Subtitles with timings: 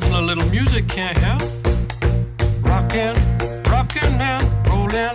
[0.00, 1.42] A little music can't help.
[2.62, 3.14] Rockin',
[3.68, 5.12] rockin' and rollin'.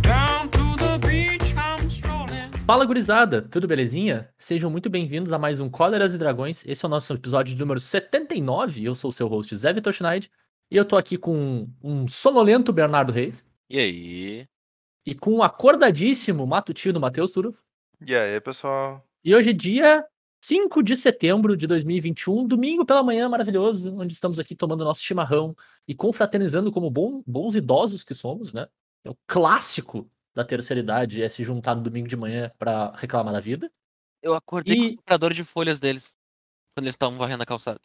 [0.00, 2.50] Down to the beach I'm strolling.
[2.66, 4.30] Fala gurizada, tudo belezinha?
[4.38, 6.64] Sejam muito bem-vindos a mais um Cóleras e Dragões.
[6.66, 8.82] Esse é o nosso episódio número 79.
[8.82, 10.30] Eu sou o seu host Zé Vitor Schneid.
[10.70, 13.44] E eu tô aqui com um sonolento Bernardo Reis.
[13.68, 14.48] E aí?
[15.04, 17.54] E com um acordadíssimo matutino Matheus Turov.
[18.00, 19.06] E aí, pessoal?
[19.22, 20.06] E hoje é dia
[20.46, 25.56] 5 de setembro de 2021, domingo pela manhã maravilhoso, onde estamos aqui tomando nosso chimarrão
[25.88, 28.68] e confraternizando como bom- bons idosos que somos, né?
[29.04, 33.32] É o clássico da terceira idade é se juntar no domingo de manhã pra reclamar
[33.32, 33.68] da vida.
[34.22, 36.16] Eu acordei com o E- soprador de folhas deles.
[36.74, 37.80] Quando eles estavam varrendo a calçada.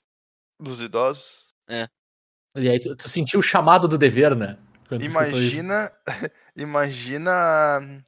[0.60, 1.48] Dos idosos?
[1.68, 4.60] E aí tu, tu sentiu o chamado do dever, né?
[4.88, 5.04] Quando.
[5.04, 5.92] Imagina,
[6.56, 8.06] imagina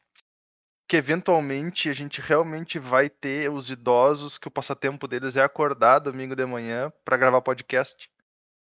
[0.93, 5.97] que eventualmente a gente realmente vai ter os idosos que o passatempo deles é acordar
[5.97, 8.07] domingo de manhã pra gravar podcast.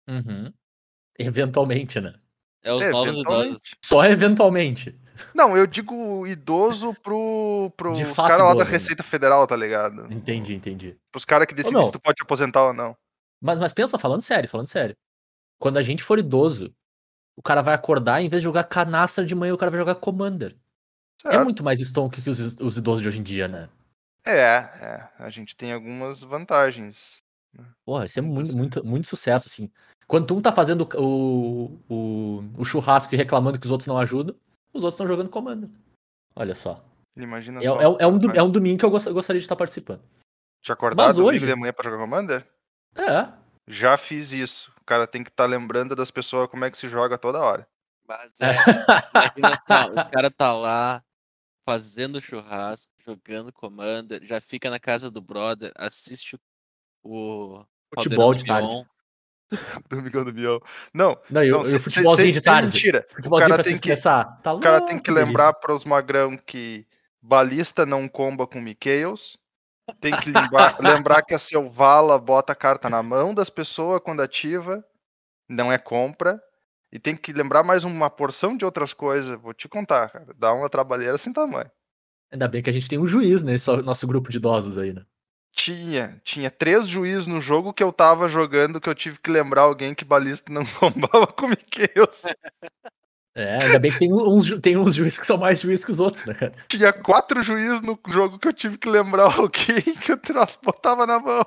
[0.09, 0.51] Uhum.
[1.17, 2.15] Eventualmente, né?
[2.61, 3.61] É os É, novos idosos.
[3.81, 4.93] Só eventualmente.
[5.33, 8.71] Não, eu digo idoso pro, De pros fato caras lá da né?
[8.71, 10.11] Receita Federal, tá ligado?
[10.11, 10.97] Entendi, entendi.
[11.09, 11.85] Pros caras que decidem não.
[11.85, 12.93] se tu pode te aposentar ou não.
[13.39, 14.97] Mas, mas pensa, falando sério, falando sério.
[15.57, 16.75] Quando a gente for idoso,
[17.37, 19.95] o cara vai acordar, em vez de jogar canastra de manhã, o cara vai jogar
[19.95, 20.57] Commander.
[21.33, 23.69] É muito mais stonk que os, os idosos de hoje em dia, né?
[24.25, 25.09] É, é.
[25.19, 27.17] A gente tem algumas vantagens.
[27.85, 29.71] Porra, isso é muito, muito, muito sucesso, assim.
[30.05, 34.35] Quando um tá fazendo o, o, o churrasco e reclamando que os outros não ajudam,
[34.73, 35.69] os outros estão jogando Commander.
[36.35, 36.83] Olha só.
[37.15, 37.79] Imagina É, só.
[37.81, 40.01] é, é um, é um domingo que eu gos- eu gostaria de estar participando.
[40.61, 42.45] Te acordar domingo hoje- de manhã pra jogar Commander?
[42.95, 43.27] É.
[43.67, 44.71] Já fiz isso.
[44.79, 47.67] O cara tem que estar lembrando das pessoas como é que se joga toda hora.
[48.07, 48.51] Mas é,
[49.35, 51.03] imagina só, o cara tá lá
[51.77, 56.39] fazendo churrasco, jogando Commander, já fica na casa do brother, assiste
[57.03, 57.61] o
[57.93, 58.67] Futebol Caldeirão de do tarde.
[58.69, 58.85] Mion.
[59.89, 60.61] Domingão do Bião.
[60.93, 62.67] Não, Não, e, o- não, e o futebolzinho de tarde.
[62.67, 63.05] mentira.
[63.13, 64.41] Futebolzinho cara pra se tem que- estressar.
[64.41, 66.87] Tá O cara tem que lembrar para os magrão que
[67.21, 69.37] balista não comba com Michaels.
[69.99, 74.21] Tem que lembrar, lembrar que a Selvala bota a carta na mão das pessoas quando
[74.21, 74.81] ativa,
[75.49, 76.41] não é compra.
[76.91, 79.39] E tem que lembrar mais uma porção de outras coisas.
[79.41, 80.33] Vou te contar, cara.
[80.37, 81.69] Dá uma trabalheira sem tamanho.
[82.31, 85.05] Ainda bem que a gente tem um juiz nesse nosso grupo de idosos aí, né?
[85.51, 89.61] Tinha, tinha três juízes no jogo que eu tava jogando que eu tive que lembrar
[89.61, 92.21] alguém que balista não combava com Michaels.
[93.33, 95.99] É, ainda bem que tem uns, tem uns juízes que são mais juízes que os
[95.99, 96.53] outros, né, cara?
[96.67, 101.07] Tinha quatro juízes no jogo que eu tive que lembrar alguém que o troço botava
[101.07, 101.45] na mão.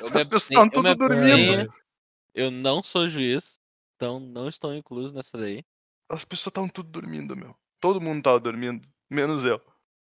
[0.00, 1.52] Eu As pessoas eu me tudo dormindo.
[1.52, 1.72] abstenho,
[2.34, 3.59] Eu não sou juiz,
[4.00, 5.62] então não estou incluso nessa daí.
[6.10, 7.54] As pessoas estavam tudo dormindo, meu.
[7.78, 9.60] Todo mundo tava dormindo, menos eu.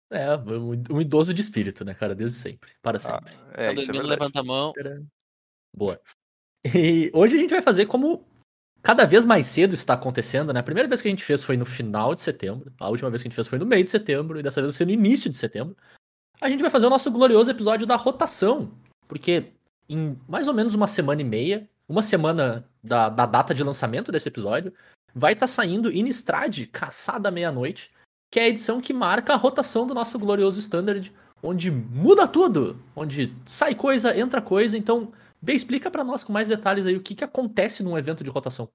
[0.10, 2.16] É, um, idoso de espírito, né, cara?
[2.16, 2.72] Desde sempre.
[2.82, 3.34] Para Ah, sempre.
[3.52, 4.10] é, tá é dormindo, verdade.
[4.10, 4.74] levanta a mão.
[5.76, 6.02] Boa.
[6.74, 8.28] E hoje a gente vai fazer como
[8.82, 10.62] cada vez mais cedo está acontecendo, né?
[10.62, 12.74] A primeira vez que a gente fez foi no final de setembro.
[12.80, 14.40] A última vez que a gente fez foi no meio de setembro.
[14.40, 15.78] E dessa vez vai ser no início de setembro.
[16.42, 18.72] A gente vai fazer o nosso glorioso episódio da rotação.
[19.08, 19.54] Porque
[19.90, 24.12] em mais ou menos uma semana e meia, uma semana da, da data de lançamento
[24.12, 24.74] desse episódio,
[25.14, 27.92] vai estar saindo Innistrad, Caçada Meia-Noite,
[28.32, 32.82] que é a edição que marca a rotação do nosso glorioso Standard, onde muda tudo,
[32.96, 34.78] onde sai coisa, entra coisa.
[34.78, 38.24] Então, B, explica pra nós com mais detalhes aí o que, que acontece num evento
[38.24, 38.70] de rotação.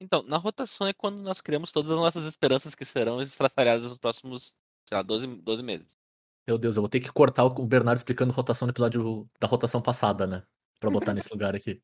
[0.00, 3.98] Então, na rotação é quando nós criamos todas as nossas esperanças que serão estraçalhadas nos
[3.98, 4.54] próximos,
[4.88, 6.01] sei lá, 12, 12 meses.
[6.46, 9.80] Meu Deus, eu vou ter que cortar o Bernardo explicando rotação no episódio da rotação
[9.80, 10.42] passada, né?
[10.80, 11.80] Pra botar nesse lugar aqui.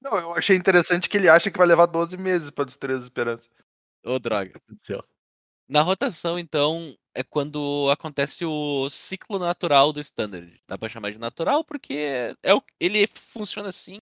[0.00, 3.04] Não, eu achei interessante que ele acha que vai levar 12 meses pra destruir as
[3.04, 3.50] esperanças.
[4.04, 4.60] Ô, droga.
[5.68, 10.60] Na rotação, então, é quando acontece o ciclo natural do standard.
[10.66, 13.98] Dá pra chamar de natural porque é o, ele funciona assim.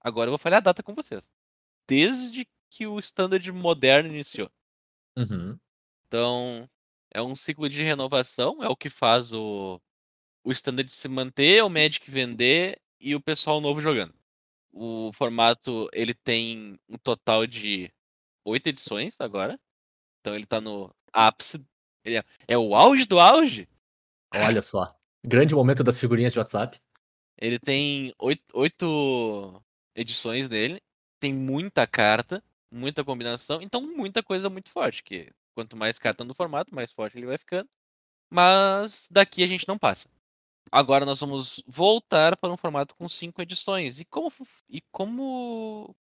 [0.00, 1.30] Agora eu vou falhar a data com vocês.
[1.88, 4.50] Desde que o standard moderno iniciou.
[5.16, 5.58] Uhum.
[6.06, 6.68] Então,
[7.10, 9.80] é um ciclo de renovação, é o que faz o,
[10.44, 14.14] o standard se manter, o Magic vender e o pessoal novo jogando.
[14.72, 17.92] O formato, ele tem um total de
[18.44, 19.58] oito edições agora.
[20.20, 21.66] Então ele tá no ápice.
[22.04, 23.68] É, é o auge do auge.
[24.32, 24.96] Olha só.
[25.26, 26.80] Grande momento das figurinhas de WhatsApp.
[27.36, 29.62] Ele tem oito, oito
[29.94, 30.80] edições dele.
[31.18, 33.60] Tem muita carta, muita combinação.
[33.60, 35.02] Então muita coisa muito forte.
[35.02, 37.68] Que quanto mais carta no formato, mais forte ele vai ficando.
[38.30, 40.08] Mas daqui a gente não passa.
[40.72, 44.00] Agora nós vamos voltar para um formato com cinco edições.
[44.00, 44.32] E como
[44.68, 45.94] e como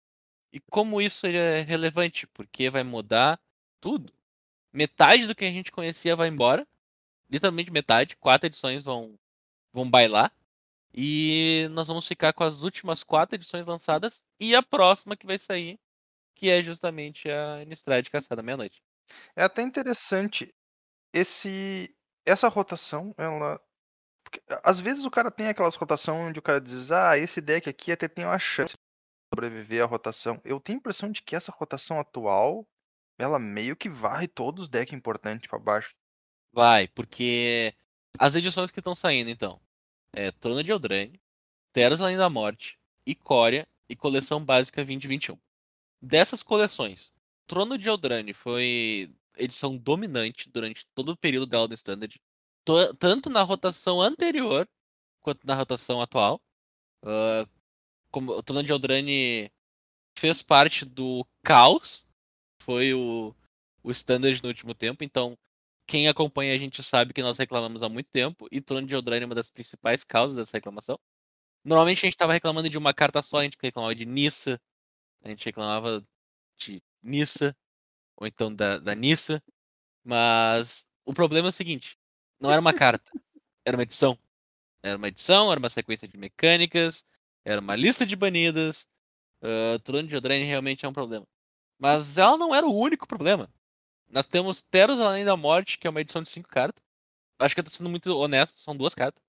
[0.53, 2.27] e como isso é relevante?
[2.27, 3.39] Porque vai mudar
[3.81, 4.13] tudo.
[4.73, 6.67] Metade do que a gente conhecia vai embora.
[7.31, 8.17] Literalmente metade.
[8.17, 9.19] Quatro edições vão
[9.73, 10.33] vão bailar.
[10.93, 15.39] E nós vamos ficar com as últimas quatro edições lançadas e a próxima que vai
[15.39, 15.79] sair,
[16.35, 18.81] que é justamente a Innistrad Caçada Meia-Noite.
[19.35, 20.53] É até interessante
[21.13, 21.95] esse
[22.25, 23.59] essa rotação, ela
[24.23, 27.69] porque, às vezes o cara tem aquelas rotação onde o cara diz: "Ah, esse deck
[27.69, 28.79] aqui até tem uma chance de
[29.33, 30.41] sobreviver à rotação".
[30.45, 32.67] Eu tenho a impressão de que essa rotação atual,
[33.19, 35.95] ela meio que varre todos os decks importantes pra baixo.
[36.53, 37.73] Vai, porque
[38.19, 39.61] as edições que estão saindo, então,
[40.13, 41.21] é Trono de Eldraine,
[41.73, 45.37] Teros Além da Morte, Icória e Coleção Básica 2021.
[46.01, 47.13] Dessas coleções,
[47.49, 52.21] Trono de Eldraine foi edição dominante durante todo o período dela no Standard,
[52.63, 54.69] to- tanto na rotação anterior
[55.19, 56.39] quanto na rotação atual.
[57.03, 57.47] Ah,
[58.11, 59.51] como o Trono de Eldraine
[60.17, 62.05] fez parte do caos,
[62.61, 63.35] foi o,
[63.83, 65.35] o Standard no último tempo, então
[65.87, 69.23] quem acompanha a gente sabe que nós reclamamos há muito tempo, e Trono de Eldraine
[69.23, 70.99] é uma das principais causas dessa reclamação.
[71.65, 74.61] Normalmente a gente estava reclamando de uma carta só, a gente reclamava de Nissa,
[75.23, 76.05] a gente reclamava
[76.57, 77.55] de Nissa,
[78.17, 79.41] ou então da, da Nissa,
[80.03, 81.97] mas o problema é o seguinte,
[82.39, 83.11] não era uma carta,
[83.65, 84.17] era uma edição.
[84.83, 87.05] Era uma edição, era uma sequência de mecânicas,
[87.45, 88.87] era uma lista de banidas,
[89.43, 91.27] uh, Trono de Eldraine realmente é um problema.
[91.79, 93.49] Mas ela não era o único problema.
[94.09, 96.83] Nós temos Teros Além da Morte, que é uma edição de cinco cartas.
[97.39, 99.23] Acho que eu tô sendo muito honesto, são duas cartas.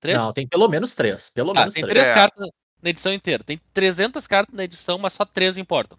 [0.00, 0.18] Três?
[0.18, 1.30] Não, tem pelo menos três.
[1.30, 1.94] Pelo Ah, menos tem três.
[1.94, 2.14] três É.
[2.14, 2.48] cartas
[2.82, 3.44] na edição inteira.
[3.44, 5.98] Tem 300 cartas na edição, mas só três importam.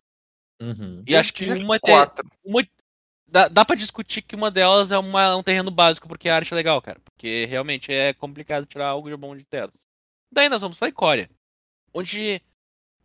[0.63, 1.03] Uhum.
[1.07, 1.91] E acho que uma, te-
[2.45, 2.63] uma
[3.27, 6.53] dá, dá pra discutir que uma delas é uma- um terreno básico, porque a arte
[6.53, 6.99] é legal, cara.
[7.03, 9.85] Porque realmente é complicado tirar algo de bom de Teros.
[10.31, 11.29] Daí nós vamos pra Icória,
[11.93, 12.41] onde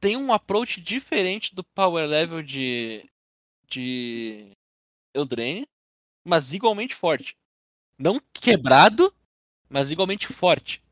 [0.00, 3.04] tem um approach diferente do power level de,
[3.68, 4.52] de
[5.14, 5.66] Eldraine,
[6.26, 7.36] mas igualmente forte.
[7.98, 9.12] Não quebrado,
[9.68, 10.82] mas igualmente forte.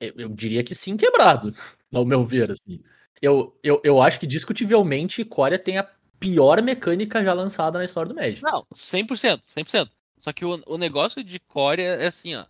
[0.00, 1.54] Eu, eu diria que sim quebrado,
[1.92, 2.82] ao meu ver, assim.
[3.22, 5.84] Eu, eu, eu acho que discutivelmente Coreia tem a
[6.18, 8.42] pior mecânica já lançada na história do Magic.
[8.42, 9.90] Não, 100%, 100%.
[10.18, 12.46] Só que o, o negócio de Corea é assim, ó.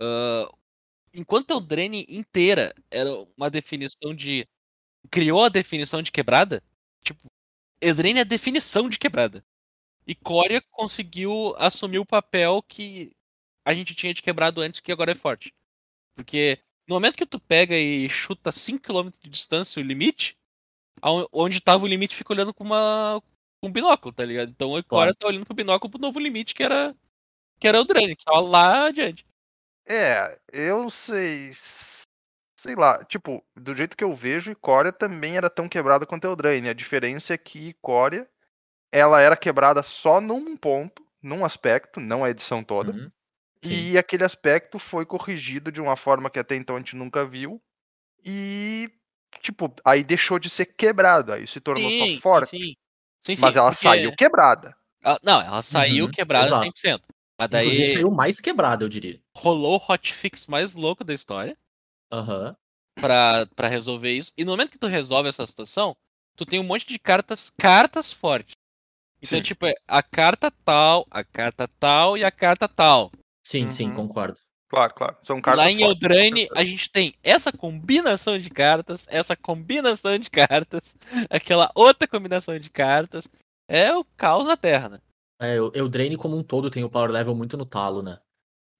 [0.00, 0.50] ah,
[1.14, 4.46] enquanto Eldraine inteira era uma definição de.
[5.10, 6.62] Criou a definição de quebrada,
[7.02, 7.20] tipo,
[7.80, 9.44] Eldraine é a definição de quebrada.
[10.06, 13.12] E Corea conseguiu assumir o papel que
[13.64, 15.54] a gente tinha de quebrado antes, que agora é forte.
[16.14, 16.58] Porque
[16.88, 20.36] no momento que tu pega e chuta 5km de distância o limite,
[21.32, 23.22] onde tava o limite fica olhando com uma
[23.60, 24.50] com um binóculo, tá ligado?
[24.50, 25.14] Então o Claro.
[25.14, 26.94] tá olhando pro binóculo pro novo limite, que era
[27.60, 29.24] que era o Drane, que tava lá adiante.
[29.88, 31.52] É, eu sei.
[32.56, 36.68] Sei lá, tipo, do jeito que eu vejo, Icória também era tão quebrada quanto Eldraine.
[36.68, 38.28] A diferença é que Icória,
[38.92, 42.92] ela era quebrada só num ponto, num aspecto, não a edição toda.
[42.92, 43.10] Uhum.
[43.64, 43.90] Sim.
[43.92, 47.62] E aquele aspecto foi corrigido de uma forma que até então a gente nunca viu.
[48.24, 48.90] E,
[49.42, 52.50] tipo, aí deixou de ser quebrado, aí se tornou só forte.
[52.50, 52.76] Sim, sim.
[53.22, 54.74] Sim, Mas sim, ela porque- saiu quebrada.
[55.22, 56.64] Não, ela saiu Uhum, quebrada exato.
[56.64, 57.02] 100%.
[57.38, 59.20] Mas Inclusive daí saiu mais quebrado, eu diria.
[59.36, 61.56] rolou o hotfix mais louco da história
[62.12, 62.54] Aham.
[63.00, 64.32] pra, pra resolver isso.
[64.36, 65.96] E no momento que tu resolve essa situação,
[66.36, 68.54] tu tem um monte de cartas, cartas fortes.
[69.22, 69.42] Então, Sim.
[69.42, 73.10] tipo, é a carta tal, a carta tal e a carta tal.
[73.46, 73.96] Sim, sim, Uhum.
[73.96, 74.38] concordo.
[74.70, 75.16] Claro, claro.
[75.24, 80.30] São cartas Lá em Eldraine, a gente tem essa combinação de cartas, essa combinação de
[80.30, 80.94] cartas,
[81.28, 83.28] aquela outra combinação de cartas.
[83.68, 84.98] É o caos na Terra, né?
[85.40, 88.20] É, o Eldraine como um todo tem o power level muito no talo, né?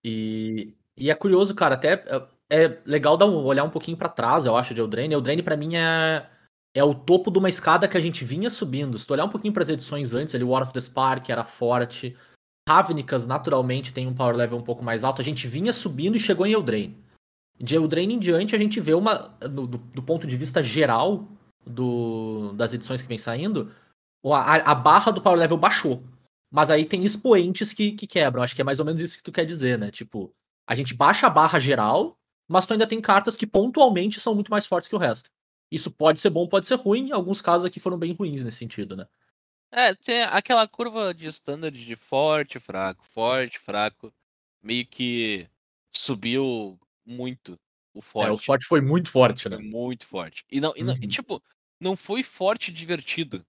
[0.05, 4.09] E, e é curioso, cara, até é, é legal dar um, olhar um pouquinho pra
[4.09, 5.15] trás, eu acho, de Eldraine.
[5.15, 6.25] Eldraine pra mim é,
[6.73, 8.97] é o topo de uma escada que a gente vinha subindo.
[8.97, 12.17] Se tu olhar um pouquinho pras edições antes, ali, War of the Spark era forte.
[12.71, 15.21] Ravnicas, naturalmente, tem um power level um pouco mais alto.
[15.21, 16.97] A gente vinha subindo e chegou em Eldraine.
[17.59, 21.27] De Eldraine em diante, a gente vê uma, do, do- ponto de vista geral
[21.67, 23.73] do, das edições que vem saindo,
[24.25, 26.01] a, a barra do power level baixou.
[26.49, 28.41] Mas aí tem expoentes que, que quebram.
[28.43, 29.91] Acho que é mais ou menos isso que tu quer dizer, né?
[29.91, 30.33] Tipo,
[30.65, 32.17] a gente baixa a barra geral,
[32.49, 35.29] mas tu ainda tem cartas que pontualmente são muito mais fortes que o resto.
[35.73, 37.11] Isso pode ser bom, pode ser ruim.
[37.11, 39.07] Alguns casos aqui foram bem ruins nesse sentido, né?
[39.73, 44.13] É, tem aquela curva de standard de forte, fraco, forte, fraco.
[44.63, 45.49] Meio que
[45.95, 47.59] subiu muito
[47.95, 48.29] o forte.
[48.29, 49.59] É, o forte foi muito forte, Foi né?
[49.63, 50.45] muito forte.
[50.51, 51.09] E, não, e, não- e, Uhum.
[51.09, 51.43] tipo,
[51.81, 53.45] não foi forte divertido.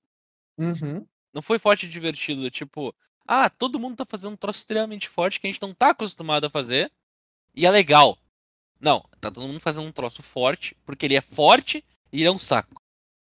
[0.57, 1.07] Uhum.
[1.33, 2.49] Não foi forte divertido.
[2.49, 2.93] Tipo,
[3.27, 6.45] ah, todo mundo tá fazendo um troço extremamente forte que a gente não tá acostumado
[6.45, 6.91] a fazer.
[7.55, 8.17] E é legal.
[8.79, 12.31] Não, tá todo mundo fazendo um troço forte, porque ele é forte e ele é
[12.31, 12.81] um saco.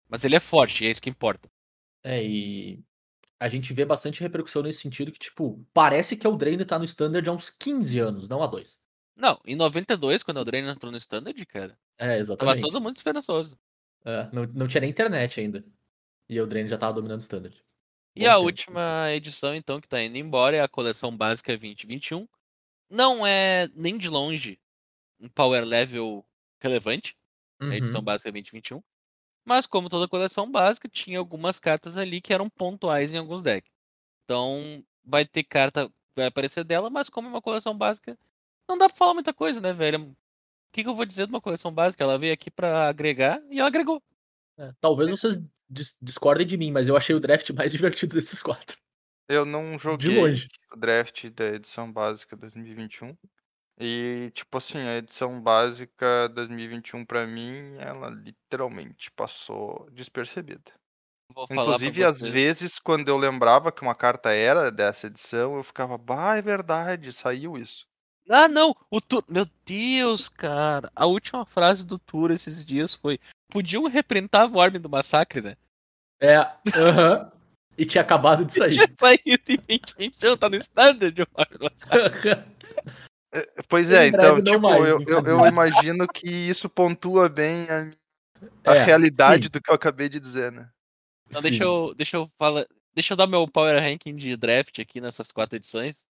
[0.08, 1.48] Mas ele é forte, e é isso que importa.
[2.06, 2.84] É, e
[3.40, 6.86] a gente vê bastante repercussão nesse sentido que, tipo, parece que o Drain tá no
[6.86, 8.80] standard há uns 15 anos, não há dois.
[9.14, 12.56] Não, em 92, quando o Eldraine entrou no Standard, cara, É, tava exatamente.
[12.56, 13.58] todo mundo esperançoso.
[14.04, 15.64] É, não, não tinha nem internet ainda.
[16.28, 17.64] E o Drain já tava dominando o standard.
[18.14, 18.38] E Bom a tempo.
[18.38, 22.26] última edição, então, que tá indo embora é a coleção básica 2021.
[22.90, 24.58] Não é nem de longe
[25.20, 26.26] um power level
[26.62, 27.16] relevante,
[27.70, 28.04] a edição Uhum.
[28.04, 28.82] básica 2021.
[29.46, 33.70] Mas como toda coleção básica, tinha algumas cartas ali que eram pontuais em alguns decks.
[34.24, 38.18] Então, vai ter carta, vai aparecer dela, mas como é uma coleção básica,
[38.68, 40.02] não dá pra falar muita coisa, né, velho?
[40.02, 40.16] O
[40.72, 42.02] que, que eu vou dizer de uma coleção básica?
[42.02, 44.02] Ela veio aqui pra agregar e ela agregou.
[44.58, 45.38] É, talvez vocês
[45.70, 48.76] dis- discordem de mim, mas eu achei o draft mais divertido desses quatro.
[49.28, 50.48] Eu não joguei longe.
[50.72, 53.16] o draft da edição básica 2021.
[53.78, 60.72] E, tipo assim, a edição básica 2021 pra mim, ela literalmente passou despercebida.
[61.34, 65.98] Vou Inclusive, às vezes, quando eu lembrava que uma carta era dessa edição, eu ficava,
[65.98, 67.86] bah, é verdade, saiu isso.
[68.28, 68.74] Ah, não!
[68.90, 69.24] O Tur...
[69.28, 70.90] Meu Deus, cara!
[70.96, 75.56] A última frase do Tour esses dias foi: podiam reprintar a Worm do Massacre, né?
[76.20, 76.38] É,
[76.74, 77.30] aham.
[77.78, 78.70] E tinha acabado de sair.
[78.70, 82.44] Tinha saído em 2021, tá no standard de Worm do Massacre.
[83.68, 87.90] Pois Em é, então, tipo, mais, eu, eu, eu imagino que isso pontua bem a,
[88.70, 90.70] a É, realidade sim, do que eu acabei de dizer, né?
[91.28, 91.48] Então sim.
[91.50, 92.66] deixa eu, deixa eu falar.
[92.94, 96.04] Deixa eu dar meu power ranking de draft aqui nessas quatro edições.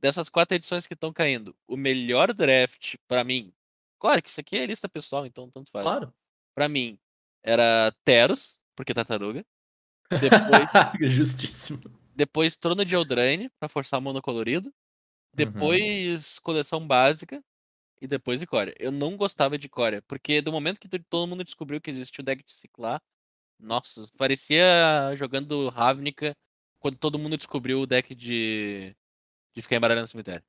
[0.00, 3.52] Dessas quatro edições que estão caindo, o melhor draft pra mim.
[3.98, 5.82] Claro que isso aqui é lista pessoal, então tanto faz.
[5.82, 6.14] Claro.
[6.54, 6.96] Pra mim,
[7.42, 9.44] era Teros, porque tartaruga.
[10.20, 11.80] Depois, Justíssimo.
[12.14, 14.72] depois Trono de Eldraine, pra forçar monocolorido.
[15.34, 17.42] Depois coleção básica.
[18.00, 18.74] E depois Icória.
[18.78, 22.22] Eu não gostava de Icória, porque do momento que to- todo mundo descobriu que existia
[22.22, 23.02] o deck de ciclar,
[23.58, 24.64] nossa, parecia
[25.16, 26.36] jogando Ravnica
[26.80, 28.96] quando todo mundo descobriu o deck de,
[29.54, 30.44] de ficar embaralhando no cemitério.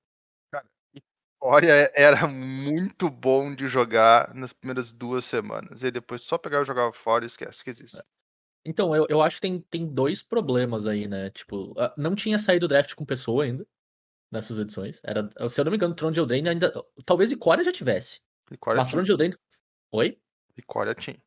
[1.42, 5.84] Olha, era muito bom de jogar nas primeiras duas semanas.
[5.84, 7.98] E depois só pegar e jogar fora e esquece que existe.
[8.66, 11.30] Então, eu, eu acho que tem, tem dois problemas aí, né?
[11.30, 13.66] Tipo, ah, não tinha saído o draft com pessoa ainda,
[14.32, 15.00] nessas edições.
[15.04, 16.72] Era, se eu não me engano, Tron de Eldraine ainda.
[17.06, 18.22] Talvez Icória já tivesse.
[18.52, 18.98] Icória Mas tinha.
[18.98, 19.36] Tron de Eldraine.
[19.92, 20.20] Oi?
[20.58, 21.22] Icória tinha.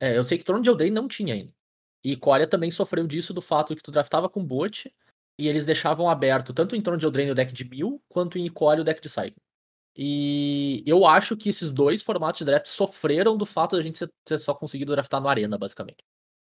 [0.00, 1.52] É, eu sei que Tron de Eldraine não tinha ainda.
[2.04, 4.92] E Icória também sofreu disso do fato que tu draftava com bot
[5.38, 8.46] e eles deixavam aberto tanto em Tron de Eldraine o deck de mil, quanto em
[8.46, 9.42] Icória o deck de Cycle.
[9.98, 14.38] E eu acho que esses dois formatos de draft sofreram do fato da gente ter
[14.38, 16.04] só conseguido draftar no Arena, basicamente.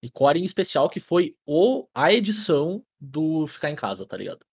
[0.02, 4.44] Icória em especial, que foi o, a edição do ficar em casa, tá ligado?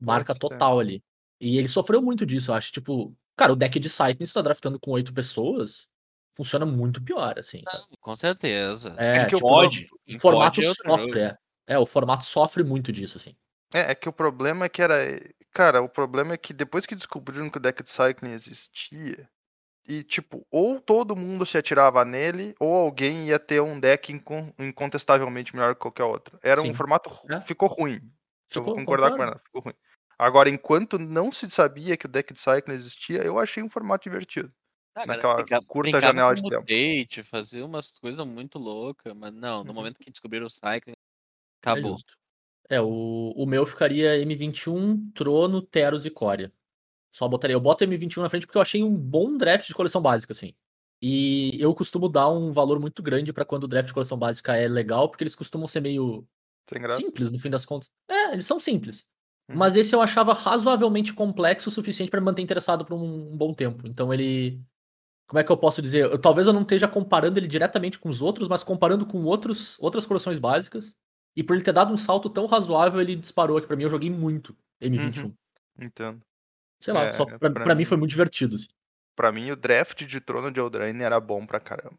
[0.00, 0.38] Marca ser.
[0.40, 1.02] total ali.
[1.40, 2.72] E ele sofreu muito disso, eu acho.
[2.72, 5.86] Tipo, cara, o deck de Cycling, se tu tá draftando com oito pessoas,
[6.34, 7.78] funciona muito pior, assim, sabe?
[7.78, 8.94] Não, com certeza.
[8.98, 11.36] É, que o tipo, o em formato é sofre, é.
[11.66, 13.36] É, o formato sofre muito disso, assim.
[13.72, 14.96] É, é que o problema é que era.
[15.52, 19.28] Cara, o problema é que depois que descobriram que o deck de Cycling existia,
[19.86, 24.52] e tipo, ou todo mundo se atirava nele, ou alguém ia ter um deck incon-
[24.58, 26.38] incontestavelmente melhor que qualquer outro.
[26.42, 26.74] Era um Sim.
[26.74, 27.10] formato.
[27.10, 27.40] ru- É.
[27.42, 27.94] Ficou ruim.
[27.96, 28.00] eu
[28.48, 29.32] Ficou, vou concordar com concordo.
[29.32, 29.74] ela, ficou ruim.
[30.18, 34.02] Agora, enquanto não se sabia que o deck de Cycling existia, eu achei um formato
[34.02, 34.52] divertido.
[34.94, 36.60] Ah, cara, naquela brinca- curta brincava janela de tempo.
[36.62, 39.74] mutate, fazia umas coisas muito loucas, mas não, no Uhum.
[39.74, 41.92] momento que descobriram o Cycling, É acabou.
[41.92, 42.16] justo.
[42.68, 46.52] É, o, o meu ficaria M21, Trono, Teros e Coria.
[47.14, 47.54] Só botaria.
[47.54, 50.54] Eu boto M21 na frente porque eu achei um bom draft de coleção básica, assim.
[51.00, 54.56] E eu costumo dar um valor muito grande pra quando o draft de coleção básica
[54.56, 56.26] é legal, porque eles costumam ser meio
[56.68, 57.00] Sem graça.
[57.00, 57.90] simples, no fim das contas.
[58.08, 59.06] É, eles são simples.
[59.48, 59.56] Uhum.
[59.56, 63.36] Mas esse eu achava razoavelmente complexo o suficiente pra me manter interessado por um, um
[63.36, 63.86] bom tempo.
[63.86, 64.60] Então ele.
[65.26, 66.04] Como é que eu posso dizer?
[66.04, 69.76] Eu- talvez eu não esteja comparando ele diretamente com os outros, mas comparando com outros,
[69.80, 70.96] outras coleções básicas.
[71.36, 73.84] E por ele ter dado um salto tão razoável, ele disparou aqui pra mim.
[73.84, 75.32] Eu joguei muito M21.
[75.80, 76.20] Entendo.
[76.80, 78.56] Sei lá, É, só pra, pra pra mim mim- foi muito divertido.
[78.56, 78.68] assim.
[79.14, 81.98] Pra mim, o draft de Trono de Eldraine era bom pra caramba.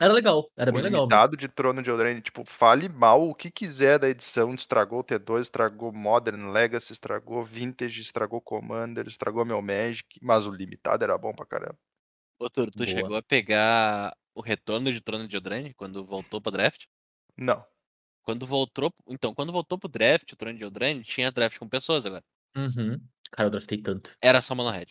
[0.00, 1.06] Era legal, era o bem legal.
[1.06, 5.04] limitado de Trono de Eldraine, tipo, fale mal o que quiser da edição, estragou o
[5.04, 11.16] T2, estragou Modern, Legacy, estragou Vintage, estragou Commander, estragou meu Magic, mas o limitado era
[11.16, 11.78] bom pra caramba.
[12.38, 12.86] Ô, Turo, tu Boa.
[12.86, 16.84] chegou a pegar o retorno de Trono de Eldraine quando voltou pra draft?
[17.36, 17.64] Não.
[18.22, 22.04] Quando voltou, então, quando voltou pro draft, o Trono de Eldraine tinha draft com pessoas
[22.04, 22.24] agora.
[22.56, 23.00] Uhum.
[23.30, 24.14] Cara, eu draftei tanto.
[24.22, 24.86] Era só mono red.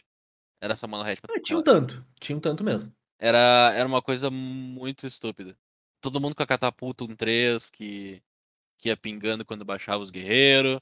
[0.61, 2.05] Era só mono red pra É, tinha um tanto.
[2.19, 2.93] Tinha um tanto mesmo.
[3.19, 5.57] Era, era uma coisa muito estúpida.
[6.01, 8.21] Todo mundo com a catapulta 1-3 que,
[8.77, 10.79] que ia pingando quando baixava os guerreiros.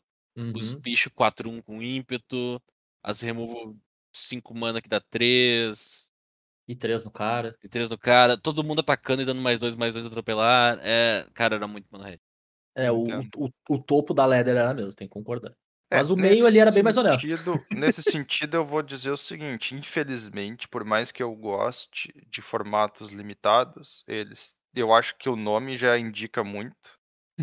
[0.54, 0.80] Os Uhum.
[0.80, 2.62] bichos 4-1 com ímpeto.
[3.04, 3.76] As removal
[4.16, 6.12] 5 mana que dá 3.
[6.68, 7.56] E três no cara.
[7.64, 8.38] E 3 no cara.
[8.38, 10.80] Todo mundo atacando e dando mais 2, mais 2 atropelar.
[10.82, 12.20] É, cara, era muito mono red.
[12.76, 13.04] É, o,
[13.38, 15.56] o, o topo da ladder era mesmo, tem que concordar.
[15.94, 17.22] É, Mas o meio ali era bem mais honesto.
[17.22, 22.42] sentido- Nesse sentido, eu vou dizer o seguinte: infelizmente, por mais que eu goste de
[22.42, 26.76] formatos limitados, eles, eu acho que o nome já indica muito.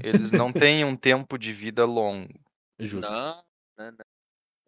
[0.02, 2.38] Eles não têm um tempo de vida longo.
[2.78, 3.10] Justo.
[3.10, 3.42] Não,
[3.78, 4.04] não, não.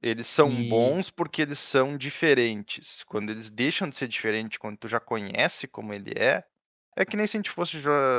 [0.03, 3.05] Eles são E- bons porque eles são diferentes.
[3.05, 6.45] Quando eles deixam de ser diferentes, quando tu já conhece como ele é,
[6.97, 7.79] é que nem se a gente fosse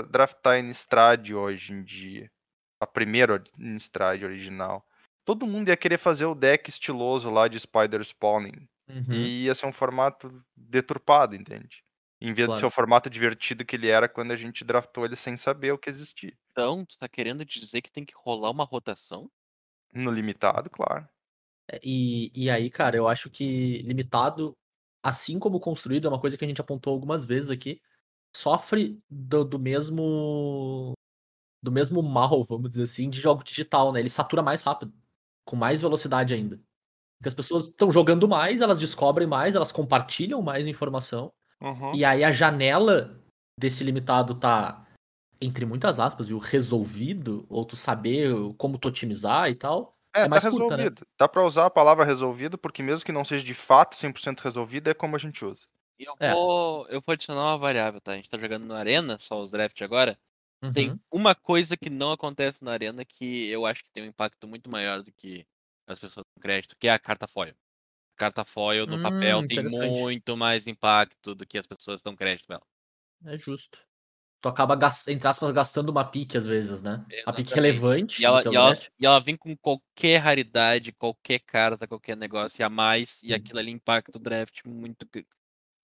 [0.09, 2.31] draftar em Strad hoje em dia.
[2.79, 3.43] A primeira
[3.77, 4.85] Strad original.
[5.25, 8.67] Todo mundo ia querer fazer o deck estiloso lá de Spider Spawning.
[8.87, 9.13] Uhum.
[9.13, 11.83] E ia ser um formato deturpado, entende?
[12.21, 12.67] Em vez de ser Claro.
[12.67, 15.89] o formato divertido que ele era quando a gente draftou ele sem saber o que
[15.89, 16.37] existia.
[16.51, 19.29] Então, tu tá querendo dizer que tem que rolar uma rotação?
[19.93, 21.09] No limitado, claro.
[21.71, 24.53] É, E, e aí, cara, eu acho que limitado,
[25.03, 27.81] assim como construído, é uma coisa que a gente apontou algumas vezes aqui,
[28.35, 30.93] sofre do, do mesmo
[31.63, 33.99] do mesmo mal, vamos dizer assim, de jogo digital, né?
[34.01, 34.93] Ele satura mais rápido,
[35.45, 36.57] com mais velocidade ainda.
[37.19, 41.31] Porque as pessoas estão jogando mais, elas descobrem mais, elas compartilham mais informação,
[41.61, 41.95] Uhum.
[41.95, 43.17] e aí a janela
[43.57, 44.85] desse limitado tá,
[45.41, 49.95] entre muitas aspas, viu, resolvido, ou tu saber como tu otimizar e tal.
[50.15, 50.83] É, é tá mais curta, né?
[50.83, 51.07] resolvido.
[51.17, 54.89] Dá pra usar a palavra resolvido, porque mesmo que não seja de fato 100% resolvido,
[54.89, 55.61] é como a gente usa.
[55.99, 56.33] E eu É.
[56.33, 58.11] vou, eu vou adicionar uma variável, tá?
[58.11, 60.17] A gente tá jogando no Arena, só os draft agora.
[60.71, 60.99] Tem Uhum.
[61.11, 64.69] uma coisa que não acontece na Arena que eu acho que tem um impacto muito
[64.69, 65.45] maior do que
[65.87, 67.55] as pessoas dão crédito, que é a carta foil.
[68.17, 70.09] Carta foil no papel Hum, tem interessante.
[70.09, 72.65] muito mais impacto do que as pessoas dão crédito nela.
[73.25, 73.79] É justo.
[74.41, 74.77] Tu acaba,
[75.09, 77.05] entre aspas, gastando uma pique às vezes, né?
[77.25, 77.55] A pique Exatamente.
[77.55, 78.17] relevante.
[78.17, 82.69] E ela, e, ela, e ela vem com qualquer raridade, qualquer carta, qualquer negócio a
[82.69, 85.05] mais, e aquilo ali impacta o draft muito.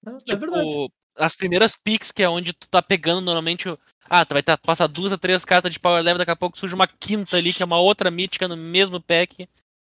[0.07, 0.83] É, é Tipo, verdade.
[1.19, 3.69] As primeiras picks, que é onde tu tá pegando normalmente.
[3.69, 3.77] o-
[4.09, 6.57] Ah, tu vai tá, passar duas a três cartas de power level, daqui a pouco
[6.57, 9.47] surge uma quinta ali, que é uma outra mítica no mesmo pack,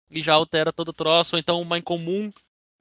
[0.10, 2.32] e já altera todo o troço, ou então uma em comum.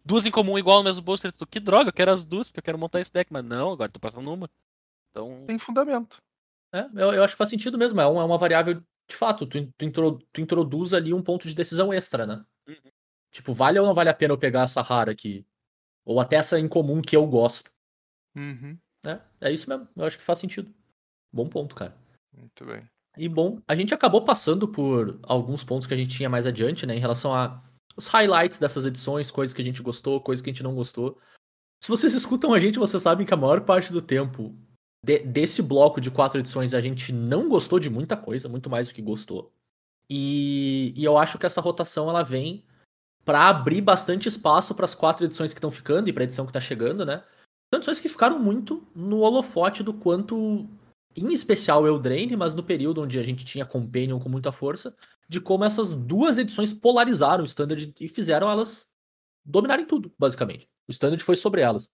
[0.05, 1.31] Duas em comum igual no mesmo booster.
[1.33, 3.73] Tu, que droga, eu quero as duas, porque eu quero montar esse deck, mas não,
[3.73, 4.49] agora tô passando uma.
[5.11, 5.45] Então.
[5.47, 6.17] Tem fundamento.
[6.73, 8.01] É, eu, eu acho que faz sentido mesmo.
[8.01, 11.47] É uma, é uma variável, de fato, tu, tu, intro- tu introduz ali um ponto
[11.47, 12.43] de decisão extra, né?
[12.67, 12.91] Uhum.
[13.31, 15.45] Tipo, vale ou não vale a pena eu pegar essa rara aqui?
[16.07, 17.71] Ou até essa incomum que eu gosto.
[18.37, 18.79] Uhum.
[19.05, 19.89] É, é isso mesmo.
[19.97, 20.73] Eu acho que faz sentido.
[21.33, 21.97] Bom ponto, cara.
[22.37, 22.89] Muito bem.
[23.17, 26.87] E bom, a gente acabou passando por alguns pontos que a gente tinha mais adiante,
[26.87, 26.95] né?
[26.97, 27.63] Em relação a
[27.97, 31.19] os highlights dessas edições, coisas que a gente gostou, coisas que a gente não gostou.
[31.83, 34.55] Se vocês escutam a gente, vocês sabem que a maior parte do tempo
[35.05, 38.87] de- desse bloco de quatro edições a gente não gostou de muita coisa, muito mais
[38.87, 39.53] do que gostou.
[40.09, 42.65] E, e eu acho que essa rotação ela vem
[43.25, 46.53] pra abrir bastante espaço para as quatro edições que estão ficando e pra edição que
[46.53, 47.23] tá chegando, né?
[47.73, 50.67] Edições que ficaram muito no holofote do quanto
[51.15, 54.95] em especial Eldraine, mas no período onde a gente tinha Companion com muita força,
[55.29, 58.87] de como essas duas edições polarizaram o Standard e fizeram elas
[59.45, 60.69] dominarem tudo, basicamente.
[60.87, 61.91] O Standard foi sobre elas.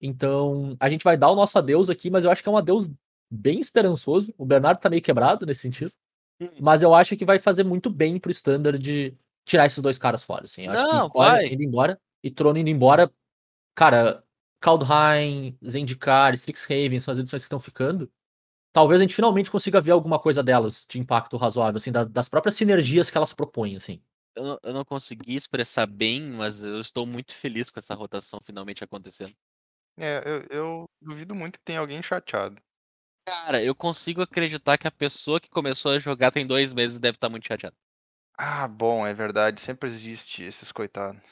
[0.00, 2.56] Então, a gente vai dar o nosso adeus aqui, mas eu acho que é um
[2.56, 2.88] adeus
[3.30, 4.32] bem esperançoso.
[4.38, 5.92] O Bernardo tá meio quebrado nesse sentido.
[6.40, 6.48] Hum.
[6.60, 9.14] Mas eu acho que vai fazer muito bem pro Standard de
[9.44, 10.66] tirar esses dois caras fora, assim.
[10.66, 11.46] Eu acho Não, que Core vai.
[11.46, 13.10] indo embora e Trono indo embora,
[13.74, 14.22] cara,
[14.60, 18.10] Kaldheim, Zendikar, Strixhaven são as edições que estão ficando.
[18.72, 22.28] Talvez a gente finalmente consiga ver alguma coisa delas de impacto razoável, assim, da- das
[22.28, 24.02] próprias sinergias que elas propõem, assim.
[24.36, 28.40] Eu não, eu não consegui expressar bem, mas eu estou muito feliz com essa rotação
[28.44, 29.34] finalmente acontecendo.
[29.96, 32.60] É, eu, eu duvido muito que tenha alguém chateado.
[33.24, 37.16] Cara, eu consigo acreditar que a pessoa que começou a jogar tem dois meses deve
[37.16, 37.76] estar muito chateada.
[38.38, 39.60] Ah, bom, é verdade.
[39.60, 41.22] Sempre existe esses coitados.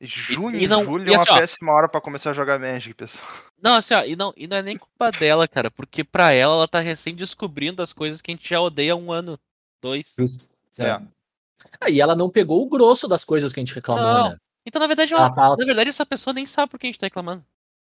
[0.00, 1.38] Junho e e não- julho e é uma assim, ó.
[1.38, 3.24] péssima hora pra começar a jogar Magic, pessoal.
[3.60, 6.54] Não, assim, ó, e não, e não é nem culpa dela, cara, porque pra ela,
[6.54, 9.36] ela tá recém descobrindo as coisas que a gente já odeia há um ano,
[9.82, 10.14] dois.
[10.16, 10.48] Justo.
[10.78, 11.00] É.
[11.80, 14.30] É, e ela não pegou o grosso das coisas que a gente reclamou, Não.
[14.30, 14.36] né?
[14.64, 16.88] Então, na verdade, Ela ela- tá- na verdade, essa pessoa nem sabe por que a
[16.90, 17.44] gente tá reclamando.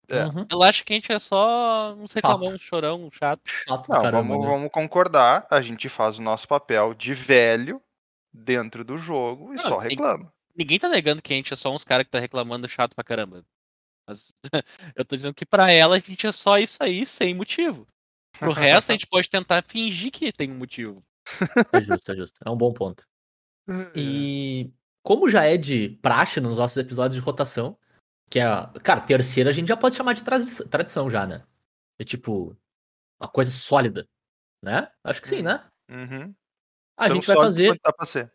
[0.08, 0.24] É.
[0.26, 0.46] Uhum.
[0.48, 3.40] Ela acha que a gente é só um reclamão, um chorão, um chato.
[3.44, 4.52] Chato Não, caramba, vamos, né?
[4.52, 5.48] vamos concordar.
[5.50, 7.82] A gente faz o nosso papel de velho
[8.32, 10.32] dentro do jogo e Não, só tem- reclama.
[10.56, 13.04] Ninguém tá negando que a gente é só uns caras que tá reclamando chato pra
[13.04, 13.44] caramba.
[14.08, 14.32] Mas
[14.96, 17.86] eu tô dizendo que pra ela a gente é só isso aí, sem motivo.
[18.38, 21.02] Pro resto, a gente pode tentar fingir que tem um motivo.
[21.72, 22.40] É justo, é justo.
[22.44, 23.04] É um bom ponto.
[23.94, 24.70] E
[25.02, 27.78] como já é de praxe nos nossos episódios de rotação,
[28.30, 31.44] que é, a- cara, terceira a gente já pode chamar de tradi- tradição já, né?
[31.98, 32.56] É tipo,
[33.20, 34.06] uma coisa sólida,
[34.62, 34.90] né?
[35.02, 35.42] Acho que sim, Hum.
[35.42, 35.68] né?
[35.90, 36.34] Uhum.
[36.98, 38.32] A Tão gente vai fazer, pra ser.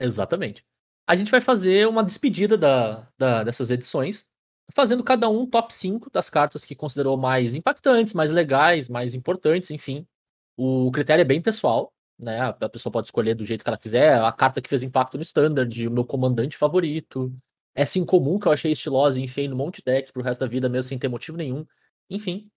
[0.00, 0.64] exatamente.
[1.08, 4.26] A gente vai fazer uma despedida da, da- dessas edições,
[4.74, 9.70] fazendo cada um top 5 das cartas que considerou mais impactantes, mais legais, mais importantes,
[9.70, 10.06] enfim.
[10.54, 11.90] O critério é bem pessoal.
[12.18, 12.40] né?
[12.40, 15.22] A pessoa pode escolher do jeito que ela quiser, a carta que fez impacto no
[15.22, 17.32] standard, o meu comandante favorito.
[17.74, 20.46] Essa incomum que eu achei estilosa e enfiei no monte de deck pro resto da
[20.46, 21.64] vida, mesmo sem ter motivo nenhum.
[22.10, 22.50] Enfim,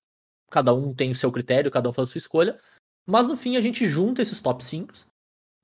[0.49, 2.59] cada um tem o seu critério, cada um faz a sua escolha.
[3.07, 4.93] Mas no fim a gente junta esses top 5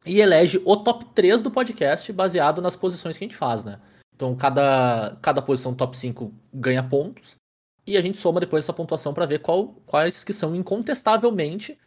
[0.08, 3.80] e elege o top 3 do podcast baseado nas posições que a gente faz, né?
[4.16, 7.36] Então cada, cada posição top 5 ganha pontos
[7.86, 11.78] e a gente soma depois essa pontuação para ver qual, quais que são incontestavelmente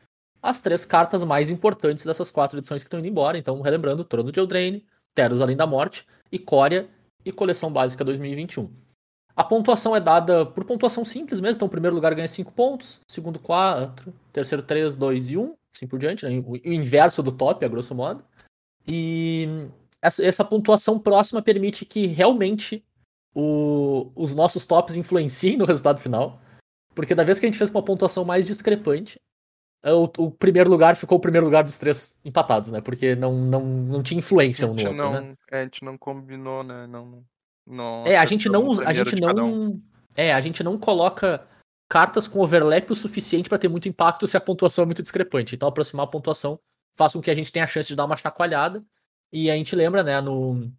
[0.43, 3.37] as três cartas mais importantes dessas quatro edições que estão indo embora.
[3.37, 6.89] Então, relembrando, Trono de Eldraine, Teros Além da Morte, Icória
[7.25, 8.90] e Coleção Básica 2021.
[9.37, 13.01] A pontuação é dada por pontuação simples mesmo, então o primeiro lugar ganha 5 pontos,
[13.09, 16.43] segundo 4, terceiro 3, 2 e 1, assim por diante, né?
[16.47, 18.23] o inverso do top, a grosso modo.
[18.87, 19.49] E
[20.03, 22.85] essa, essa pontuação próxima permite que realmente
[23.35, 26.41] o- os nossos tops influenciem no resultado final,
[26.95, 29.21] porque da vez que a gente fez com uma pontuação mais discrepante,
[29.83, 32.81] é, o, o primeiro lugar ficou o primeiro lugar dos três empatados, né?
[32.81, 35.35] Porque não, não, não tinha influência um no outro, não, né?
[35.51, 36.87] é, a gente não combinou, né?
[36.87, 37.23] Não,
[37.71, 39.65] não É, a gente acertou não, a gente cada um.
[39.69, 39.83] não,
[40.17, 41.47] é, a gente não coloca
[41.89, 45.55] cartas com overlap o suficiente para ter muito impacto se a pontuação é muito discrepante.
[45.55, 46.59] Então aproximar a pontuação
[46.97, 48.85] faz com que a gente tenha a chance de dar uma chacoalhada.
[49.33, 50.71] E a gente lembra, né, no,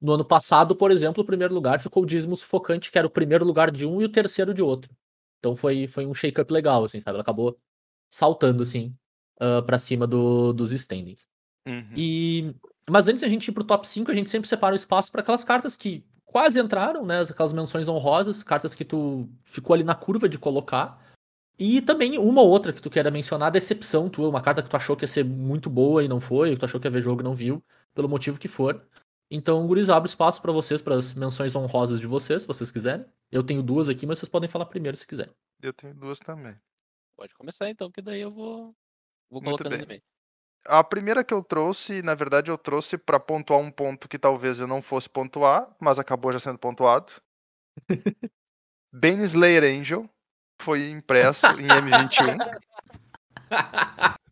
[0.00, 3.10] no ano passado, por exemplo, o primeiro lugar ficou o dízimo sufocante, que era o
[3.10, 4.90] primeiro lugar de um e o terceiro de outro.
[5.38, 7.16] Então foi, foi um shake-up legal, assim, sabe?
[7.16, 7.58] Ela acabou
[8.10, 8.94] saltando, assim,
[9.40, 11.26] ah, pra cima do- dos standings.
[11.66, 11.92] Uhum.
[11.96, 12.54] E
[12.90, 15.10] mas antes de a gente ir pro top 5, a gente sempre separa o espaço
[15.12, 17.20] para aquelas cartas que quase entraram, né?
[17.20, 20.98] Aquelas menções honrosas, cartas que tu ficou ali na curva de colocar.
[21.58, 24.76] E também uma ou outra que tu queira mencionar, decepção tua, uma carta que tu
[24.76, 27.02] achou que ia ser muito boa e não foi, que tu achou que ia ver
[27.02, 27.62] jogo e não viu,
[27.94, 28.82] pelo motivo que for.
[29.30, 33.04] Então, Guris, abre espaço para vocês, para as menções honrosas de vocês, se vocês quiserem.
[33.30, 35.32] Eu tenho duas aqui, mas vocês podem falar primeiro se quiserem.
[35.60, 36.56] Eu tenho duas também.
[37.16, 38.74] Pode começar então, que daí eu vou,
[39.30, 40.02] vou colocando no meio.
[40.66, 44.60] A primeira que eu trouxe, na verdade, eu trouxe para pontuar um ponto que talvez
[44.60, 47.12] eu não fosse pontuar, mas acabou já sendo pontuado.
[48.92, 50.08] Bane Slayer Angel
[50.60, 52.36] foi impresso em M21.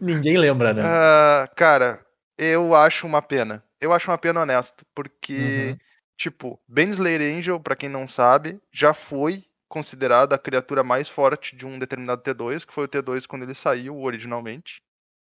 [0.00, 0.82] Ninguém lembra, né?
[0.84, 2.04] Ah, cara,
[2.36, 3.64] eu acho uma pena.
[3.80, 5.78] Eu acho uma pena honesto, porque, Uhum.
[6.16, 9.44] tipo, Bane Slayer Angel, pra quem não sabe, já foi
[9.74, 13.56] considerada a criatura mais forte de um determinado T2, que foi o T2 quando ele
[13.56, 14.80] saiu originalmente.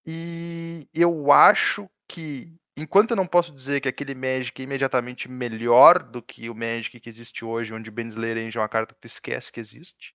[0.06, 6.04] E eu acho que, enquanto eu não posso dizer que aquele Magic é imediatamente melhor
[6.04, 9.00] do que o Magic que existe hoje, onde Bane Slayer Angel é uma carta que
[9.00, 10.14] tu esquece que existe,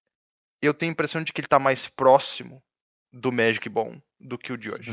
[0.61, 2.63] eu tenho a impressão de que ele tá mais próximo
[3.11, 4.91] do Magic bom do que o de hoje.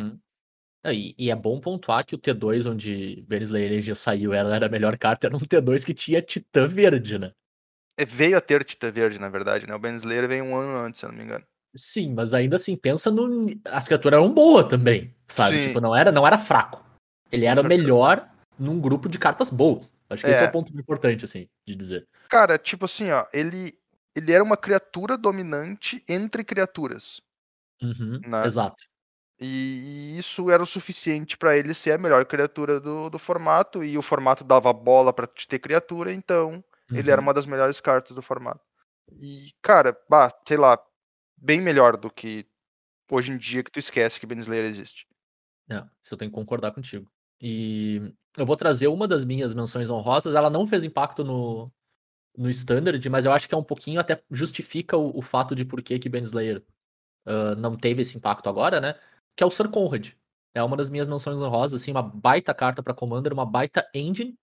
[0.85, 4.67] É, E, e é bom pontuar que o T2, onde Slayer Angel saiu, ela era
[4.67, 7.33] a melhor carta, era um T2 que tinha Titã Verde, né?
[7.97, 9.73] É, veio a ter Tita Verde, na verdade, né?
[9.73, 11.43] O Ben Slayer veio um ano antes, se eu não me engano.
[11.75, 13.47] Sim, mas ainda assim, pensa no.
[13.65, 15.61] As criaturas eram boas também, sabe?
[15.61, 15.67] Sim.
[15.67, 16.85] Tipo, não era, não era fraco.
[17.31, 19.93] Ele era o melhor num grupo de cartas boas.
[20.09, 20.49] Acho que esse é É.
[20.49, 22.07] o ponto importante, assim, de dizer.
[22.29, 23.77] Cara, tipo assim, ó, ele,
[24.15, 27.21] ele era uma criatura dominante entre criaturas.
[27.81, 28.45] Uhum, Né?
[28.45, 28.83] Exato.
[29.39, 33.83] E, e isso era o suficiente pra ele ser a melhor criatura do, do formato.
[33.83, 37.27] E o formato dava bola pra te ter criatura, então ele era Uhum.
[37.27, 38.63] uma das melhores cartas do formato.
[39.11, 40.79] E, cara, bah, sei lá,
[41.37, 42.45] bem melhor do que
[43.11, 45.07] hoje em dia que tu esquece que Ben Slayer existe.
[45.69, 47.09] É, isso eu tenho que concordar contigo.
[47.41, 48.01] E
[48.37, 50.33] eu vou trazer uma das minhas menções honrosas.
[50.35, 51.71] Ela não fez impacto no,
[52.37, 55.65] no Standard, mas eu acho que é um pouquinho até justifica o, o fato de
[55.65, 56.63] por que que Ben Slayer
[57.25, 58.95] ah, não teve esse impacto agora, né?
[59.35, 60.13] Que é o Sir Conrad.
[60.55, 64.37] É uma das minhas menções honrosas, assim, uma baita carta pra Commander, uma baita engine.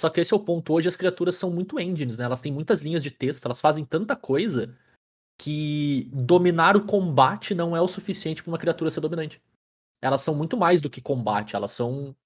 [0.00, 0.72] Só que esse é o ponto.
[0.72, 2.24] Hoje as criaturas são muito engines, né?
[2.24, 4.76] Elas têm muitas linhas de texto, elas fazem tanta coisa
[5.40, 9.40] que dominar o combate não é o suficiente pra uma criatura ser dominante
[10.00, 12.16] elas são muito mais do que combate, elas são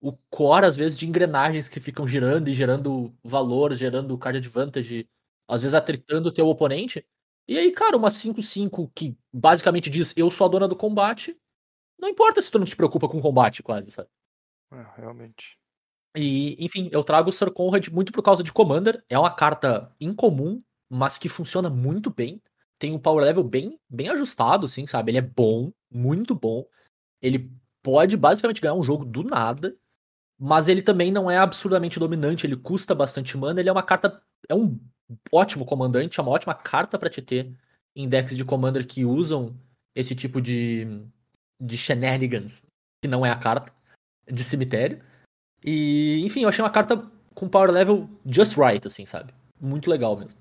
[0.00, 5.08] o core, às vezes, de engrenagens que ficam girando e gerando valor, gerando card advantage,
[5.48, 7.06] às vezes atritando o teu oponente.
[7.46, 11.38] E aí, cara, uma 5-5 que basicamente diz eu sou a dona do combate,
[11.98, 14.08] não importa se tu não te preocupa com combate, quase, sabe?
[14.72, 15.56] É, realmente.
[16.16, 19.02] E, enfim, eu trago o Sir Conrad muito por causa de Commander.
[19.08, 22.40] É uma carta incomum, mas que funciona muito bem.
[22.78, 25.10] Tem um power level bem, bem ajustado, assim, sabe?
[25.10, 26.64] Ele é bom, muito bom.
[27.20, 27.50] Ele
[27.82, 29.76] pode basicamente ganhar um jogo do nada,
[30.38, 32.46] mas ele também não é absurdamente dominante.
[32.46, 33.60] Ele custa bastante mana.
[33.60, 34.22] Ele é uma carta.
[34.48, 34.78] É um
[35.32, 37.56] ótimo comandante, é uma ótima carta pra te ter
[37.94, 39.54] em decks de Commander que usam
[39.94, 40.86] esse tipo de,
[41.60, 42.62] de shenanigans,
[43.02, 43.72] que não é a carta,
[44.26, 45.02] de cemitério.
[45.64, 46.96] E, enfim, eu achei uma carta
[47.34, 49.32] com power level just right, assim, sabe?
[49.60, 50.38] Muito legal mesmo.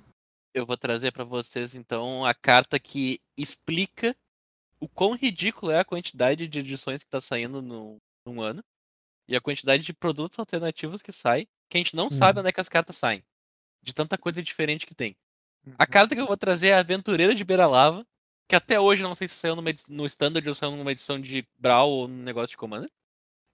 [0.53, 4.15] Eu vou trazer pra vocês então a carta que explica
[4.79, 8.63] o quão ridículo é a quantidade de edições que tá saindo no, num ano
[9.27, 12.41] e a quantidade de produtos alternativos que sai, que a gente não sabe Uhum.
[12.41, 13.23] onde é que as cartas saem.
[13.81, 15.15] De tanta coisa diferente que tem.
[15.65, 15.73] Uhum.
[15.77, 18.05] A carta que eu vou trazer é a Aventureira de Beira Lava,
[18.49, 21.19] que até hoje eu não sei se saiu numa no Standard ou saiu numa edição
[21.21, 22.89] de Brawl ou num negócio de Commander.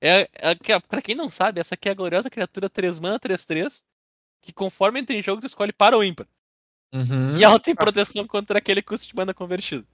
[0.01, 3.83] É, é, pra quem não sabe, essa aqui é a gloriosa criatura 3 mana 3-3,
[4.41, 6.27] que conforme entra em jogo, tu escolhe para ou ímpar.
[6.93, 7.38] Uhum.
[7.38, 9.86] E ela tem proteção contra aquele custo de mana convertido.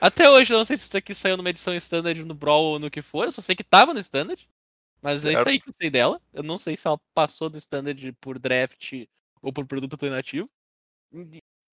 [0.00, 2.78] Até hoje eu não sei se isso aqui saiu numa edição standard no Brawl ou
[2.78, 4.48] no que for, eu só sei que tava no standard.
[5.00, 6.20] Mas é isso aí que eu sei dela.
[6.32, 8.92] Eu não sei se ela passou do standard por draft
[9.40, 10.50] ou por produto alternativo.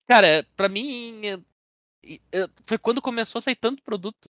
[0.07, 1.39] Cara, pra mim é-
[2.31, 4.29] é- foi quando começou a sair tanto produto.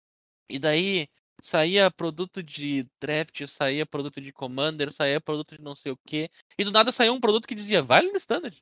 [0.49, 1.07] E daí
[1.43, 6.29] saía produto de draft, saía produto de commander, saía produto de não sei o que.
[6.58, 8.56] E do nada saiu um produto que dizia, vai no standard.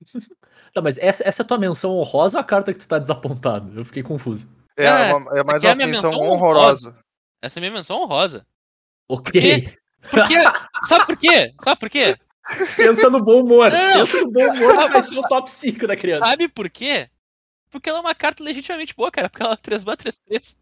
[0.74, 2.98] Tá, mas essa, essa é a tua menção honrosa ou a carta que tu tá
[2.98, 3.78] desapontado?
[3.80, 4.46] Eu fiquei confuso.
[4.76, 6.98] É, é essa- uma- é mais é a uma minha menção menção honrosa.
[7.40, 8.46] Essa é a minha menção honrosa.
[9.08, 9.74] Ok.
[10.10, 10.34] Porque.
[10.84, 11.54] sabe por quê?
[11.62, 12.16] Sabe por quê?
[12.76, 13.70] Pensa no bom humor.
[13.72, 14.04] Não.
[14.04, 16.26] Pensa no bom humor que vai ser o top 5 da criança.
[16.26, 17.08] Sabe por quê?
[17.70, 19.30] Porque ela é uma carta legitimamente boa, cara.
[19.30, 20.58] Porque ela é 3 3 3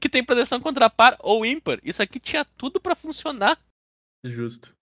[0.00, 1.78] Que tem proteção contra par ou ímpar.
[1.82, 3.58] Isso aqui tinha tudo pra funcionar.
[4.24, 4.74] Justo.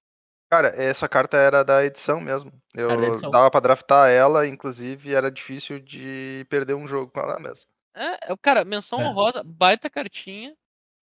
[0.51, 2.51] Cara, essa carta era da edição mesmo.
[2.75, 3.31] Eu Era edição.
[3.31, 7.67] dava pra draftar ela, inclusive era difícil de perder um jogo com ela mesmo.
[7.95, 9.05] É, cara, menção É.
[9.07, 10.57] honrosa, baita cartinha.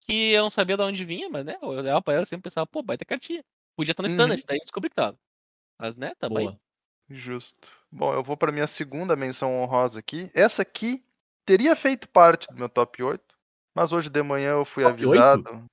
[0.06, 2.44] Que eu não sabia de onde vinha, mas né, eu olhava pra ela e sempre
[2.44, 3.44] pensava, pô, baita cartinha.
[3.76, 4.14] Podia estar no Uhum.
[4.14, 5.16] standard, daí eu descobri que tava.
[5.78, 6.28] Mas né, aí.
[6.28, 6.60] Boa.
[7.10, 7.68] Justo.
[7.92, 10.30] Bom, eu vou pra minha segunda menção honrosa aqui.
[10.34, 11.04] Essa aqui
[11.46, 13.27] teria feito parte do meu top 8,
[13.78, 15.64] mas hoje de manhã eu fui Top avisado.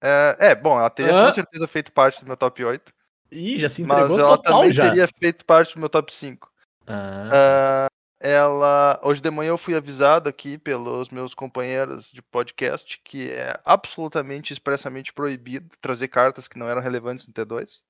[0.00, 1.26] É, é, bom, ela teria Hã?
[1.26, 2.92] com certeza feito parte do meu top 8,
[3.32, 4.84] Ih, já se mas entregou ela total também já.
[4.84, 6.48] teria feito parte do meu top 5.
[6.86, 7.88] Ah, Ah,
[8.20, 13.60] ela hoje de manhã eu fui avisado aqui pelos meus companheiros de podcast que é
[13.64, 17.82] absolutamente expressamente proibido trazer cartas que não eram relevantes no T2.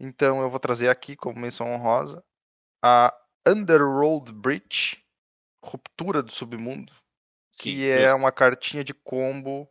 [0.00, 2.24] Então eu vou trazer aqui como menção honrosa
[2.82, 3.14] a
[3.46, 5.00] Underworld Breach,
[5.64, 6.92] ruptura do submundo,
[7.56, 8.16] que Sim, é justo.
[8.16, 9.68] uma cartinha de combo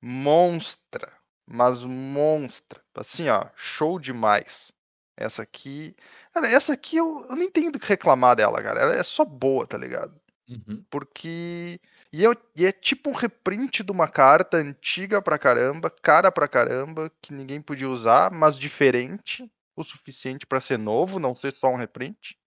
[0.00, 1.12] monstra,
[1.46, 2.82] mas monstra.
[2.94, 4.72] Assim, ó, show demais.
[5.16, 5.96] Essa aqui,
[6.32, 8.80] cara, essa aqui eu, eu nem tenho do que reclamar dela, cara.
[8.80, 10.20] Ela é só boa, tá ligado?
[10.48, 10.84] uhum.
[10.90, 11.80] Porque.
[12.12, 16.48] E é, e é tipo um reprint de uma carta antiga pra caramba, cara pra
[16.48, 21.68] caramba, que ninguém podia usar, mas diferente o suficiente pra ser novo, não ser só
[21.68, 22.38] um reprint.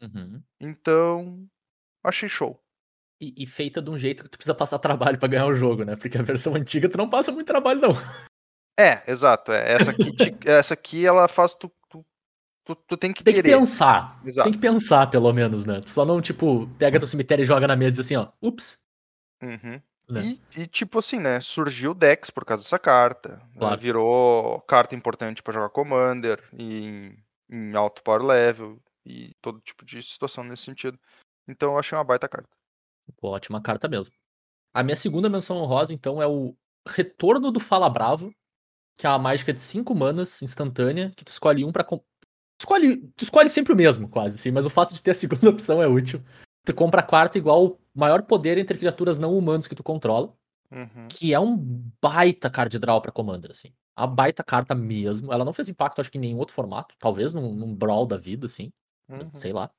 [0.00, 0.42] Uhum.
[0.58, 1.46] Então,
[2.02, 2.58] achei show.
[3.20, 5.84] E, e feita de um jeito que tu precisa passar trabalho pra ganhar o jogo,
[5.84, 5.96] né?
[5.96, 7.90] Porque a versão antiga tu não passa muito trabalho, não.
[8.78, 9.50] É, exato.
[9.52, 10.02] é, essa, aqui,
[10.46, 11.68] essa aqui ela faz tu.
[11.90, 12.04] Tu,
[12.64, 13.56] tu, tu tem que Tu tem que querer.
[13.56, 14.20] pensar.
[14.22, 14.44] Tu Exato.
[14.44, 15.80] tem que pensar, pelo menos, né?
[15.80, 18.28] Tu só não, tipo, pega teu cemitério e joga na mesa e assim, ó.
[18.42, 18.78] Ups.
[19.42, 19.80] Uhum.
[20.10, 20.22] Né?
[20.56, 21.40] E, e, tipo assim, né?
[21.40, 23.40] Surgiu Dex por causa dessa carta.
[23.54, 23.80] Ela Claro.
[23.80, 27.16] virou carta importante pra jogar Commander em,
[27.50, 30.98] em alto power level e todo tipo de situação nesse sentido.
[31.48, 32.48] Então eu achei uma baita carta.
[33.16, 34.14] Pô, ótima carta mesmo.
[34.74, 36.54] A minha segunda menção honrosa, então, é o
[36.86, 38.32] Retorno do Fala Bravo,
[38.98, 41.84] que é uma mágica de 5 manas instantânea, que tu escolhe um pra.
[41.84, 42.02] Com...
[42.60, 45.48] Escolhe, tu escolhe sempre o mesmo, quase, assim, mas o fato de ter a segunda
[45.50, 46.22] opção é útil.
[46.64, 50.34] Tu compra a quarta igual o maior poder entre criaturas não humanos que tu controla,
[50.70, 51.08] Uhum.
[51.08, 51.56] que é um
[52.02, 53.72] baita card draw pra Commander, assim.
[53.96, 55.32] A baita carta mesmo.
[55.32, 56.94] Ela não fez impacto, acho que em nenhum outro formato.
[56.98, 58.70] Talvez num, num Brawl da vida, assim.
[59.08, 59.24] Uhum.
[59.24, 59.70] Sei lá.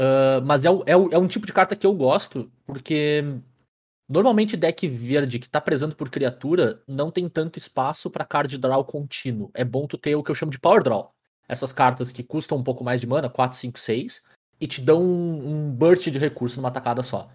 [0.00, 3.22] Ah, mas é, é, é um tipo de carta que eu gosto, porque
[4.08, 8.82] normalmente deck verde que tá prezando por criatura não tem tanto espaço pra card draw
[8.82, 9.50] contínuo.
[9.52, 11.12] É bom tu ter o que eu chamo de power draw.
[11.46, 14.22] Essas cartas que custam um pouco mais de mana, 4, 5, 6,
[14.58, 17.28] e te dão um, um burst de recurso numa tacada só.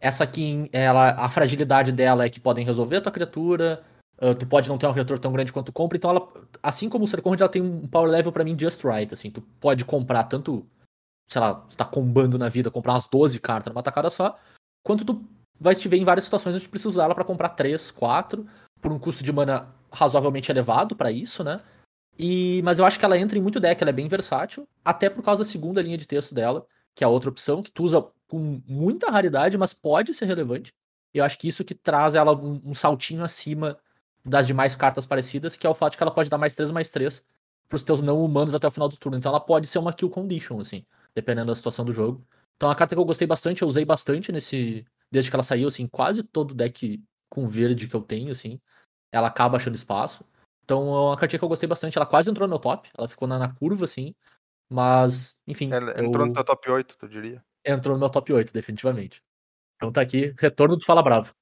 [0.00, 3.84] Essa aqui, ela, a fragilidade dela é que podem resolver a tua criatura,
[4.18, 6.28] ah, tu pode não ter uma criatura tão grande quanto compra, então ela,
[6.62, 9.42] assim como o Serconde, ela tem um power level pra mim just right, assim, tu
[9.60, 10.66] pode comprar tanto
[11.30, 14.36] sei lá, tu tá combando na vida, comprar umas 12 cartas numa tacada só,
[14.82, 15.24] quanto tu
[15.58, 18.46] vai te ver em várias situações onde tu precisa usar ela pra comprar 3, 4,
[18.80, 21.60] por um custo de mana razoavelmente elevado pra isso, né?
[22.18, 25.08] E, mas eu acho que ela entra em muito deck, ela é bem versátil, até
[25.08, 27.84] por causa da segunda linha de texto dela, que é a outra opção, que tu
[27.84, 30.72] usa com muita raridade, mas pode ser relevante.
[31.14, 33.78] Eu acho que isso que traz ela um, um saltinho acima
[34.24, 36.70] das demais cartas parecidas, que é o fato de que ela pode dar mais 3,
[36.70, 37.22] mais 3
[37.68, 39.16] pros teus não humanos até o final do turno.
[39.16, 42.24] Então ela pode ser uma kill condition, assim dependendo da situação do jogo.
[42.56, 44.84] Então é uma carta que eu gostei bastante, eu usei bastante nesse.
[45.10, 48.60] Desde que ela saiu, assim, quase todo deck com verde que eu tenho, assim.
[49.12, 50.24] Ela acaba achando espaço.
[50.64, 51.98] Então é uma cartinha que eu gostei bastante.
[51.98, 52.88] Ela quase entrou no meu top.
[52.96, 54.14] Ela ficou na, na curva, assim.
[54.70, 55.72] Mas, enfim.
[55.72, 57.44] Ela eu- entrou no teu top 8, tu diria.
[57.64, 59.22] entrou no meu top 8, definitivamente.
[59.76, 61.34] Então tá aqui, retorno do Fala Bravo.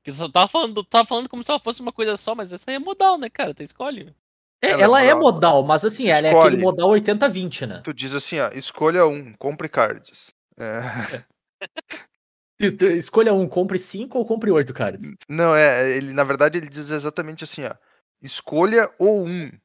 [0.00, 2.70] Porque você tava falando, tava falando como se ela fosse uma coisa só, mas essa
[2.70, 3.52] aí é modal, né, cara?
[3.52, 4.14] Tu escolhe.
[4.60, 5.32] É, Ela é ela é modal.
[5.32, 6.48] modal, mas assim, ela é Escolhe.
[6.48, 7.80] aquele modal 80-20, né?
[7.84, 10.32] Tu diz assim, ó, escolha um, compre cards.
[10.58, 11.24] É,
[12.98, 15.08] Escolha um, compre 5 ou compre 8 cards.
[15.28, 17.74] não, é, ele na verdade ele diz exatamente assim, ó.
[18.20, 19.50] Escolha o um.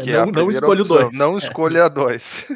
[0.00, 1.18] Que é não, não primeira escolha opção, 2.
[1.18, 2.46] Não escolha a dois.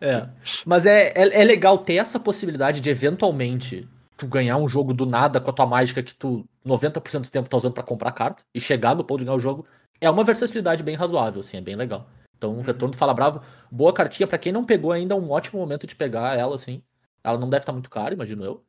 [0.00, 0.28] É.
[0.64, 5.04] Mas é, é, é legal ter essa possibilidade de eventualmente tu ganhar um jogo do
[5.04, 8.44] nada com a tua mágica que tu 90% do tempo tá usando pra comprar carta
[8.54, 9.66] e chegar no ponto de ganhar o jogo.
[10.00, 12.08] É uma versatilidade bem razoável, assim, é bem legal.
[12.36, 14.26] Então, o Retorno do Fala Bravo, boa cartinha.
[14.26, 16.82] Pra quem não pegou ainda, é um ótimo momento de pegar ela, assim.
[17.22, 18.64] Ela não deve estar muito cara, imagino eu.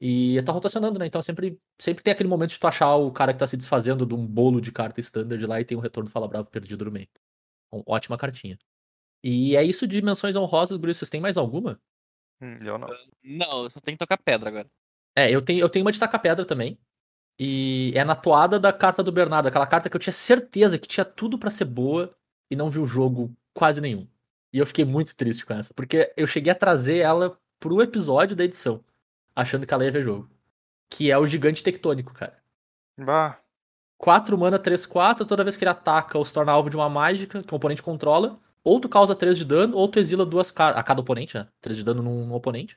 [0.00, 1.06] E tá rotacionando, né?
[1.06, 4.04] Então sempre, sempre tem aquele momento de tu achar o cara que tá se desfazendo
[4.04, 6.84] de um bolo de carta standard lá e tem um Retorno do Fala Bravo perdido
[6.84, 7.08] no meio.
[7.68, 8.58] Então, ótima cartinha.
[9.22, 10.92] E é isso de menções honrosas, Guri.
[10.92, 11.80] Vocês têm mais alguma?
[12.42, 12.88] Hum, eu não.
[13.22, 14.70] Não, eu só tenho que tocar pedra agora.
[15.16, 16.78] É, eu tenho, eu tenho uma de taca-pedra também.
[17.38, 19.48] E é na toada da carta do Bernardo.
[19.48, 22.14] Aquela carta que eu tinha certeza que tinha tudo pra ser boa
[22.50, 24.06] e não vi o jogo quase nenhum.
[24.52, 25.74] E eu fiquei muito triste com essa.
[25.74, 28.84] Porque eu cheguei a trazer ela pro episódio da edição.
[29.34, 30.30] Achando que ela ia ver jogo.
[30.88, 32.40] Que é o Gigante Tectônico, cara.
[33.00, 33.40] Bah,
[33.98, 35.26] 4 mana, 3, 4.
[35.26, 37.82] Toda vez que ele ataca ou se torna alvo de uma mágica que o oponente
[37.82, 40.78] controla, ou tu causa 3 de dano, ou tu exila duas cartas.
[40.78, 41.48] A cada oponente, né?
[41.60, 42.76] 3 de dano num oponente.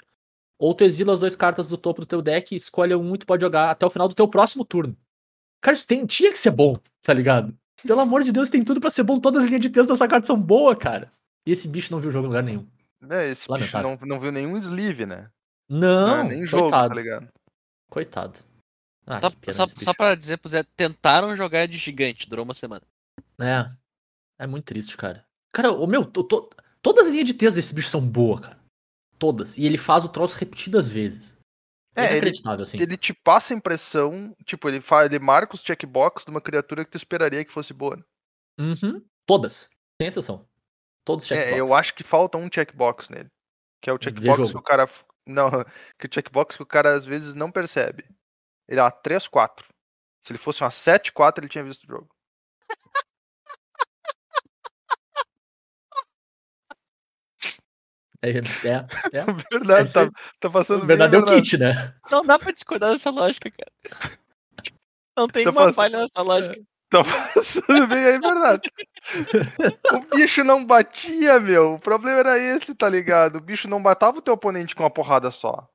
[0.59, 3.25] Ou tu exila as duas cartas do topo do teu deck, escolhe um e tu
[3.25, 4.95] pode jogar até o final do teu próximo turno.
[5.61, 7.55] Cara, isso tem, tinha que ser bom, tá ligado?
[7.85, 9.19] Pelo amor de Deus, tem tudo pra ser bom.
[9.19, 11.11] Todas as linhas de texto dessa carta são boas, cara.
[11.45, 12.65] E esse bicho não viu jogo em lugar nenhum.
[13.09, 15.29] é, esse bicho não, não viu nenhum sleeve, né?
[15.69, 16.89] Não, Não, nem jogo, coitado.
[16.89, 17.27] tá ligado?
[17.89, 18.39] Coitado.
[19.05, 22.53] Ah, só, pena só, só pra dizer pro Zé, tentaram jogar de gigante, durou uma
[22.53, 22.81] semana.
[23.39, 23.69] É.
[24.39, 25.23] É muito triste, cara.
[25.53, 26.49] Cara, o meu, to- to-
[26.81, 28.57] todas as linhas de texto desse bicho são boas, cara.
[29.19, 29.57] Todas.
[29.57, 31.35] E ele faz o troço repetidas vezes.
[31.95, 32.79] É, É, ele- inacreditável, assim.
[32.79, 35.05] Ele te passa a impressão, tipo, ele, fa...
[35.05, 37.95] ele marca os checkbox de uma criatura que tu esperaria que fosse boa.
[37.97, 38.03] né?
[38.59, 39.03] Uhum.
[39.25, 39.69] Todas.
[40.01, 40.47] Sem exceção.
[41.03, 41.57] Todos os É, checkbox.
[41.57, 43.29] eu acho que falta um checkbox nele.
[43.81, 44.87] Que é o checkbox que o cara.
[45.25, 45.49] Não,
[45.99, 48.03] que o checkbox que o cara às vezes não percebe.
[48.67, 49.63] Ele é uma 3-4.
[50.23, 52.09] Se ele fosse uma 7-4, ele tinha visto o jogo.
[58.21, 58.37] É, é,
[59.13, 59.25] é.
[59.51, 60.97] Verdade, isso tá, tá passando O bem.
[60.97, 61.23] verdade.
[61.41, 61.93] kit, né?
[62.09, 64.17] Não dá pra discordar dessa lógica, cara.
[65.15, 66.59] Não tem Tá uma passando- falha nessa lógica.
[66.89, 67.03] Tá
[67.33, 68.71] passando bem aí, verdade.
[69.93, 71.73] o bicho não batia, meu.
[71.75, 73.37] O problema era esse, tá ligado?
[73.37, 75.67] O bicho não matava o teu oponente com uma porrada só.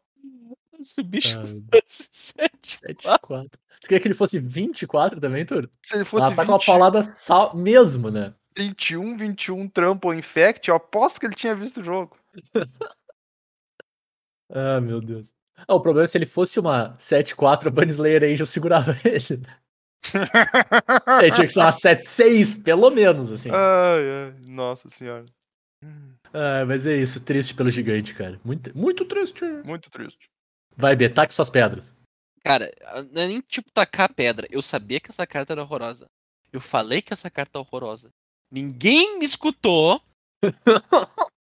[0.81, 3.51] Se o bicho Ah, fosse sete, 7, 4.
[3.81, 5.69] Tu queria que ele fosse 24 também, Tur?
[5.85, 8.35] Se ele fosse Ela tá com uma 20, paulada sal mesmo, né?
[8.57, 12.17] 21, 21 trampo ou infect, eu aposto que ele tinha visto o jogo.
[14.51, 15.33] Ah, meu Deus.
[15.67, 19.39] Ah, o problema é se ele fosse uma 7-4, a Bunny Slayer Angel segurava ele.
[19.39, 19.61] né?
[21.23, 23.51] Ele tinha que ser uma 7-6, pelo menos, assim.
[23.51, 25.25] ai, ai, nossa senhora.
[26.33, 28.41] Ah, mas é isso, triste pelo gigante, cara.
[28.45, 29.45] Muito, muito triste.
[29.65, 30.29] Muito triste.
[30.77, 31.95] Vai, B, taque suas pedras.
[32.45, 32.71] Cara,
[33.13, 34.49] não é nem tipo tacar a pedra.
[34.51, 36.07] Eu sabia que essa carta era horrorosa.
[36.53, 38.11] Eu falei que essa carta é horrorosa.
[38.51, 40.03] Ninguém me escutou.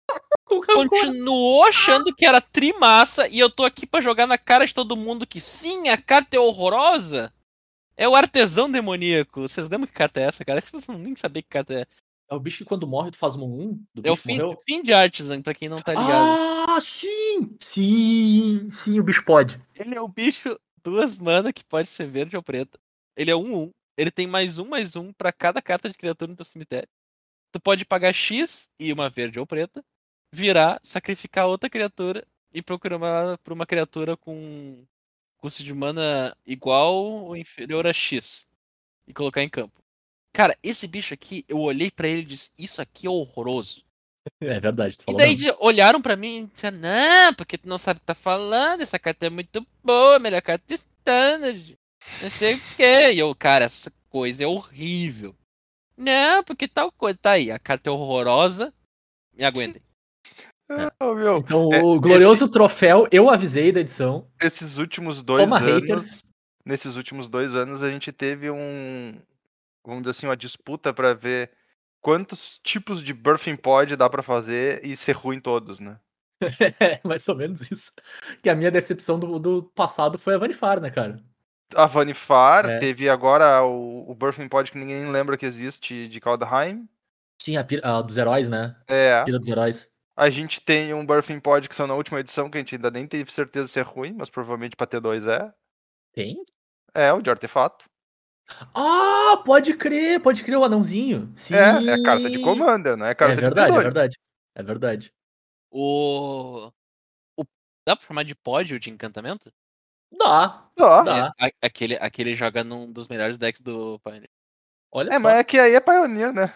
[0.46, 4.96] Continuou achando que era trimassa e eu tô aqui pra jogar na cara de todo
[4.96, 7.32] mundo que sim, a carta é horrorosa.
[7.96, 9.42] É o artesão demoníaco.
[9.42, 10.58] Vocês lembram que carta é essa, cara?
[10.58, 11.86] Acho que vocês não nem sabiam que carta é.
[12.30, 13.84] É o bicho que quando morre tu faz uma 1?
[13.94, 14.58] Do É o fim, morreu?
[14.66, 16.66] fim de Artisan, pra quem não tá ligado.
[16.68, 17.56] Ah, sim!
[17.60, 19.60] Sim, sim, o bicho pode.
[19.74, 22.78] Ele é o bicho duas mana que pode ser verde ou preta.
[23.16, 23.70] Ele é um 1.
[23.98, 26.88] Ele tem mais um, mais um pra cada carta de criatura no teu cemitério.
[27.52, 29.84] Tu pode pagar X e uma verde ou preta,
[30.32, 34.84] virar, sacrificar outra criatura e procurar por uma criatura com
[35.38, 38.46] custo de mana igual ou inferior a X
[39.06, 39.82] e colocar em campo.
[40.32, 43.84] Cara, esse bicho aqui, eu olhei pra ele e disse: Isso aqui é horroroso.
[44.40, 45.56] É verdade, tu E falou daí mesmo.
[45.60, 48.96] olharam pra mim e disseram, não, porque tu não sabe o que tá falando, essa
[48.98, 51.76] carta é muito boa, melhor carta de standard.
[52.20, 53.10] Não sei o quê.
[53.12, 55.36] E eu, cara, essa coisa é horrível.
[55.96, 57.18] Não, porque tal coisa.
[57.18, 58.72] Tá aí, a carta é horrorosa.
[59.32, 59.82] Me aguentem.
[61.00, 64.26] Ô, meu, Então, É, o glorioso troféu, eu avisei da edição.
[64.40, 65.68] esses últimos dois Toma, anos.
[65.82, 66.22] haters.
[66.64, 69.20] Nesses últimos dois anos a gente teve um.
[69.84, 71.50] Vamos dizer assim, uma disputa pra ver
[72.00, 75.98] quantos tipos de birthing pod dá pra fazer e ser ruim todos, né?
[76.80, 77.92] É, mais ou menos isso.
[78.42, 81.20] Que a minha decepção do, do passado foi a Vanifar, né, cara?
[81.74, 82.78] A Vanifar, É.
[82.78, 86.88] teve agora o, o birthing pod que ninguém lembra que existe de Kaldheim.
[87.40, 88.76] Sim, a, a dos heróis, né?
[88.86, 89.24] É.
[89.24, 89.88] Pira dos heróis.
[90.22, 92.92] A gente tem um birthing pod que são na última edição, que a gente ainda
[92.92, 95.52] nem teve certeza se é ruim, mas provavelmente pra ter dois é.
[96.12, 96.44] Tem?
[96.94, 97.86] É, o de artefato.
[98.72, 101.32] Ah, pode crer, pode crer o anãozinho.
[101.34, 101.54] Sim.
[101.54, 103.82] É, é carta de Commander, não é carta É verdade, de é T2.
[103.82, 104.18] verdade.
[104.54, 105.14] É verdade.
[105.72, 106.70] O...
[107.36, 107.44] o.
[107.84, 109.52] Dá pra chamar de pódio de encantamento?
[110.12, 111.32] Dá, Ó, dá.
[111.40, 114.30] É, aquele, aquele joga num dos melhores decks do Pioneer.
[114.92, 115.18] Olha É, só.
[115.20, 116.54] mas é que aí é Pioneer, né?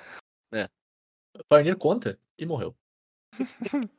[1.48, 2.76] Pioneer conta e morreu.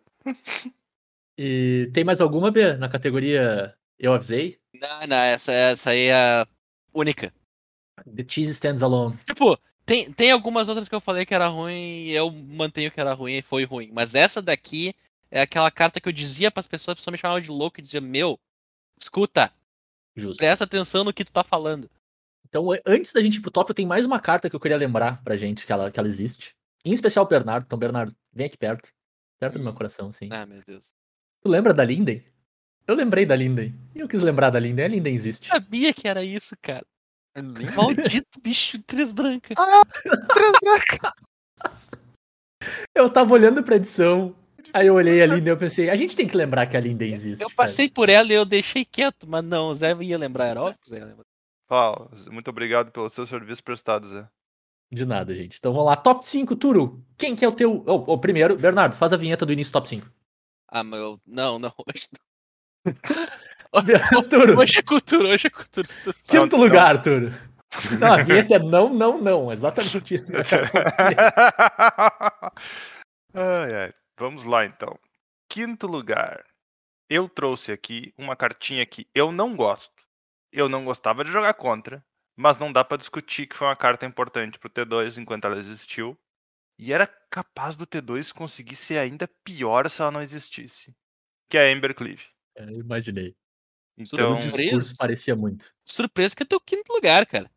[1.38, 4.60] e tem mais alguma, B, na categoria Eu Avisei?
[4.74, 6.48] Não, não, essa, essa aí é a
[6.94, 7.34] única.
[8.06, 9.18] The Cheese Stands Alone.
[9.26, 13.00] Tipo, tem, tem algumas outras que eu falei que era ruim e eu mantenho que
[13.00, 13.90] era ruim e foi ruim.
[13.94, 14.94] Mas essa daqui
[15.32, 17.84] é aquela carta que eu dizia pras pessoas, a pessoa me chamava de louco e
[17.84, 18.40] dizia, meu,
[19.00, 19.52] escuta,
[20.16, 20.38] Justo.
[20.38, 21.90] presta atenção no que tu tá falando.
[22.48, 24.78] Então, antes da gente ir pro top, eu tenho mais uma carta que eu queria
[24.78, 26.56] lembrar pra gente que ela, que ela existe.
[26.86, 27.66] Em especial o Bernardo.
[27.66, 28.94] Então, Bernardo, vem aqui perto.
[29.40, 30.30] Perto do meu coração, sim.
[30.32, 30.94] Ah, meu Deus.
[31.42, 32.24] Tu lembra da Linden?
[32.88, 33.76] Eu lembrei da Linden.
[33.94, 34.86] E eu quis lembrar da Linden.
[34.86, 35.48] A Linden existe.
[35.48, 36.86] Sabia que era isso, cara.
[37.36, 37.72] Lindo.
[37.76, 39.56] Maldito bicho, três brancas.
[42.96, 44.36] Eu tava olhando pra edição.
[44.74, 46.80] Aí eu olhei a Linden e eu pensei, a gente tem que lembrar que a
[46.80, 47.42] Linden existe.
[47.42, 47.56] Eu cara.
[47.56, 50.80] passei por ela e eu deixei quieto, mas não, o Zé ia lembrar, era óbvio
[50.82, 51.26] que o Zé ia lembrar.
[51.70, 54.28] Ó, muito obrigado pelo seu serviço prestado, Zé.
[54.92, 55.58] De nada, gente.
[55.58, 55.96] Então vamos lá.
[55.96, 57.04] Top 5, Turo.
[57.18, 57.84] Quem que é o teu.
[57.86, 60.10] O oh, primeiro, Bernardo, faz a vinheta do início top 5.
[60.70, 61.20] Ah, mas eu...
[61.26, 62.08] Não, não, hoje
[64.30, 64.62] Turo, não.
[64.64, 65.88] Hoje é cultura, hoje é cultura.
[66.26, 67.34] quinto Não, lugar, Turo.
[68.00, 69.52] Não, a vinheta é não, não, não.
[69.52, 70.32] Exatamente isso.
[73.34, 73.92] ai, ai.
[74.18, 74.98] Vamos lá, então.
[75.50, 76.46] Quinto lugar.
[77.10, 79.94] Eu trouxe aqui uma cartinha que eu não gosto.
[80.52, 82.04] Eu não gostava de jogar contra,
[82.38, 86.18] mas não dá pra discutir que foi uma carta importante pro T2 enquanto ela existiu.
[86.80, 90.96] E era capaz do T2 conseguir ser ainda pior se ela não existisse.
[91.50, 92.24] Que é a Embercleave.
[92.56, 93.36] É, eu imaginei.
[93.98, 94.58] Então, o Surpreso.
[94.62, 95.74] discurso parecia muito.
[95.84, 97.50] Surpresa que é teu quinto lugar, cara.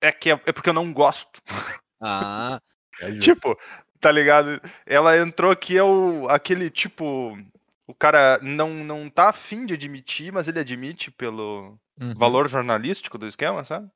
[0.00, 1.40] é que é, é porque eu não gosto.
[2.00, 2.60] Ah,
[3.00, 3.18] É.
[3.18, 3.58] Tipo,
[4.00, 4.60] tá ligado?
[4.84, 7.38] Ela entrou aqui, é o, aquele tipo.
[7.86, 12.12] O cara não, não tá afim de admitir, mas ele admite pelo Uhum.
[12.14, 13.88] valor jornalístico do esquema, sabe?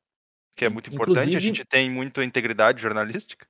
[0.58, 3.46] Que é muito importante, a inclusive- gente tem muita integridade jornalística.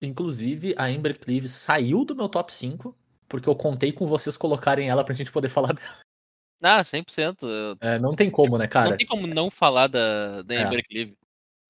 [0.00, 2.96] Inclusive, a Ember Cleave saiu do meu top 5,
[3.28, 6.00] porque eu contei com vocês colocarem ela pra gente poder falar dela.
[6.62, 7.42] ah 100%.
[7.42, 8.90] eu- É, não tem como, né, cara?
[8.90, 10.62] não tem como não falar da, da É.
[10.62, 11.16] Embercleave.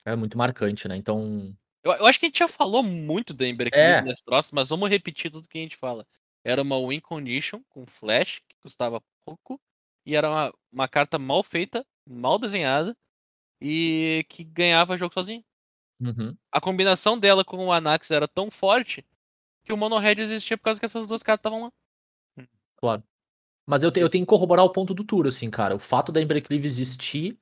[0.05, 0.97] É muito marcante, né?
[0.97, 1.53] Então.
[1.83, 3.49] Eu, eu acho que a gente já falou muito da É.
[3.49, 6.07] Embercleave nesse troço, mas vamos repetir tudo que a gente fala.
[6.45, 9.61] Era uma win condition com flash, que custava pouco,
[10.07, 12.97] e era uma, uma carta mal feita, mal desenhada,
[13.61, 15.45] e que ganhava jogo sozinho.
[16.01, 16.37] Uhum.
[16.53, 19.05] A combinação dela com o Anax era tão forte
[19.65, 21.73] que o Mono Red existia por causa que essas duas cartas estavam
[22.83, 23.03] lá.
[23.67, 25.75] Mas eu, te- eu tenho que corroborar o ponto do Turo, assim, cara.
[25.75, 27.39] O fato da Ember Cleave existir,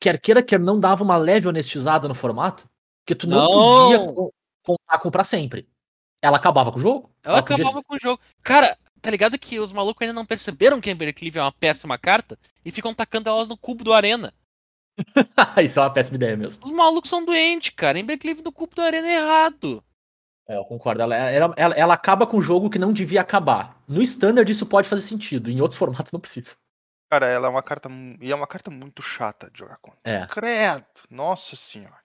[0.00, 2.68] quer queira, quer não, dava uma leve honestizada no formato,
[3.04, 3.84] porque tu não, Não!
[3.90, 5.68] podia co- contar com pra sempre.
[6.22, 7.10] Ela acabava com o jogo?
[7.22, 8.20] Ela podia- acabava com o jogo.
[8.42, 11.98] Cara, tá ligado que os malucos ainda não perceberam que a Embercleave é uma péssima
[11.98, 14.32] carta e ficam tacando elas no cubo do Arena.
[15.64, 16.64] Isso é uma péssima ideia mesmo.
[16.64, 17.98] Os malucos são doentes, cara.
[17.98, 19.82] Embercleave no cubo do Arena é errado.
[20.48, 21.02] É, eu concordo.
[21.02, 23.80] Ela, ela, ela, ela acaba com o jogo que não devia acabar.
[23.86, 26.56] No standard isso pode fazer sentido, em outros formatos não precisa.
[27.10, 27.88] Cara, ela é uma carta.
[28.20, 30.00] E é uma carta muito chata de jogar contra.
[30.04, 30.26] É.
[30.26, 30.84] Credo!
[31.10, 31.98] Nossa senhora.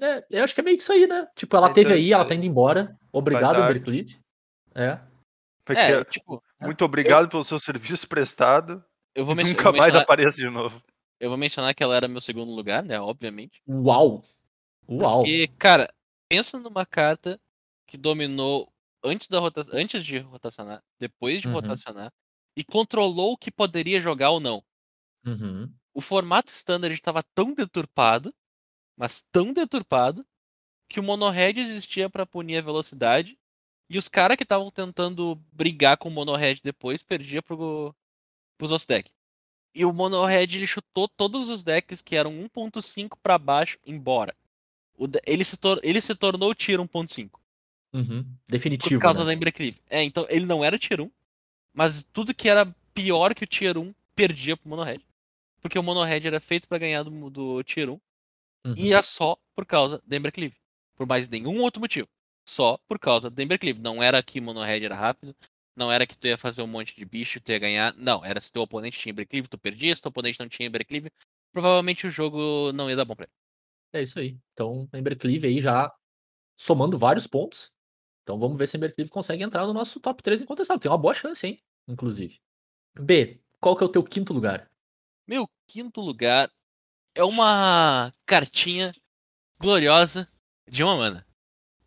[0.00, 1.26] É, eu acho que é meio que isso aí, né?
[1.34, 2.28] Tipo, ela Então, teve aí, isso ela aí.
[2.28, 2.96] tá indo embora.
[3.12, 4.16] Obrigado, Cleave.
[4.74, 4.98] É.
[5.64, 8.82] Porque, É, tipo, muito obrigado pelo seu serviço prestado.
[9.14, 10.80] eu vou, eu Nunca mais apareça de novo.
[11.20, 13.00] Eu vou mencionar que ela era meu segundo lugar, né?
[13.00, 13.62] Obviamente.
[13.66, 14.24] Uau!
[14.88, 15.22] Uau!
[15.22, 15.92] Porque, cara,
[16.28, 17.40] pensa numa carta
[17.86, 18.72] que dominou
[19.04, 21.54] antes da rotação, antes de rotacionar, depois de Uhum.
[21.54, 22.12] rotacionar
[22.56, 24.62] e controlou o que poderia jogar ou não.
[25.26, 25.72] Uhum.
[25.94, 28.34] O formato standard estava tão deturpado,
[28.96, 30.26] mas tão deturpado,
[30.88, 33.38] que o monohead existia para punir a velocidade
[33.90, 37.94] e os caras que estavam tentando brigar com o monohead depois perdia pro,
[38.60, 39.12] outros decks.
[39.78, 44.34] E o monohead ele chutou todos os decks que eram 1.5 para baixo embora.
[45.24, 47.30] Ele, se ele se tornou tier 1.5
[47.92, 48.22] Uhum.
[48.24, 49.00] por Definitivo.
[49.00, 49.26] causa né?
[49.26, 49.78] da Embercleave.
[49.88, 51.10] É, então ele não era tier 1,
[51.72, 55.02] mas tudo que era pior que o tier 1 perdia pro monohead.
[55.60, 58.00] Porque o monohead era feito para ganhar do, do tier 1
[58.66, 58.74] Uhum.
[58.76, 60.56] e é só por causa da Embercleave.
[60.96, 62.08] Por mais nenhum outro motivo.
[62.44, 63.80] Só por causa da Embercleave.
[63.80, 65.34] Não era que Monohead era rápido.
[65.78, 67.94] Não era que tu ia fazer um monte de bicho, tu ia ganhar.
[67.94, 69.94] Não, era se teu oponente tinha Embercleave, tu perdia.
[69.94, 71.08] Se teu oponente não tinha Embercleave,
[71.52, 73.32] provavelmente o jogo não ia dar bom pra ele.
[73.92, 74.36] É isso aí.
[74.52, 75.94] Então, Embercleave aí já
[76.58, 77.70] somando vários pontos.
[78.24, 80.80] Então vamos ver se Embercleave consegue entrar no nosso top 3 incontestável.
[80.80, 81.62] Tem uma boa chance, hein?
[81.86, 82.40] Inclusive.
[82.98, 84.68] B, qual que é o teu quinto lugar?
[85.28, 86.50] Meu quinto lugar
[87.14, 88.92] é uma cartinha
[89.60, 90.28] gloriosa
[90.68, 91.27] de uma mana.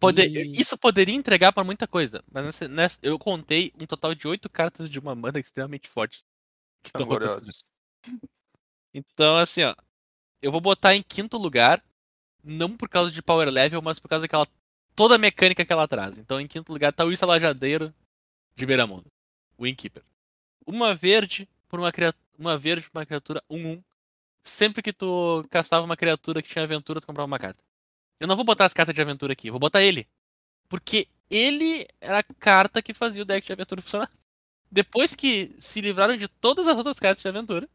[0.02, 4.14] Poder, E- Isso poderia entregar pra muita coisa, mas nessa, nessa- eu contei um total
[4.16, 6.26] de oito cartas de uma mana extremamente fortes.
[6.84, 7.08] Que estão.
[8.94, 9.76] Então, assim, ó.
[10.42, 11.84] Eu vou botar em quinto lugar,
[12.44, 14.48] não por causa de power level, mas por causa daquela.
[14.96, 16.18] toda a mecânica que ela traz.
[16.18, 17.94] Então, em quinto lugar tá o Instalajadeiro
[18.56, 19.06] de Beiramundo.
[19.58, 20.04] O Innkeeper.
[20.66, 22.24] Uma verde por uma criatura.
[22.40, 23.84] Uma verde por uma criatura 1-1.
[24.44, 27.64] Sempre que tu castava uma criatura que tinha aventura, tu comprava uma carta.
[28.22, 30.08] Eu não vou botar as cartas de aventura aqui, vou botar ele.
[30.70, 34.12] Porque ele era a carta que fazia o deck de aventura funcionar.
[34.72, 37.68] Depois que se livraram de todas as outras cartas de aventura,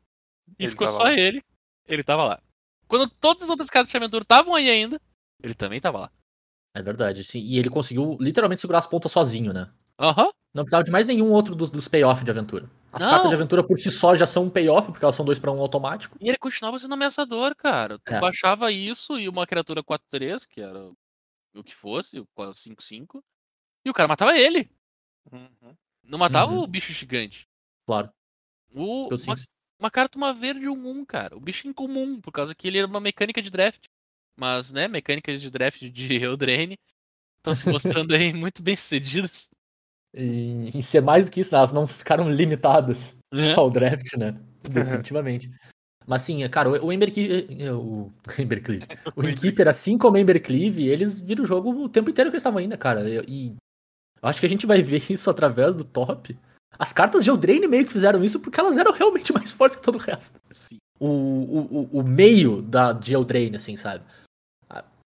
[0.56, 1.12] e Ele ficou só lá.
[1.12, 1.42] ele,
[1.88, 2.40] ele tava lá.
[2.86, 5.00] Quando todas as outras cartas de aventura estavam aí ainda,
[5.42, 6.12] ele também tava lá.
[6.72, 7.40] É verdade, sim.
[7.40, 9.68] E ele conseguiu literalmente segurar as pontas sozinho, né?
[9.98, 10.30] Aham.
[10.54, 12.70] Não precisava de mais nenhum outro dos, dos payoff de aventura.
[12.92, 13.10] As Não.
[13.10, 15.52] cartas de aventura por si só já são um payoff, porque elas são dois pra
[15.52, 16.16] um automático.
[16.20, 17.98] E ele continuava sendo ameaçador, cara.
[17.98, 18.20] Tu É.
[18.20, 20.90] baixava isso e uma criatura 4-3, que era
[21.54, 23.22] o que fosse, o 5-5,
[23.84, 24.70] e o cara matava ele.
[25.32, 25.76] Uhum.
[26.04, 26.62] Não matava Uhum.
[26.62, 27.46] o bicho gigante.
[27.86, 28.10] Claro.
[28.74, 29.44] O, Eu uma, sim.
[29.80, 31.36] uma carta, uma verde, um 1, cara.
[31.36, 33.84] O bicho incomum, por causa que ele era uma mecânica de draft.
[34.38, 36.76] Mas, né, mecânicas de draft de Eldraine
[37.38, 39.50] estão se mostrando aí muito bem sucedidas.
[40.16, 43.54] E, e ser mais do que isso, elas não ficaram limitadas Né?
[43.54, 44.34] ao draft, né?
[44.62, 45.50] Definitivamente.
[46.06, 47.48] Mas sim, cara, o, o Embercleave.
[47.72, 48.86] O Embercleave.
[49.14, 52.40] O Innkeeper, assim como o Embercleave, eles viram o jogo o tempo inteiro que eles
[52.42, 53.08] estavam ainda, cara.
[53.08, 53.56] E, e
[54.22, 56.36] eu acho que a gente vai ver isso através do top.
[56.78, 59.82] As cartas de Eldraine meio que fizeram isso porque elas eram realmente mais fortes que
[59.82, 60.38] todo o resto.
[60.50, 60.76] Sim.
[60.98, 64.02] O, o, o- meio da, de Eldraine, assim, sabe?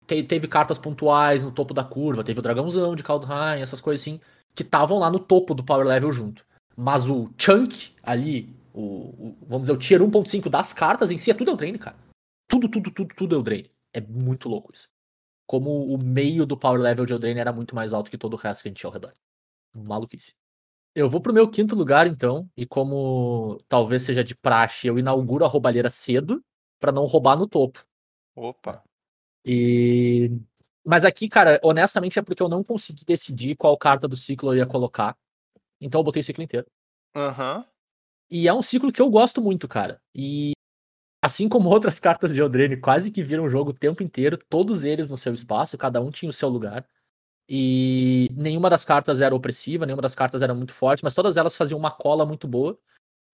[0.07, 4.03] Te- teve cartas pontuais no topo da curva, teve o Dragãozão de Kaldheim, essas coisas
[4.03, 4.21] assim,
[4.55, 6.45] que estavam lá no topo do power level junto.
[6.77, 11.31] Mas o chunk ali, o, o- vamos dizer, o tier 1.5 das cartas em si
[11.31, 11.97] é tudo Eldraine, cara.
[12.49, 13.71] Tudo, tudo, tudo, tudo Eldraine.
[13.93, 14.89] É muito louco isso.
[15.47, 18.37] Como o meio do power level de Eldraine era muito mais alto que todo o
[18.37, 19.15] resto que a gente tinha ao redor.
[19.75, 20.33] Maluquice.
[20.95, 25.45] Eu vou pro meu quinto lugar, então, e como talvez seja de praxe, eu inauguro
[25.45, 26.43] a roubalheira cedo,
[26.81, 27.85] pra não roubar no topo.
[28.35, 28.83] Opa.
[29.45, 30.33] E...
[30.85, 34.59] Mas aqui, cara, honestamente é porque eu não consegui decidir qual carta do ciclo eu
[34.59, 35.17] ia colocar.
[35.81, 36.67] Então eu botei o ciclo inteiro.
[37.15, 37.65] Aham.
[38.31, 40.01] E é um ciclo que eu gosto muito, cara.
[40.15, 40.53] E
[41.23, 44.85] assim como outras cartas de Eldraine quase que viram o jogo o tempo inteiro, todos
[44.85, 46.87] eles no seu espaço, cada um tinha o seu lugar.
[47.49, 51.57] E nenhuma das cartas era opressiva, nenhuma das cartas era muito forte, mas todas elas
[51.57, 52.79] faziam uma cola muito boa,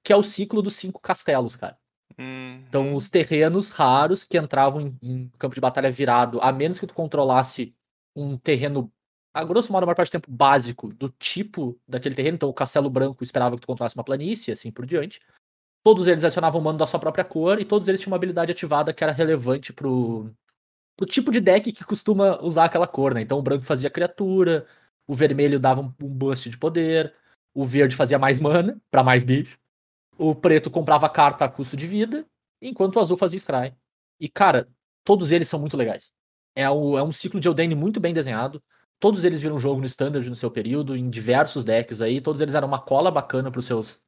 [0.02, 1.78] que é o ciclo dos cinco castelos, cara.
[2.18, 2.64] Uhum.
[2.68, 6.86] Então, os terrenos raros que entravam em, em campo de batalha virado, a menos que
[6.86, 7.74] tu controlasse
[8.14, 8.90] um terreno,
[9.34, 12.36] a grosso modo, a maior parte do tempo básico do tipo daquele terreno.
[12.36, 15.20] Então, o castelo branco esperava que tu controlasse uma planície, assim por diante.
[15.84, 18.92] Todos eles adicionavam mano da sua própria cor e todos eles tinham uma habilidade ativada
[18.92, 20.30] que era relevante pro,
[20.96, 23.20] pro tipo de deck que costuma usar aquela cor, né?
[23.20, 24.66] Então, o branco fazia criatura,
[25.06, 27.12] o vermelho dava um, um boost de poder,
[27.54, 29.58] o verde fazia mais mana pra mais bicho.
[30.18, 32.26] O preto comprava carta a custo de vida,
[32.60, 33.74] enquanto o azul fazia scry.
[34.20, 34.68] E, cara,
[35.04, 36.12] todos eles são muito legais.
[36.54, 38.62] É, o- é um ciclo de Eldraine muito bem desenhado.
[38.98, 42.20] Todos eles viram jogo no Standard no seu período, em diversos decks aí.
[42.20, 44.00] Todos eles eram uma cola bacana para seus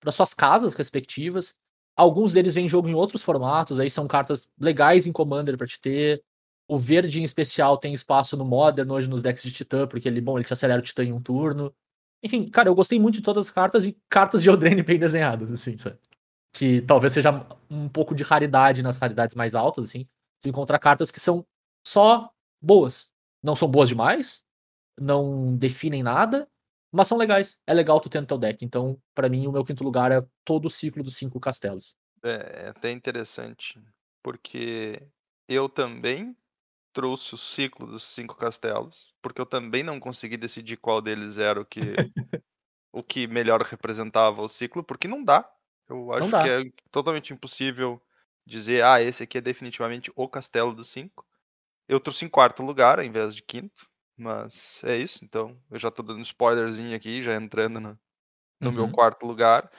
[0.00, 1.54] para suas casas respectivas.
[1.96, 5.80] Alguns deles vêm jogo em outros formatos, aí são cartas legais em Commander para te
[5.80, 6.22] ter.
[6.68, 10.20] O verde em especial tem espaço no Modern hoje nos decks de Titã, porque ele,
[10.20, 11.74] bom, ele te acelera o Titã em um turno.
[12.22, 15.50] Enfim, cara, eu gostei muito de todas as cartas e cartas de Eldraine bem desenhadas,
[15.50, 15.98] assim, sabe?
[16.52, 20.08] Que talvez seja um pouco de raridade nas raridades mais altas, assim.
[20.40, 21.46] Tu encontrar cartas que são
[21.86, 23.10] só boas.
[23.42, 24.42] Não são boas demais,
[24.98, 26.48] não definem nada,
[26.90, 27.56] mas são legais.
[27.66, 28.64] É legal tu no teu deck.
[28.64, 31.94] Então, pra mim, o meu quinto lugar é todo o ciclo dos cinco castelos.
[32.24, 33.80] É, é até interessante,
[34.22, 35.02] porque
[35.48, 36.36] eu também
[36.96, 41.60] trouxe o ciclo dos cinco castelos, porque eu também não consegui decidir qual deles era
[41.60, 41.78] o que
[42.90, 45.46] o que melhor representava o ciclo, porque não dá.
[45.86, 46.42] Eu acho dá.
[46.42, 48.00] que é totalmente impossível
[48.46, 51.26] dizer, ah, esse aqui é definitivamente o castelo dos cinco.
[51.86, 53.86] Eu trouxe em quarto lugar, ao invés de quinto,
[54.16, 58.00] mas é isso, então eu já tô dando spoilerzinho aqui, já entrando no,
[58.58, 58.92] no meu Uhum.
[58.92, 59.70] quarto lugar.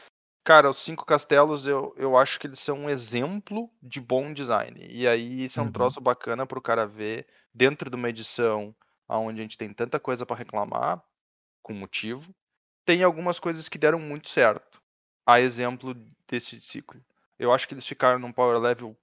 [0.47, 4.79] Cara, os cinco castelos eu, eu acho que eles são um exemplo de bom design.
[4.89, 5.73] E aí isso é um Uhum.
[5.73, 8.73] troço bacana pro cara ver dentro de uma edição
[9.09, 11.03] onde a gente tem tanta coisa pra reclamar,
[11.63, 12.33] com motivo.
[12.85, 14.81] Tem algumas coisas que deram muito certo.
[15.25, 15.95] A exemplo
[16.29, 17.03] desse ciclo.
[17.39, 18.97] Eu acho que eles ficaram num power level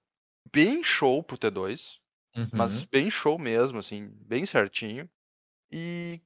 [0.51, 1.99] bem show pro T2
[2.35, 2.53] Uhum.
[2.55, 5.09] mas bem show mesmo, assim, bem certinho.
[5.71, 6.21] E,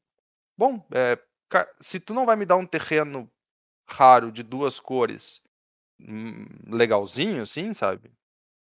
[0.57, 1.19] bom, é,
[1.81, 3.31] se tu não vai me dar um terreno
[3.89, 5.41] raro de duas cores
[5.99, 8.11] hum, legalzinho, assim, sabe?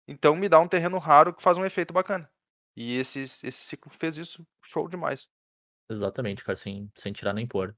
[0.09, 2.31] Então me dá um terreno raro que faz um efeito bacana.
[2.77, 5.29] E esse, esse ciclo fez isso, show demais.
[5.91, 7.77] Exatamente, cara, sem, sem tirar nem pôr.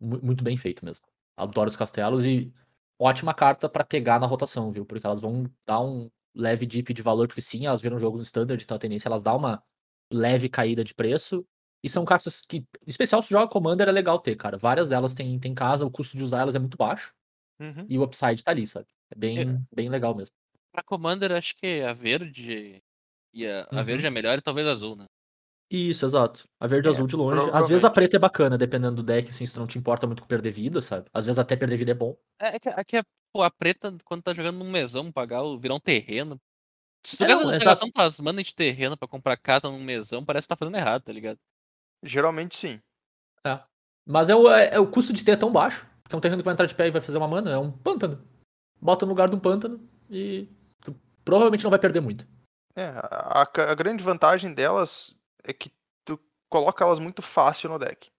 [0.00, 1.06] Mu- Muito bem feito mesmo.
[1.36, 2.52] Adoro os castelos e
[3.00, 4.86] ótima carta pra pegar na rotação, viu?
[4.86, 8.24] Porque elas vão dar um leve dip de valor, porque sim, elas viram jogo no
[8.24, 9.62] standard, então a tendência é elas dar uma
[10.12, 11.46] leve caída de preço.
[11.84, 14.58] E são cartas que, em especial se joga Commander, é legal ter, cara.
[14.58, 17.12] Várias delas tem, tem casa, o custo de usar elas é muito baixo
[17.60, 17.90] Uhum.
[17.90, 18.88] e o upside tá ali, sabe?
[19.10, 20.34] É bem, bem legal mesmo.
[20.72, 22.82] Pra Commander, acho que a verde.
[23.34, 23.82] E a, a Uhum.
[23.82, 25.06] verde é melhor e talvez a azul, né?
[25.70, 26.48] Isso, exato.
[26.60, 27.50] A verde e É, azul de longe.
[27.52, 30.06] Às vezes a preta é bacana, dependendo do deck, assim, se tu não te importa
[30.06, 31.08] muito com perder vida, sabe?
[31.12, 32.16] Às vezes até perder vida é bom.
[32.40, 33.02] É, é que, é que
[33.32, 36.40] pô, a preta, quando tá jogando num mesão, pagar, virar um terreno.
[37.06, 37.86] Se tu É, gasta exato.
[37.86, 41.02] gastando tuas manas de terreno pra comprar carta num mesão, parece que tá fazendo errado,
[41.04, 41.38] tá ligado?
[42.02, 42.80] Geralmente sim.
[43.44, 43.60] É.
[44.06, 46.20] Mas é o, é, é o custo de ter é tão baixo, que é um
[46.20, 48.24] terreno que vai entrar de pé e vai fazer uma mana, é um pântano.
[48.80, 50.48] Bota no lugar de um pântano e
[50.80, 50.94] tu
[51.24, 52.26] provavelmente não vai perder muito.
[52.74, 55.72] É, a, a- a grande vantagem delas é que
[56.04, 58.10] tu coloca elas muito fácil no deck.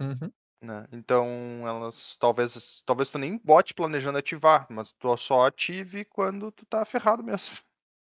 [0.00, 0.32] Uhum.
[0.62, 0.86] né?
[0.92, 1.26] Então
[1.66, 6.84] elas talvez talvez tu nem bote planejando ativar, mas tu só ative quando tu tá
[6.84, 7.54] ferrado mesmo.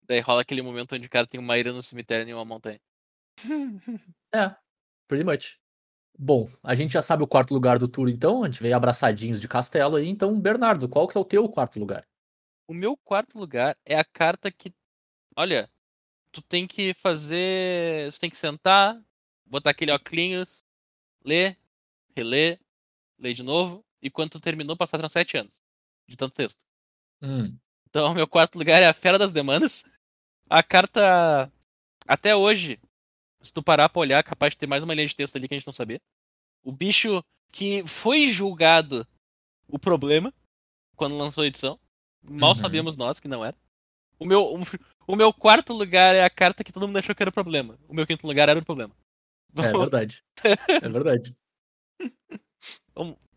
[0.06, 2.80] Daí rola aquele momento onde o cara tem uma ira no cemitério e uma montanha.
[4.34, 4.54] É,
[5.10, 5.58] pretty much.
[6.16, 8.44] Bom, a gente já sabe o quarto lugar do tour, então.
[8.44, 10.08] A gente veio abraçadinhos de castelo aí.
[10.08, 12.06] Então, Bernardo, qual que é o teu quarto lugar?
[12.68, 14.72] O meu quarto lugar é a carta que.
[15.34, 15.68] Olha,
[16.30, 18.12] tu tem que fazer.
[18.12, 19.02] Tu tem que sentar,
[19.44, 20.62] botar aquele óculos,
[21.24, 21.58] ler,
[22.14, 22.60] reler,
[23.18, 25.60] ler de novo, e quando tu terminou, passaram sete anos
[26.06, 26.64] de tanto texto.
[27.22, 27.56] Hum,
[27.88, 29.84] Então, meu quarto lugar é a Fera das Demandas.
[30.48, 31.50] A carta,
[32.06, 32.80] até hoje,
[33.40, 35.48] se tu parar pra olhar, é capaz de ter mais uma linha de texto ali
[35.48, 36.00] que a gente não sabia.
[36.62, 37.22] O bicho
[37.52, 39.06] que foi julgado
[39.68, 40.32] o problema
[40.96, 41.78] quando lançou a edição.
[42.22, 42.54] Mal Uhum.
[42.56, 43.56] sabíamos nós que não era.
[44.18, 44.60] O meu, o,
[45.06, 47.78] o meu quarto lugar é a carta que todo mundo achou que era o problema.
[47.88, 48.94] O meu quinto lugar era o problema.
[49.56, 50.22] é Vamos- verdade.
[50.82, 51.34] É verdade.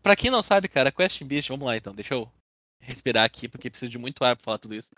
[0.02, 2.30] pra quem não sabe, cara, Quest Beast, vamos lá então, deixa eu
[2.78, 4.90] respirar aqui, porque preciso de muito ar pra falar tudo isso.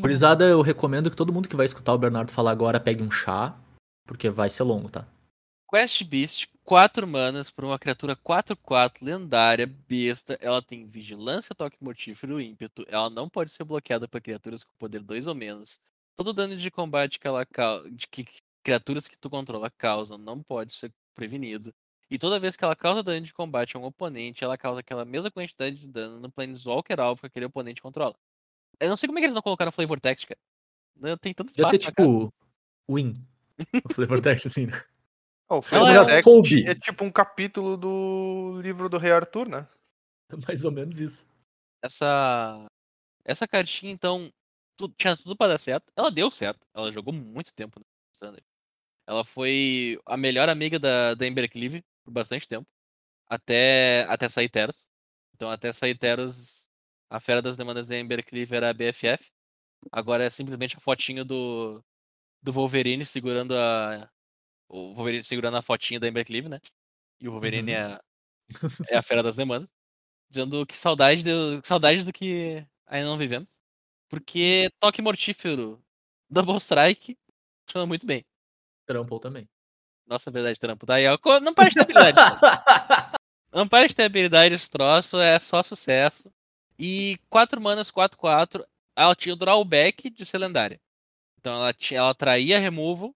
[0.00, 3.10] Curizada, eu recomendo que todo mundo que vai escutar o Bernardo falar agora pegue um
[3.10, 3.56] chá,
[4.04, 5.06] porque vai ser longo, tá?
[5.70, 10.38] Quest Beast, 4 manas para uma criatura 4-4 lendária, besta.
[10.40, 12.84] Ela tem vigilância, toque mortífero, ímpeto.
[12.88, 15.80] Ela não pode ser bloqueada por criaturas com poder 2 ou menos.
[16.14, 17.46] Todo dano de combate que ela
[17.90, 18.26] de que
[18.62, 21.74] criaturas que tu controla causam não pode ser prevenido.
[22.10, 25.06] E toda vez que ela causa dano de combate a um oponente, ela causa aquela
[25.06, 28.14] mesma quantidade de dano no Planeswalker alvo que aquele oponente controla.
[28.78, 30.38] Eu não sei como é que eles não colocaram Flavor Text, cara.
[30.94, 32.02] Não tem tanto Ia espaço ser na carta.
[32.02, 32.34] tipo.
[32.90, 33.31] Win.
[33.88, 34.72] O flavor text, assim, né?
[35.48, 36.64] Oh, o Flavor é- Text Kobe.
[36.68, 39.68] é tipo um capítulo do livro do Rei Arthur, né?
[40.48, 41.26] Mais ou menos isso.
[41.82, 42.66] essa
[43.24, 44.32] essa cartinha então
[44.76, 45.92] tu- tinha tudo pra dar certo.
[45.96, 46.66] Ela deu certo.
[46.74, 47.84] Ela jogou muito tempo no
[48.14, 48.42] Standard.
[49.06, 52.66] Ela foi a melhor amiga da, da Embercleave por bastante tempo.
[53.28, 54.88] Até até sair Teros.
[55.34, 56.68] Então até sair Teros,
[57.10, 59.30] a fera das demandas da Embercleave era a BFF.
[59.90, 61.82] Agora é simplesmente a fotinha do
[62.42, 64.08] do Wolverine segurando a
[64.68, 66.58] o Wolverine segurando a fotinha da Embercleave, né?
[67.20, 67.78] E o Wolverine Uhum.
[67.78, 68.00] é, a,
[68.88, 69.68] é a fera das demandas.
[70.30, 73.50] Dizendo que saudade do, que saudade do que ainda não vivemos.
[74.08, 75.82] Porque toque mortífero,
[76.30, 77.16] Double Strike,
[77.66, 78.24] funciona muito bem.
[78.86, 79.48] Trample também.
[80.06, 80.84] Nossa, verdade, trampo.
[80.86, 82.18] Daí, co- não para de ter habilidade.
[83.52, 86.32] não para de ter habilidade esse troço, é só sucesso.
[86.78, 88.66] E 4 manas, 4, 4.
[88.96, 90.80] Ela tinha o drawback de ser lendária.
[91.42, 93.12] Então ela, tinha, ela traía removal,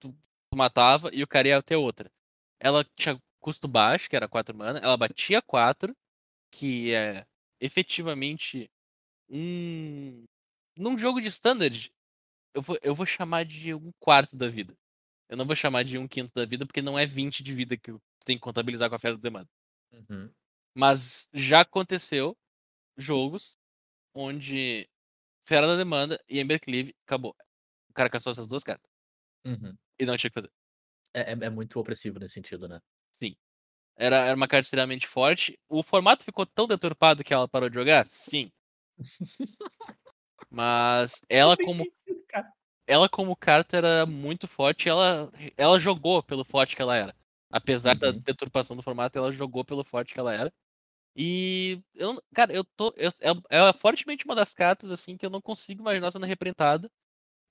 [0.00, 2.10] tu, tu matava e o cara ia ter outra.
[2.58, 4.78] Ela tinha custo baixo, que era 4 mana.
[4.78, 5.94] Ela batia 4,
[6.50, 7.26] que é
[7.60, 8.70] efetivamente
[9.28, 10.24] um.
[10.78, 11.92] Num jogo de standard,
[12.54, 14.74] eu vou, eu vou chamar de um quarto da vida.
[15.28, 17.76] Eu não vou chamar de um quinto da vida, porque não é 20 de vida
[17.76, 17.90] que
[18.24, 19.48] tenho que contabilizar com a fera do demanda.
[19.92, 20.32] Uhum.
[20.74, 22.34] Mas já aconteceu
[22.96, 23.58] jogos
[24.14, 24.88] onde
[25.42, 27.36] Fera da Demanda e Embercleave acabou.
[27.98, 28.88] Cara caçou essas duas cartas.
[29.44, 29.76] Uhum.
[29.98, 30.52] E não tinha o que fazer.
[31.12, 32.78] É, é- é muito opressivo nesse sentido, né?
[33.10, 33.34] Sim.
[33.96, 35.58] Era, era uma carta extremamente forte.
[35.68, 38.06] O formato ficou tão deturpado que ela parou de jogar?
[38.06, 38.52] Sim.
[40.48, 41.84] Mas ela como
[42.86, 47.12] ela como carta era muito forte, ela ela jogou pelo forte que ela era.
[47.50, 48.20] Apesar da Uhum.
[48.20, 50.52] deturpação do formato, ela jogou pelo forte que ela era.
[51.16, 53.10] E eu, cara, eu tô eu,
[53.50, 56.88] é, é fortemente uma das cartas assim que eu não consigo imaginar sendo reprintada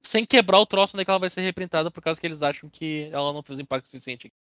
[0.07, 2.41] sem quebrar o troço onde é que ela vai ser reprintada por causa que eles
[2.41, 4.31] acham que ela não fez impacto suficiente.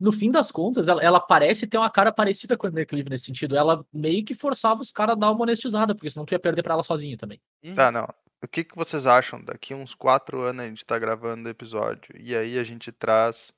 [0.00, 3.26] No fim das contas, ela, ela parece ter uma cara parecida com a Embercleave nesse
[3.26, 3.56] sentido.
[3.56, 6.62] Ela meio que forçava os caras a dar uma monetizada, porque senão tu ia perder
[6.62, 7.40] pra ela sozinho também.
[7.62, 7.74] Uhum.
[7.76, 8.08] Tá, não.
[8.42, 9.40] o que, que vocês acham?
[9.44, 12.14] Daqui uns quatro anos a gente tá gravando o episódio.
[12.18, 13.52] E aí a gente traz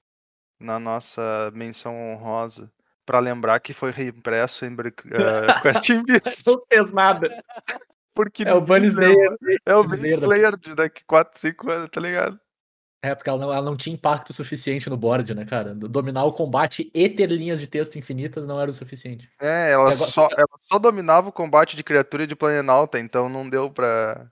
[0.61, 2.71] na nossa menção honrosa
[3.07, 6.47] pra lembrar que foi reimpresso em eh, Quest Beast.
[6.47, 7.29] Não fez nada.
[8.15, 8.87] Porque É o Bunny.
[8.87, 9.37] Slayer.
[9.67, 12.39] É o Bunny Slayer de daqui 4, 5 anos, tá ligado?
[13.05, 15.75] É, porque ela não, ela não tinha impacto suficiente no board, né, cara?
[15.75, 19.31] Dominar o combate e ter linhas de texto infinitas não era o suficiente.
[19.39, 23.51] É, ela, Agora- só, ela só dominava o combate de criatura de Planalta, então não
[23.51, 24.27] deu pra.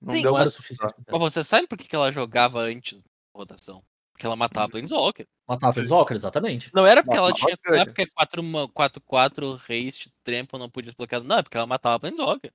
[0.00, 0.94] Não Sim, deu Não era o suficiente.
[1.10, 3.82] Mas você sabe por que, ela jogava antes da rotação?
[4.12, 5.26] Porque ela matava Planeswalker.
[5.26, 5.58] Sim.
[5.58, 6.70] Planeswalker, exatamente.
[6.72, 7.52] Não era porque ela não, tinha.
[7.66, 11.24] Não é porque 4-4 haste, trample não podia desbloquear.
[11.24, 12.52] Não, é porque ela matava Planeswalker.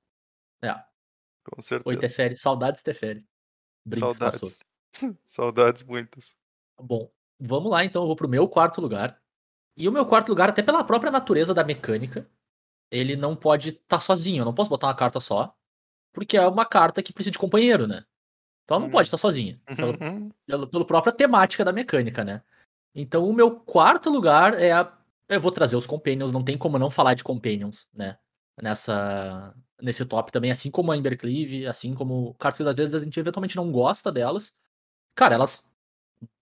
[0.62, 0.72] É,
[1.50, 1.84] Com certeza.
[1.84, 2.36] foi Teferi.
[2.36, 3.26] Saudades Teferi.
[3.86, 4.48] Brinks passou.
[4.50, 4.60] Saudades.
[5.24, 6.36] Saudades muitas.
[6.80, 9.20] Bom, vamos lá então, eu vou pro meu quarto lugar.
[9.76, 12.28] E o meu quarto lugar, até pela própria natureza da mecânica,
[12.90, 14.42] ele não pode estar sozinho.
[14.42, 15.54] Eu não posso botar uma carta só,
[16.12, 18.04] porque é uma carta que precisa de companheiro, né?
[18.64, 18.92] Então ela não Hum.
[18.92, 19.60] pode estar sozinha.
[19.64, 20.30] Pelo, Uhum.
[20.46, 22.42] pelo, pelo própria temática da mecânica, né?
[22.94, 24.92] Então o meu quarto lugar é a.
[25.28, 28.18] Eu vou trazer os Companions, não tem como não falar de Companions, né?
[28.60, 29.54] Nessa.
[29.82, 32.34] Nesse top também, assim como a Embercleave, assim como.
[32.34, 34.52] Cara, que às vezes a gente eventualmente não gosta delas.
[35.14, 35.70] Cara, elas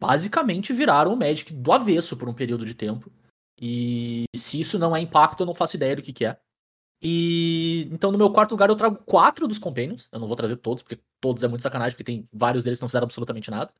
[0.00, 3.10] basicamente viraram o Magic do avesso por um período de tempo.
[3.60, 6.38] E se isso não é impacto, eu não faço ideia do que, que é.
[7.00, 10.08] E então no meu quarto lugar eu trago quatro dos Companions.
[10.12, 12.82] Eu não vou trazer todos, porque todos é muito sacanagem, porque tem vários deles que
[12.82, 13.72] não fizeram absolutamente nada.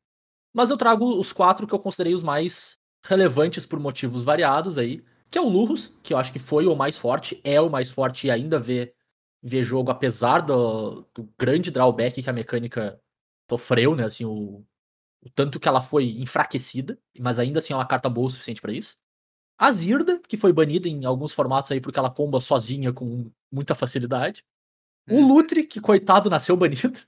[0.53, 5.05] Mas eu trago os quatro que eu considerei os mais relevantes por motivos variados aí,
[5.31, 7.91] que é o Lurrus, que eu acho que foi o mais forte, é o mais
[7.91, 8.95] forte e ainda vê,
[9.43, 13.01] vê jogo, apesar do, do grande drawback que a mecânica
[13.49, 14.05] sofreu, né?
[14.05, 14.65] Assim, o,
[15.23, 18.61] o tanto que ela foi enfraquecida, mas ainda assim é uma carta boa o suficiente
[18.61, 18.97] pra isso.
[19.59, 23.75] A Zirda, que foi banida em alguns formatos aí porque ela comba sozinha com muita
[23.75, 24.45] facilidade.
[25.11, 27.01] O Lutre, que coitado nasceu banido.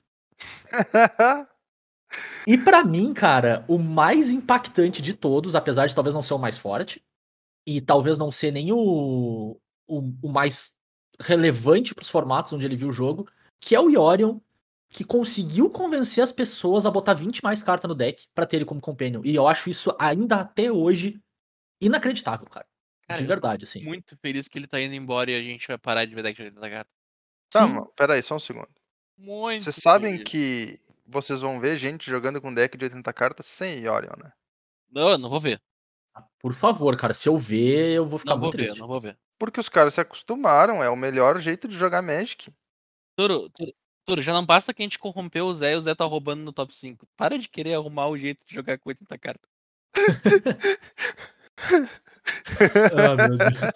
[2.46, 6.38] E pra mim, cara, o mais impactante de todos, apesar de talvez não ser o
[6.38, 7.04] mais forte,
[7.66, 10.74] e talvez não ser nem o, o, o mais
[11.20, 13.28] relevante pros formatos onde ele viu o jogo,
[13.60, 14.38] que é o Yorion,
[14.88, 18.64] que conseguiu convencer as pessoas a botar 20 mais cartas no deck pra ter ele
[18.64, 19.22] como companion.
[19.24, 21.20] E eu acho isso ainda até hoje
[21.80, 22.66] inacreditável, cara.
[23.06, 23.82] Cara, de verdade, assim.
[23.82, 26.36] Muito feliz que ele tá indo embora e a gente vai parar de ver deck
[26.36, 26.92] de 80 cartas.
[27.50, 28.68] Tá, mas peraí, só um segundo.
[29.18, 29.64] Muito.
[29.64, 30.30] Vocês sabem feliz.
[30.30, 34.32] que vocês vão ver gente jogando com deck de 80 cartas sem Yorion, né?
[34.90, 35.60] Não, eu não vou ver.
[36.40, 38.78] Por favor, cara, se eu ver, eu vou ficar Não vou muito ver, triste.
[38.80, 39.16] não vou ver.
[39.38, 42.52] Porque os caras se acostumaram, é o melhor jeito de jogar Magic.
[43.16, 43.72] Turo, Turo,
[44.06, 46.42] Turo, já não basta que a gente corrompeu o Zé e o Zé tá roubando
[46.42, 47.06] no top 5.
[47.16, 49.48] Para de querer arrumar o jeito de jogar com 80 cartas.
[52.94, 53.72] Ah, meu Deus.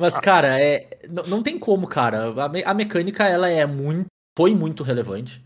[0.00, 2.44] Mas, cara, é, não, não tem como, cara.
[2.44, 4.06] A, me- a mecânica, ela é muito.
[4.36, 5.44] Foi muito relevante.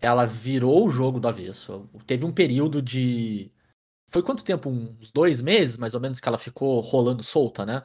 [0.00, 1.88] Ela virou o jogo do avesso.
[2.06, 3.50] Teve um período de.
[4.14, 4.70] Foi quanto tempo?
[4.70, 7.84] Uns dois meses, mais ou menos, que ela ficou rolando solta, né?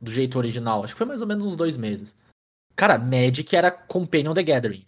[0.00, 0.82] Do jeito original.
[0.82, 2.16] Acho que foi mais ou menos uns dois meses.
[2.74, 4.84] Cara, Magic era Companion the Gathering.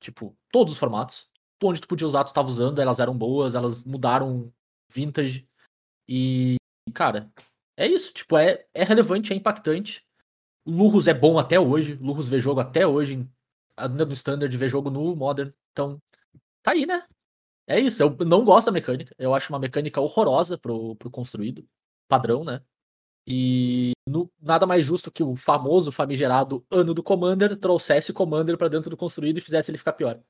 [0.00, 1.28] Tipo, todos os formatos.
[1.62, 4.50] Onde tu podia usar, tu tava usando, elas eram boas, elas mudaram
[4.90, 5.46] vintage.
[6.08, 6.56] E,
[6.94, 7.30] cara,
[7.76, 10.02] é isso, tipo, é, é relevante, é impactante.
[10.66, 11.96] Lurrus é bom até hoje.
[11.96, 13.28] Lurrus vê jogo até hoje.
[13.76, 15.52] Ainda no Standard, vê jogo no Modern.
[15.72, 15.98] Então,
[16.62, 17.06] tá aí, né?
[17.66, 18.02] É isso.
[18.02, 19.14] Eu não gosto da mecânica.
[19.18, 21.66] Eu acho uma mecânica horrorosa pro, pro construído.
[22.08, 22.62] Padrão, né?
[23.26, 28.68] E no- nada mais justo que o famoso, famigerado ano do Commander trouxesse Commander pra
[28.68, 30.20] dentro do construído e fizesse ele ficar pior.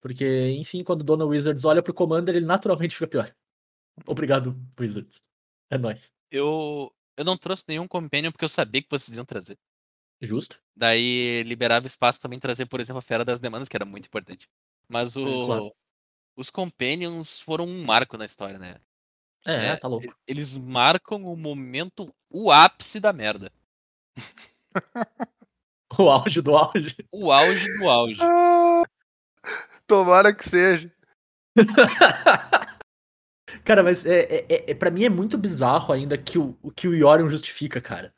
[0.00, 3.34] Porque, enfim, quando Dona Wizards olha pro Commander, ele naturalmente fica pior.
[4.06, 5.20] Obrigado, Wizards.
[5.70, 6.12] É nóis.
[6.30, 9.58] Eu, eu não trouxe nenhum Companion porque eu sabia que vocês iam trazer.
[10.20, 10.60] Justo?
[10.76, 14.06] Daí liberava espaço pra mim trazer, por exemplo, a Fera das Demandas, que era muito
[14.06, 14.48] importante.
[14.88, 15.74] Mas o.
[16.36, 18.76] os Companions foram um marco na história, né?
[19.44, 20.14] É, É, tá louco.
[20.26, 23.50] Eles marcam o momento, o ápice da merda.
[25.98, 26.94] O auge do auge.
[27.12, 28.20] O auge do auge.
[28.22, 28.82] Ah,
[29.86, 30.92] tomara que seja.
[33.64, 36.70] cara, mas é, é, é, é- pra mim é muito bizarro ainda que o, o
[36.70, 38.12] que o Yorion justifica, cara.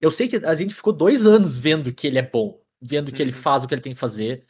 [0.00, 3.20] Eu sei que a gente ficou dois anos vendo que ele é bom, vendo que
[3.22, 3.38] ele Uhum.
[3.38, 4.46] faz o que ele tem que fazer.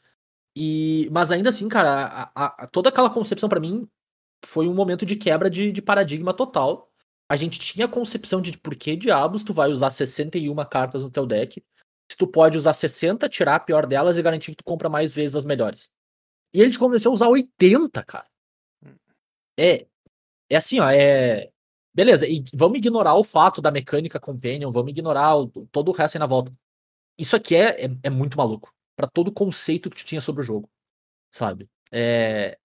[0.57, 3.88] E, mas ainda assim, cara, a- a- a- toda aquela concepção pra mim
[4.44, 6.90] foi um momento de quebra de, de paradigma total.
[7.28, 11.11] A gente tinha a concepção de por que diabos tu vai usar 61 cartas no
[11.11, 11.62] teu deck
[12.11, 15.14] se tu pode usar 60, tirar a pior delas e garantir que tu compra mais
[15.14, 15.88] vezes as melhores.
[16.55, 18.26] E ele te convenceu a usar 80, cara.
[19.59, 19.86] É,
[20.50, 21.50] é assim, ó, é.
[21.94, 26.16] Beleza, e vamos ignorar o fato da mecânica Companion, vamos ignorar o- todo o resto
[26.16, 26.53] aí na volta.
[27.18, 28.72] Isso aqui é, é, é muito maluco.
[29.03, 30.70] Pra todo o conceito que tu tinha sobre o jogo.
[31.32, 31.68] Sabe?
[31.92, 32.59] É,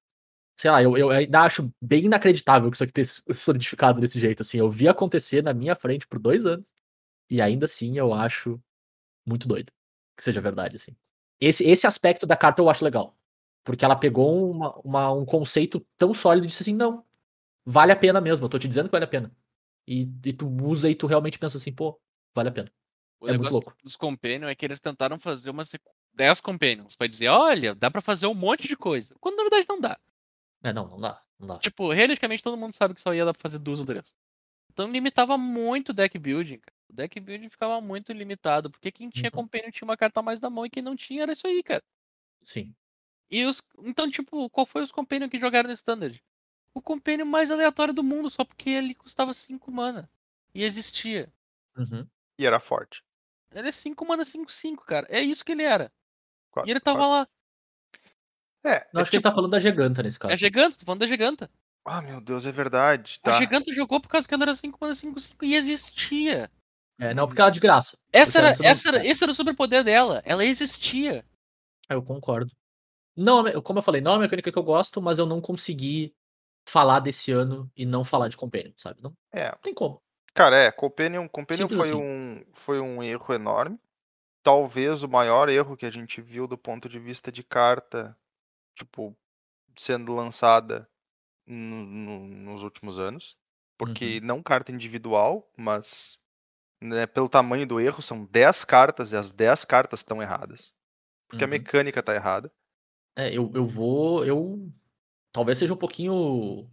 [0.60, 4.20] sei lá, eu, eu ainda acho bem inacreditável que isso aqui tenha se solidificado desse
[4.20, 4.60] jeito, assim.
[4.60, 6.74] Eu vi acontecer na minha frente por dois anos,
[7.30, 8.62] e ainda assim eu acho
[9.28, 9.72] muito doido
[10.18, 10.96] que seja verdade, assim.
[11.40, 13.18] Esse, esse aspecto da carta eu acho legal.
[13.64, 17.06] Porque ela pegou uma, uma- um conceito tão sólido e disse assim, não,
[17.66, 19.32] vale a pena mesmo, eu tô te dizendo que vale a pena.
[19.88, 22.00] E, e tu usa e tu realmente pensa assim, pô,
[22.36, 22.70] vale a pena.
[23.20, 23.76] O É muito negócio louco.
[23.84, 25.70] dos Companion é que eles tentaram fazer umas
[26.14, 29.16] 10 Companions pra dizer, olha, dá pra fazer um monte de coisa.
[29.20, 30.00] Quando na verdade não dá.
[30.64, 31.60] É, não, não dá, não dá.
[31.60, 34.16] Tipo, realisticamente todo mundo sabe que só ia dar pra fazer duas ou três.
[34.72, 36.76] Então limitava muito o deck building, cara.
[36.90, 39.44] O deck building ficava muito limitado, porque quem tinha Uhum.
[39.44, 41.64] Companion tinha uma carta a mais na mão e quem não tinha era isso aí,
[41.64, 41.84] cara.
[42.44, 42.76] Sim.
[43.32, 43.62] E os.
[43.84, 46.24] Então, tipo, qual foi os Companion que jogaram no Standard?
[46.74, 50.10] O Companion mais aleatório do mundo, só porque ele custava 5 mana.
[50.54, 51.32] E existia.
[51.78, 52.08] Uhum.
[52.40, 53.04] E era forte.
[53.52, 55.08] Ele é 5 mana 5-5, cara.
[55.10, 55.92] É isso que ele era.
[56.52, 57.12] Quatro, E ele tava quatro.
[58.64, 58.72] lá.
[58.72, 60.34] É, Não, é acho que ele tá falando da Giganta nesse caso.
[60.34, 61.50] É Giganta, tô falando da Giganta.
[61.86, 63.20] Ah, meu Deus, é verdade.
[63.24, 63.38] A Tá.
[63.38, 66.52] Giganta jogou por causa que ela era 5 mana 5-5 e existia.
[67.00, 67.98] É, não, porque ela é de graça.
[68.12, 70.22] Essa era, não- essa era, esse era o superpoder dela.
[70.26, 71.24] Ela existia.
[71.90, 72.52] É, Eu concordo.
[73.16, 75.40] Não, é- como eu falei, não é uma mecânica que eu gosto, mas eu não
[75.40, 76.14] consegui
[76.68, 79.00] falar desse ano e não falar de Companion, sabe?
[79.02, 80.02] Não É, tem como.
[80.34, 82.02] cara, é, Companion, Companion Simples foi, assim.
[82.02, 83.80] um, foi um erro enorme.
[84.48, 88.18] Talvez o maior erro que a gente viu do ponto de vista de carta,
[88.76, 89.18] tipo,
[89.78, 90.90] sendo lançada
[91.48, 93.38] no- no- nos últimos anos.
[93.78, 96.20] Porque não carta individual, mas
[96.82, 100.74] né, pelo tamanho do erro, são 10 cartas e as 10 cartas estão erradas.
[101.28, 101.52] Porque a Uhum.
[101.52, 102.52] mecânica tá errada.
[103.16, 104.26] É, eu, eu vou.
[104.26, 104.72] Eu.
[105.34, 106.70] Talvez seja um pouquinho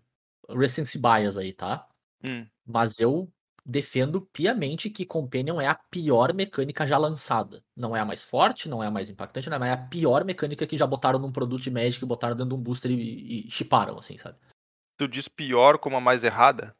[0.50, 1.88] recency bias aí, tá?
[2.22, 3.32] Hum, Mas eu
[3.64, 7.64] defendo piamente que Companion é a pior mecânica já lançada.
[7.74, 9.76] Não é a mais forte, não é a mais impactante, não é, mas é a
[9.76, 13.46] pior mecânica que já botaram num produto de Magic, botaram dentro de um booster e,
[13.46, 14.36] e chiparam, assim, sabe?
[14.96, 16.76] tu diz pior como a mais errada?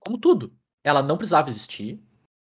[0.00, 0.56] Como tudo.
[0.84, 2.00] Ela não precisava existir,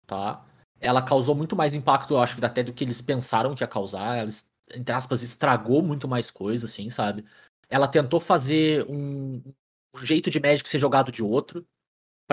[0.06, 0.44] tá?
[0.80, 3.68] Ela causou muito mais impacto, eu acho, que até do que eles pensaram que ia
[3.68, 4.18] causar.
[4.18, 4.30] Ela,
[4.74, 7.24] entre aspas, estragou muito mais coisa, assim, sabe?
[7.68, 9.42] Ela tentou fazer um,
[9.94, 11.66] um jeito de Magic ser jogado de outro,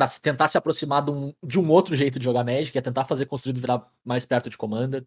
[0.08, 3.06] se- tentar se aproximar de um, de um outro jeito de jogar Magic, é tentar
[3.06, 5.06] fazer construído virar mais perto de Commander.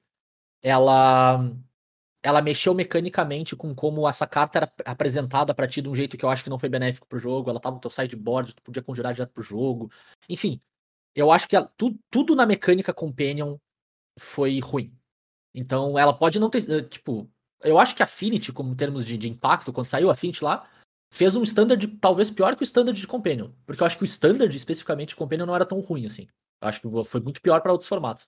[0.62, 1.50] Ela
[2.24, 6.24] ela mexeu mecanicamente com como essa carta era apresentada pra ti de um jeito que
[6.24, 7.50] eu acho que não foi benéfico pro jogo.
[7.50, 9.90] Ela tava no teu sideboard, tu podia conjurar direto pro jogo.
[10.28, 10.60] Enfim,
[11.16, 13.56] eu acho que ela- tu- tudo na mecânica Companion
[14.18, 14.96] foi ruim.
[15.54, 16.68] Então ela pode não ter.
[16.70, 17.28] eh, Tipo,
[17.62, 20.44] eu acho que a Affinity, como em termos de, de impacto, quando saiu a Affinity
[20.44, 20.68] lá,
[21.12, 23.50] fez um standard talvez pior que o standard de Companion.
[23.66, 26.26] Porque eu acho que o standard, especificamente, de Companion não era tão ruim assim.
[26.60, 28.26] Eu acho que foi muito pior para outros formatos.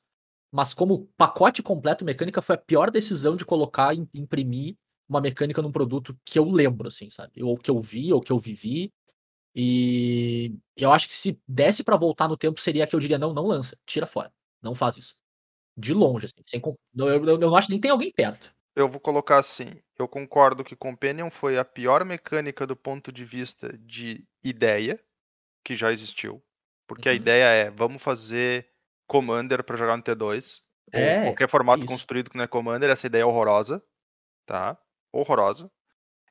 [0.52, 4.76] Mas como pacote completo mecânica, foi a pior decisão de colocar e imprimir
[5.08, 7.42] uma mecânica num produto que eu lembro, assim, sabe?
[7.42, 8.92] Ou que eu vi, ou que eu vivi.
[9.54, 13.32] E eu acho que se desse pra voltar no tempo, seria que eu diria, não,
[13.32, 14.32] não lança, tira fora.
[14.62, 15.16] Não faz isso.
[15.76, 16.42] De longe, assim.
[16.46, 16.60] Sem,
[16.96, 18.54] eu, eu, eu não acho que nem tem alguém perto.
[18.76, 19.80] Eu vou colocar assim.
[19.98, 25.00] Eu concordo que Companion foi a pior mecânica do ponto de vista de ideia
[25.64, 26.42] que já existiu.
[26.86, 27.16] Porque a Uhum.
[27.16, 28.68] ideia é, vamos fazer
[29.06, 30.62] Commander pra jogar no T2.
[30.92, 31.88] Ou É, qualquer formato isso.
[31.88, 33.82] construído que não é Commander, essa ideia é horrorosa.
[34.46, 34.76] Tá?
[35.12, 35.70] Horrorosa.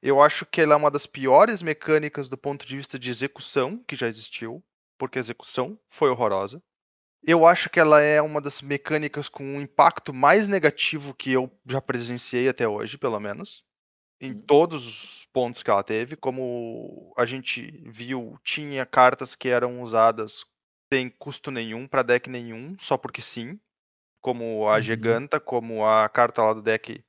[0.01, 3.77] Eu acho que ela é uma das piores mecânicas do ponto de vista de execução
[3.87, 4.63] que já existiu.
[4.97, 6.61] Porque a execução foi horrorosa.
[7.25, 11.49] Eu acho que ela é uma das mecânicas com um impacto mais negativo que eu
[11.65, 13.63] já presenciei até hoje, pelo menos.
[14.21, 14.41] Em Hum.
[14.47, 16.15] todos os pontos que ela teve.
[16.17, 20.45] Como a gente viu, tinha cartas que eram usadas
[20.93, 23.59] sem custo nenhum, para deck nenhum, só porque sim.
[24.21, 24.81] Como a Uhum.
[24.81, 27.03] Giganta, como a carta lá do deck,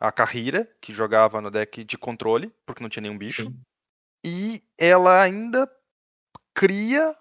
[0.00, 3.44] a Carrira, que jogava no deck de controle, porque não tinha nenhum bicho.
[3.44, 3.60] Sim.
[4.24, 5.70] E ela ainda
[6.54, 7.16] cria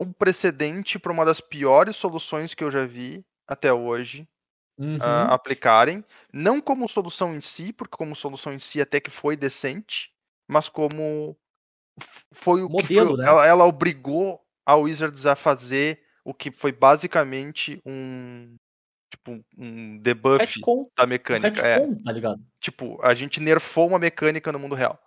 [0.00, 4.28] um precedente para uma das piores soluções que eu já vi até hoje
[4.78, 4.96] Uhum.
[5.00, 6.04] ah, aplicarem.
[6.32, 10.12] Não como solução em si, porque como solução em si até que foi decente,
[10.46, 11.36] mas como
[12.32, 13.28] foi o que Modelo, foi, né?
[13.28, 18.54] ela, ela obrigou a Wizards a fazer o que foi basicamente um
[19.10, 20.60] tipo um debuff
[20.96, 21.66] da mecânica.
[21.66, 22.40] É, tá ligado?
[22.60, 25.00] tipo, a gente nerfou uma mecânica no mundo real.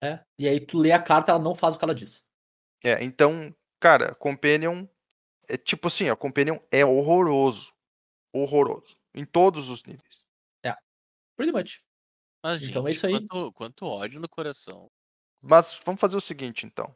[0.00, 0.20] É.
[0.38, 2.22] E aí tu lê a carta, ela não faz o que ela diz.
[2.84, 4.86] É, então, cara, Companion
[5.48, 7.72] é tipo assim, a Companion é horroroso.
[8.32, 8.96] Horroroso.
[9.14, 10.28] Em todos os níveis.
[11.38, 11.80] Pretty much.
[12.42, 13.12] Mas, Então é gente, isso aí.
[13.12, 14.90] Quanto, quanto ódio no coração.
[15.40, 16.94] Mas vamos fazer o seguinte, então.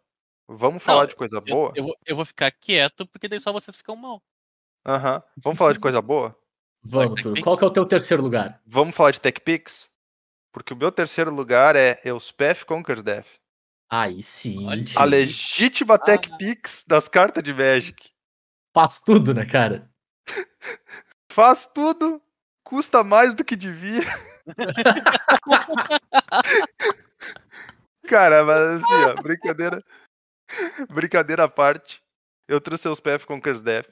[0.49, 1.72] Vamos falar Não, de coisa Eu, boa?
[1.76, 4.20] eu, vou, eu vou ficar quieto, porque daí só vocês ficam mal.
[4.85, 5.22] Aham.
[5.37, 6.37] Vamos falar de coisa boa?
[6.83, 7.22] Vamos.
[7.22, 7.41] Pix?
[7.41, 8.61] Qual que é o teu terceiro lugar?
[8.66, 9.89] Vamos falar de TechPix?
[10.53, 13.28] Porque o meu terceiro lugar é Elspeth Conquers Death.
[13.93, 14.66] Aí sim.
[14.66, 14.84] Olha.
[14.97, 16.36] A legítima Tech Ah.
[16.38, 18.09] Pix das cartas de Magic.
[18.74, 19.90] Faz tudo, né, cara?
[21.30, 22.22] Faz tudo,
[22.64, 24.01] custa mais do que devia.
[28.07, 29.82] Cara, mas assim, ó, brincadeira.
[30.93, 32.03] Brincadeira à parte.
[32.49, 33.88] Eu trouxe os PF Conquers Death.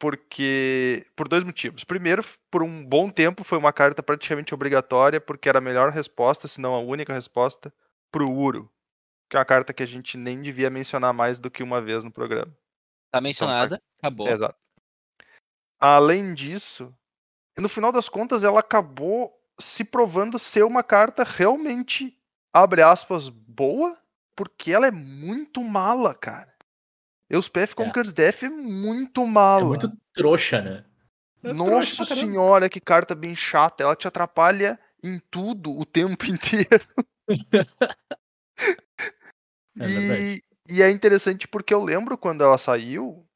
[0.00, 1.06] Porque.
[1.16, 1.84] Por dois motivos.
[1.84, 6.48] Primeiro, por um bom tempo foi uma carta praticamente obrigatória, porque era a melhor resposta,
[6.48, 7.72] se não a única resposta,
[8.12, 8.70] pro Uro.
[9.32, 12.04] Que é uma carta que a gente nem devia mencionar mais do que uma vez
[12.04, 12.54] no programa.
[13.10, 14.28] Tá mencionada, acabou.
[14.28, 14.58] Exato.
[15.80, 16.94] Além disso,
[17.56, 22.14] no final das contas, ela acabou se provando ser uma carta realmente,
[22.52, 23.96] abre aspas, boa,
[24.36, 26.54] porque ela é muito mala, cara.
[27.30, 29.62] Euspeth Conquers Death é muito mala.
[29.62, 30.84] É muito trouxa, né?
[31.42, 32.26] É trouxa Nossa caramba.
[32.26, 33.82] senhora, que carta bem chata.
[33.82, 36.86] Ela te atrapalha em tudo o tempo inteiro.
[39.80, 39.84] É
[40.34, 40.42] e,
[40.76, 43.26] e é interessante porque eu lembro quando ela saiu,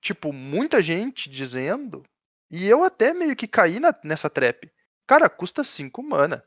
[0.00, 2.02] tipo, muita gente dizendo,
[2.50, 4.70] e eu até meio que caí na- nessa trap.
[5.06, 6.44] Cara, custa 5 mana.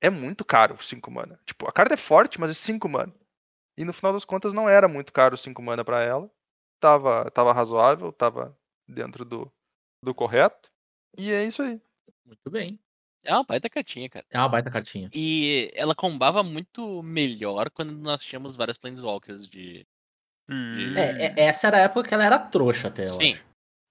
[0.00, 1.38] É muito caro 5 mana.
[1.46, 3.14] Tipo, a carta é forte, mas é 5 mana.
[3.76, 6.30] E no final das contas não era muito caro 5 mana pra ela.
[6.80, 8.56] Tava, tava razoável, tava
[8.88, 9.52] dentro do,
[10.02, 10.70] do correto.
[11.16, 11.80] E é isso aí.
[12.24, 12.78] Muito bem.
[13.24, 14.24] É uma baita cartinha, cara.
[14.30, 15.08] É uma baita cartinha.
[15.14, 19.86] E ela combava muito melhor quando nós tínhamos vários Planeswalkers de.
[20.96, 23.32] É, é- essa era a época que ela era trouxa até, eu Sim.
[23.34, 23.44] acho.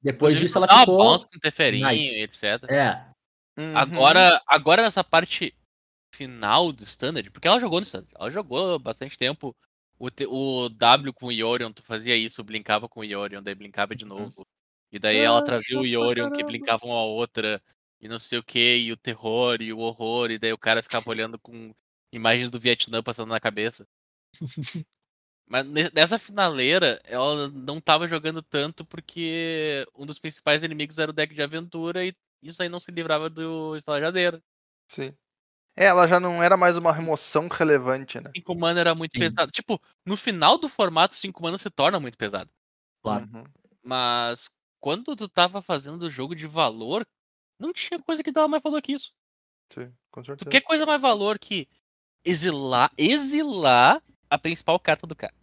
[0.04, 0.98] Depois disso ela ficou...
[0.98, 2.18] bounce com Teferinho, nice.
[2.20, 2.64] etc.
[2.70, 3.12] É,
[3.58, 3.78] Uhum.
[3.78, 5.54] Agora, agora nessa parte
[6.16, 9.56] final do Standard, porque ela jogou no Standard, ela jogou bastante tempo.
[10.00, 13.54] O, te- o W com o Yorion, tu fazia isso, blinkava com o Yorion, daí
[13.54, 14.48] blinkava de novo.
[14.92, 17.62] E daí ela Ah, trazia o Yorion que blinkava uma a outra,
[18.02, 20.84] e não sei o que, e o terror, e o horror, e daí o cara
[20.84, 21.74] ficava olhando com
[22.14, 23.88] imagens do Vietnã passando na cabeça.
[25.48, 31.12] Mas ne- nessa finaleira, ela não tava jogando tanto porque um dos principais inimigos era
[31.12, 34.42] o deck de aventura e isso aí não se livrava do estalajadeiro.
[34.88, 35.14] Sim.
[35.78, 38.32] É, ela já não era mais uma remoção relevante, né?
[38.36, 39.20] 5 mana era muito Sim.
[39.20, 39.52] pesado.
[39.52, 42.50] Tipo, no final do formato, 5 mana se torna muito pesado.
[43.02, 43.28] claro.
[43.34, 43.44] Uhum.
[43.84, 47.06] Mas quando tu tava fazendo o jogo de valor,
[47.62, 49.12] não tinha coisa que dava mais valor que isso.
[49.74, 50.50] Sim, com Tu certeza.
[50.52, 51.68] quer coisa mais valor que
[52.26, 55.34] exilar, exilar a principal carta do cara.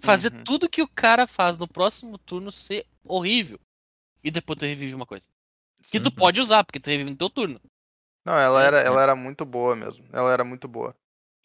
[0.00, 0.44] Fazer Uhum.
[0.44, 3.58] tudo que o cara faz no próximo turno ser horrível.
[4.22, 5.26] E depois tu revive uma coisa.
[5.90, 7.60] Que tu pode usar, porque tu revive no teu turno.
[8.24, 8.86] Não, ela É, era, é.
[8.86, 10.04] ela era muito boa mesmo.
[10.12, 10.94] Ela era muito boa.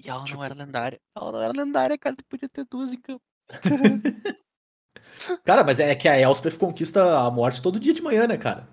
[0.03, 0.99] E ela Tipo- não era lendária.
[1.15, 2.15] Ela não era lendária, cara.
[2.15, 3.21] Tu podia ter duas em campo.
[5.43, 8.67] Cara, mas é que a Elspeth conquista a morte todo dia de manhã, né, cara?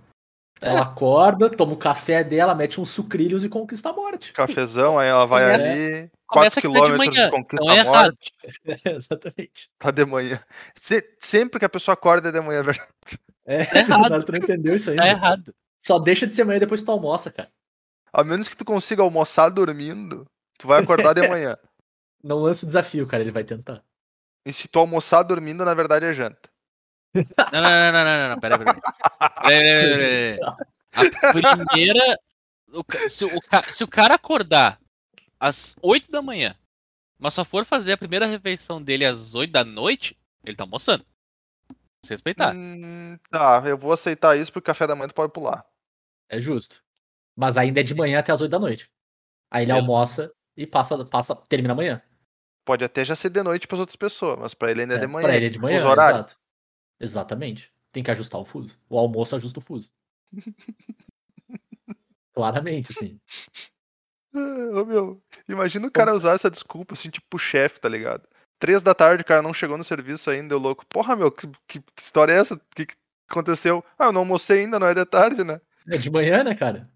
[0.61, 4.33] Ela acorda, toma o café dela, mete uns sucrilhos e conquista a morte.
[4.33, 7.65] Cafezão, aí ela vai Começa- ali, começa 4 que tá de quilômetros manhã, de conquista
[7.65, 8.33] então é a morte,
[8.85, 9.71] Exatamente.
[9.79, 10.41] tá de manhã.
[10.75, 12.89] Se- sempre que a pessoa acorda é de manhã, é verdade.
[13.45, 14.25] É, Tá errado.
[14.25, 15.03] tu não entendeu isso ainda.
[15.03, 15.55] Tá errado.
[15.79, 17.51] Só deixa de ser manhã depois que tu almoça, cara.
[18.13, 20.27] A menos que tu consiga almoçar dormindo,
[20.59, 21.57] tu vai acordar de manhã.
[22.25, 23.83] Não lança o desafio, cara, ele vai tentar.
[24.45, 26.49] E se tu almoçar dormindo, na verdade é janta.
[27.53, 28.75] Não, não, não, não, não, não, pera, pera.
[28.75, 28.83] pera,
[29.43, 30.67] pera, pera, pera.
[30.97, 32.19] A primeira.
[32.73, 33.41] o se, o,
[33.71, 34.81] se o cara acordar
[35.39, 36.57] às 8 da manhã,
[37.19, 41.05] mas só for fazer a primeira refeição dele às 8 da noite, ele tá almoçando.
[42.05, 42.55] Se respeitar.
[42.55, 45.65] Hum, tá, eu vou aceitar isso porque café da manhã tu pode pular.
[46.29, 46.83] É justo.
[47.37, 48.91] Mas ainda é de manhã até as 8 da noite.
[49.51, 49.87] Aí ele Beleza.
[49.87, 52.03] almoça e passa, passa, termina amanhã.
[52.65, 55.07] Pode até já ser de noite pras outras pessoas, mas pra ele ainda é, de
[55.07, 55.27] manhã.
[55.27, 56.37] Pra ele é de manhã, exato.
[57.01, 57.73] Exatamente.
[57.93, 58.79] Tem que ajustar o fuso.
[58.89, 59.91] O almoço ajusta o fuso.
[62.35, 63.19] Claramente, assim.
[64.35, 68.29] Ah, ô, meu, imagina o cara usar essa desculpa, assim, tipo, chefe, tá ligado?
[68.59, 70.85] Três da tarde, o cara não chegou no serviço ainda, eu louco.
[70.87, 72.55] Porra, meu, que, que- que história é essa?
[72.55, 72.95] O que, que
[73.29, 73.85] aconteceu?
[73.99, 75.61] Ah, eu não almocei ainda, não é de tarde, né?
[75.89, 76.91] É de manhã, né, cara?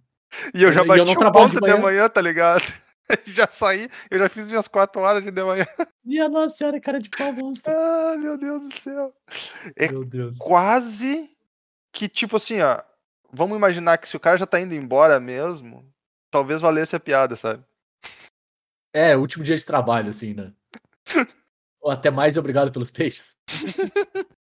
[0.55, 1.77] E eu já E eu bati não o ponto de manhã.
[1.79, 2.63] manhã, tá ligado?
[3.27, 5.67] já saí, eu já fiz minhas quatro horas de manhã.
[6.05, 7.73] Minha nossa senhora, cara de pau monstro.
[7.73, 9.15] Ah, meu Deus do céu.
[9.77, 10.37] É Meu Deus.
[10.39, 11.37] Quase
[11.93, 12.83] que, tipo assim, ó.
[13.33, 15.89] Vamos imaginar que se o cara já tá indo embora mesmo,
[16.31, 17.65] talvez valesse a piada, sabe?
[18.93, 20.53] É, último dia de trabalho, assim, né?
[21.81, 23.39] Ou até mais e obrigado pelos peixes.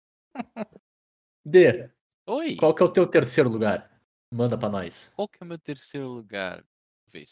[1.46, 1.90] D,
[2.28, 3.90] Oi, qual que é o teu terceiro lugar?
[4.32, 5.12] Manda pra nós.
[5.16, 6.64] qual que é o meu terceiro lugar?
[7.08, 7.26] Se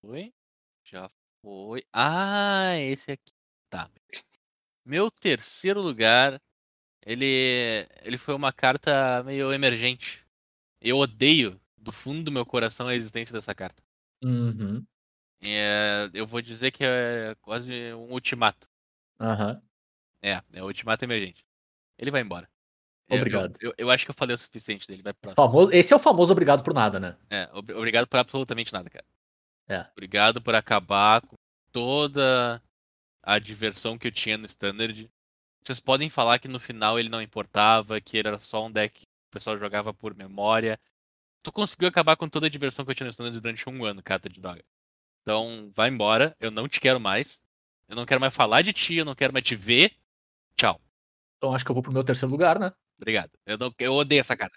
[0.00, 0.32] foi.
[0.86, 1.10] Já
[1.42, 1.84] foi.
[1.92, 3.32] Ah, esse aqui.
[3.68, 3.90] Tá.
[4.84, 6.40] Meu terceiro lugar,
[7.04, 10.24] ele, ele foi uma carta meio emergente.
[10.80, 13.82] Eu odeio do fundo do meu coração a existência dessa carta.
[14.22, 14.84] Uhum.
[15.42, 18.68] É, eu vou dizer que é quase um ultimato.
[19.20, 19.60] Aham.
[20.22, 21.44] É, é o ultimato emergente.
[21.98, 22.48] Ele vai embora.
[23.08, 23.56] Eu- eu- Obrigado.
[23.60, 25.02] Eu, eu acho que eu falei o suficiente dele.
[25.02, 25.46] Vai pro próximo.
[25.48, 27.16] Famoso, esse é o famoso obrigado por nada, né?
[27.28, 29.04] É, ob- obrigado por absolutamente nada, cara.
[29.68, 29.86] É.
[29.92, 31.36] Obrigado por acabar com
[31.72, 32.62] toda
[33.22, 35.10] a diversão que eu tinha no Standard.
[35.62, 39.00] Vocês podem falar que no final ele não importava, que ele era só um deck
[39.00, 40.78] que o pessoal jogava por memória.
[41.42, 44.02] Tu conseguiu acabar com toda a diversão que eu tinha no Standard durante um ano,
[44.02, 44.64] carta de droga.
[45.22, 46.36] Então, vai embora.
[46.38, 47.42] Eu não te quero mais.
[47.88, 49.96] Eu não quero mais falar de ti, eu não quero mais te ver.
[50.56, 50.80] Tchau.
[51.36, 52.72] Então acho que eu vou pro meu terceiro lugar, né?
[52.96, 53.30] Obrigado.
[53.44, 54.56] Eu, não, eu odeio essa carta.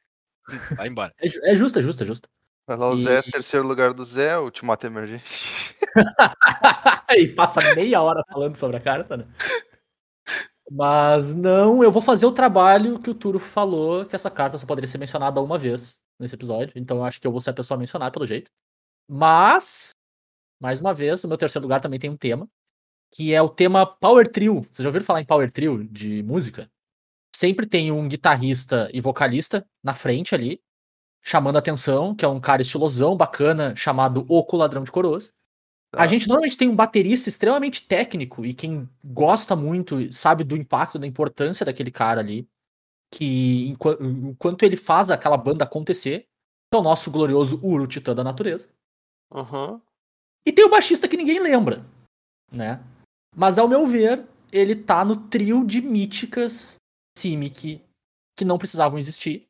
[0.76, 1.14] Vai embora.
[1.20, 2.30] É, é justo, é justo, é justo.
[2.70, 5.76] Vai lá o E- Zé, terceiro lugar do Zé, ultimato emergente.
[7.18, 9.26] e passa meia hora falando sobre a carta, né?
[10.70, 14.68] Mas não, eu vou fazer o trabalho que o Turo falou, que essa carta só
[14.68, 16.74] poderia ser mencionada uma vez nesse episódio.
[16.76, 18.52] Então eu acho que eu vou ser a pessoa a mencionar, pelo jeito.
[19.10, 19.90] Mas,
[20.62, 22.48] mais uma vez, o meu terceiro lugar também tem um tema,
[23.12, 24.62] que é o tema Power Trio.
[24.62, 26.70] Vocês já ouviram falar em Power Trio de música?
[27.36, 30.62] Sempre tem um guitarrista e vocalista na frente ali,
[31.22, 35.34] chamando a atenção, que é um cara estilosão, bacana, chamado Oco Ladrão de Coroas.
[35.92, 36.04] Tá.
[36.04, 41.00] A gente normalmente tem um baterista extremamente técnico e quem gosta muito sabe do impacto,
[41.00, 42.48] da importância daquele cara ali,
[43.12, 46.28] que enqua- enquanto ele faz aquela banda acontecer,
[46.72, 48.70] que é o nosso glorioso Uru Titã da Natureza.
[49.34, 49.82] Aham.
[50.46, 51.86] E tem o baixista que ninguém lembra,
[52.52, 52.84] né?
[53.36, 56.76] Mas ao meu ver, ele tá no trio de míticas
[57.18, 57.84] Simic
[58.38, 59.49] que não precisavam existir.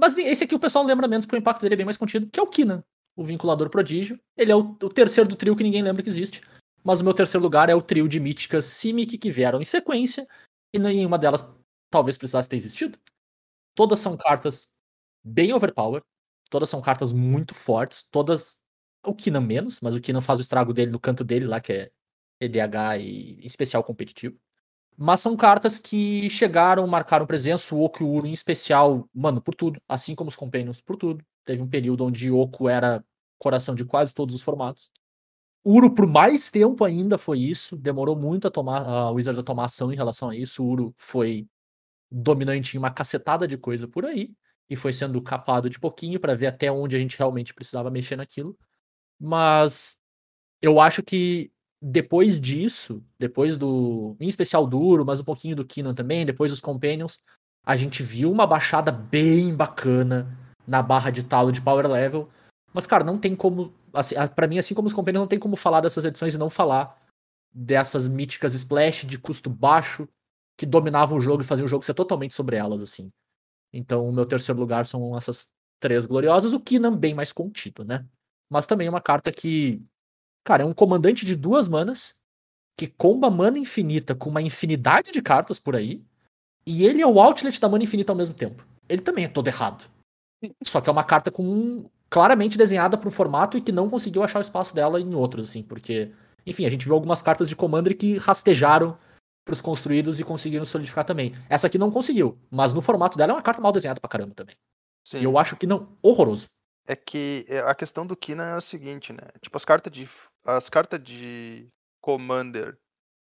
[0.00, 2.26] Mas esse aqui o pessoal lembra menos porque o impacto dele é bem mais contido,
[2.30, 2.82] que é o Kinan,
[3.14, 4.18] o vinculador prodígio.
[4.34, 6.40] Ele é o, o terceiro do trio que ninguém lembra que existe.
[6.82, 10.26] Mas o meu terceiro lugar é o trio de míticas Simic que vieram em sequência
[10.72, 11.44] e nenhuma delas
[11.90, 12.98] talvez precisasse ter existido.
[13.74, 14.70] Todas são cartas
[15.22, 16.02] bem overpower,
[16.48, 18.58] todas são cartas muito fortes, todas
[19.04, 21.74] o Kinan menos, mas o Kinan faz o estrago dele no canto dele lá, que
[21.74, 21.90] é
[22.40, 24.38] EDH e especial competitivo.
[25.02, 29.40] Mas são cartas que chegaram, marcaram presença, o Oco e o Uro em especial, mano,
[29.40, 31.24] por tudo, assim como os Companions, por tudo.
[31.42, 33.02] Teve um período onde Oco era
[33.38, 34.90] coração de quase todos os formatos.
[35.64, 37.78] Uro, por mais tempo ainda, foi isso.
[37.78, 40.62] Demorou muito a tomar a Wizards a tomar ação em relação a isso.
[40.62, 41.48] O Uro foi
[42.10, 44.34] dominante em uma cacetada de coisa por aí.
[44.68, 48.16] E foi sendo capado de pouquinho para ver até onde a gente realmente precisava mexer
[48.16, 48.54] naquilo.
[49.18, 49.98] Mas
[50.60, 54.14] eu acho que depois disso, depois do.
[54.20, 57.18] Em especial do Uro, mas um pouquinho do Kinan também, depois dos Companions,
[57.64, 62.28] a gente viu uma baixada bem bacana na barra de talo de power level.
[62.72, 63.72] Mas, cara, não tem como.
[63.92, 66.50] Assim, para mim, assim como os Companions, não tem como falar dessas edições e não
[66.50, 67.00] falar
[67.52, 70.06] dessas míticas Splash de custo baixo
[70.56, 73.10] que dominavam o jogo e faziam o jogo ser totalmente sobre elas, assim.
[73.72, 75.48] Então, o meu terceiro lugar são essas
[75.80, 78.06] três gloriosas, o Kinan bem mais contido, né?
[78.48, 79.82] Mas também é uma carta que,
[80.44, 82.14] cara, é um comandante de duas manas
[82.76, 86.02] que comba mana infinita com uma infinidade de cartas por aí,
[86.64, 88.66] e ele é o outlet da mana infinita ao mesmo tempo.
[88.88, 89.84] Ele também é todo errado.
[90.64, 94.22] Só que é uma carta com claramente desenhada para um formato e que não conseguiu
[94.22, 96.10] achar o espaço dela em outros, assim, porque,
[96.46, 98.98] enfim, a gente viu algumas cartas de Commander que rastejaram
[99.44, 101.34] pros construídos e conseguiram solidificar também.
[101.48, 104.34] Essa aqui não conseguiu, mas no formato dela é uma carta mal desenhada pra caramba
[104.34, 104.56] também.
[105.06, 105.18] Sim.
[105.18, 106.46] E eu acho que não, horroroso.
[106.86, 109.28] É que é, a questão do Kina é o seguinte, né?
[109.40, 110.08] Tipo, as cartas de.
[110.44, 111.68] As cartas de
[112.00, 112.78] Commander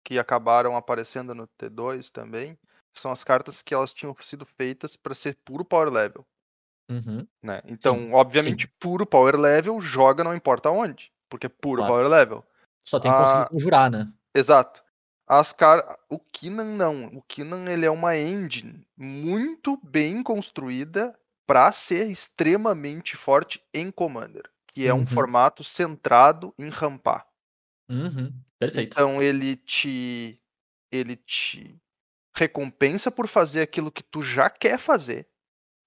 [0.04, 2.58] que acabaram aparecendo no T2 também
[2.94, 6.26] são as cartas que elas tinham sido feitas para ser puro power level.
[6.90, 7.28] Uhum.
[7.42, 7.62] Né?
[7.66, 11.12] Então, obviamente, puro power level joga não importa onde.
[11.30, 11.94] Porque é puro Claro.
[11.94, 12.46] power level.
[12.88, 13.22] Só tem que Ah.
[13.24, 14.14] conseguir conjurar, né?
[14.34, 14.84] Exato.
[15.28, 15.98] As car...
[16.08, 17.08] O Kinan não.
[17.08, 21.18] O Kinan ele é uma engine muito bem construída
[21.48, 25.06] para ser extremamente forte em Commander, que é um Uhum.
[25.06, 27.26] formato centrado em rampar.
[27.90, 28.34] Uhum.
[28.60, 28.92] Perfeito.
[28.92, 30.40] Então ele te
[30.92, 31.82] ele te
[32.36, 35.28] recompensa por fazer aquilo que tu já quer fazer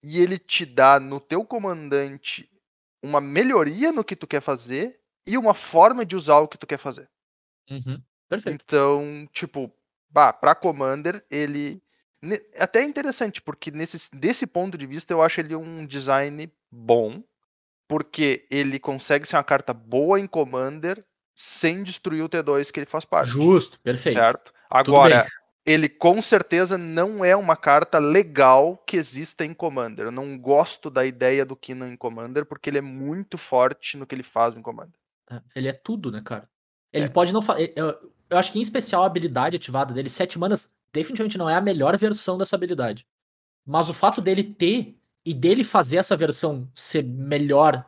[0.03, 2.51] e ele te dá no teu comandante
[3.03, 6.67] uma melhoria no que tu quer fazer e uma forma de usar o que tu
[6.67, 7.11] quer fazer.
[7.71, 8.03] Uhum.
[8.29, 8.63] Perfeito.
[8.65, 9.71] Então, tipo,
[10.09, 11.83] bah, pra Commander, ele.
[12.59, 17.23] Até é interessante, porque nesse, desse ponto de vista eu acho ele um design bom,
[17.89, 21.03] porque ele consegue ser uma carta boa em Commander
[21.35, 23.31] sem destruir o T2 que ele faz parte.
[23.33, 24.17] Justo, perfeito.
[24.17, 24.53] Certo?
[24.69, 25.27] Agora,
[25.65, 30.07] ele com certeza não é uma carta legal que exista em Commander.
[30.07, 34.07] Eu não gosto da ideia do Kinan em Commander, porque ele é muito forte no
[34.07, 34.99] que ele faz em Commander.
[35.31, 36.49] É, Ele é tudo, né, cara?
[36.93, 37.09] Ele É.
[37.09, 37.73] pode não fazer.
[37.77, 41.55] Eu, eu acho que em especial a habilidade ativada dele, sete manas, definitivamente não é
[41.55, 43.07] a melhor versão dessa habilidade.
[43.65, 44.98] Mas o fato dele ter
[45.31, 47.85] e dele fazer essa versão ser melhor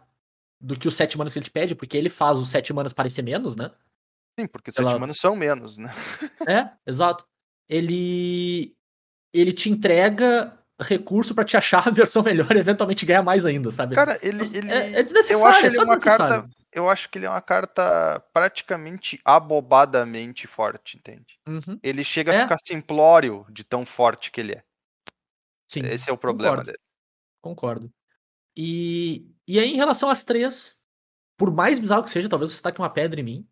[0.60, 2.92] do que os 7 manas que ele te pede, porque ele faz os 7 manas
[2.92, 3.70] parecer menos, né?
[4.38, 5.92] Sim, porque Ela- sete manos são menos, né?
[6.48, 7.26] É, exato.
[7.68, 8.74] Ele
[9.32, 13.70] ele te entrega recurso pra te achar a versão melhor e eventualmente ganhar mais ainda,
[13.70, 13.94] sabe?
[13.94, 14.42] Cara, ele.
[14.56, 16.34] Ele é, é eu desnecessário, acho é ele só uma desnecessário.
[16.42, 16.50] carta.
[16.72, 21.38] Eu acho que ele é uma carta praticamente abobadamente forte, entende?
[21.48, 22.38] Uhum, Ele chega É.
[22.38, 24.62] a ficar simplório de tão forte que ele é.
[25.68, 26.72] sim, Esse é o problema concordo.
[26.72, 26.78] dele.
[27.40, 27.92] Concordo.
[28.56, 30.76] E, e aí, em relação às três,
[31.36, 33.48] por mais bizarro que seja, talvez você taque uma pedra em mim.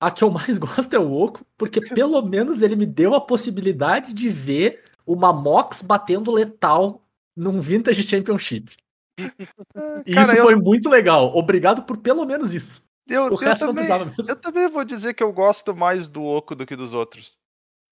[0.00, 3.20] A que eu mais gosto é o Oco, porque pelo menos ele me deu a
[3.20, 7.04] possibilidade de ver uma Mox batendo letal
[7.36, 8.76] num Vintage Championship.
[10.06, 11.36] E Cara, isso eu- foi muito legal.
[11.36, 12.88] Obrigado por pelo menos isso.
[13.06, 14.24] Eu, O eu resto não também, precisava mesmo.
[14.28, 17.36] eu também vou dizer que eu gosto mais do Oco do que dos outros.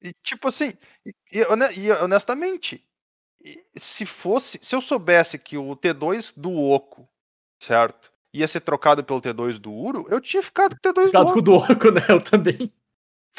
[0.02, 0.72] E tipo assim,
[1.04, 2.82] e, e hone- e honestamente,
[3.76, 7.08] se fosse, se eu soubesse que o T2 do Oco,
[7.62, 11.18] certo, ia ser trocado pelo T2 do Uro, eu tinha ficado com o T2 do
[11.18, 11.32] Oco.
[11.32, 12.02] com o do Oco, né?
[12.08, 12.72] Eu também.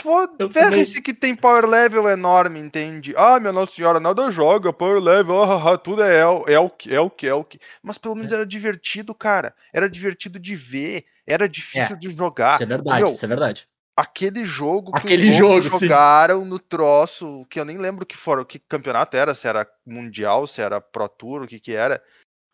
[0.02, 3.14] Foda, Eu ferre-se que tem power level enorme, entende?
[3.18, 6.90] Ah, minha Nossa Senhora, nada joga, power level, ah, ah, ah, tudo é El, Elk,
[6.90, 7.60] Elk, Elk.
[7.84, 9.54] Mas pelo menos era divertido, cara.
[9.74, 12.54] Era divertido de ver, era difícil de jogar.
[12.54, 13.69] Isso é verdade, meu, isso é verdade.
[14.00, 15.86] Aquele jogo que Aquele os loucos jogo, sim.
[15.88, 20.48] jogaram no troço, que eu nem lembro que fora, que campeonato era, se era mundial,
[20.48, 22.04] se era Pro Tour, o que que era.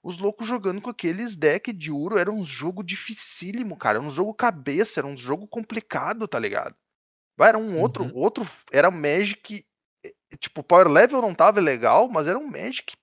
[0.04, 4.10] Os loucos jogando com aqueles deck de Uro era um jogo dificílimo, cara, era um
[4.10, 6.76] jogo cabeça, era um jogo complicado, tá ligado?
[7.38, 8.12] Vai, Era um outro, Uhum.
[8.16, 9.66] outro, era um Magic,
[10.06, 12.96] eh, tipo, Power Level não tava legal, mas era um Magic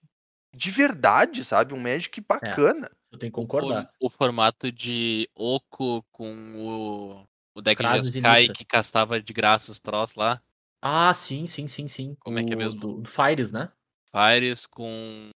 [0.54, 1.74] de verdade, sabe?
[1.74, 2.90] Um Magic bacana.
[3.10, 3.90] Eu tenho que concordar.
[4.00, 9.70] O, o formato de Oco com o, o deck de Sky que castava de graça
[9.70, 10.42] os troços lá.
[10.80, 12.16] Ah, sim, sim, sim, sim.
[12.20, 12.80] Como é que é O mesmo?
[12.80, 13.70] Do, do Fires, né?
[14.10, 15.30] Fires com.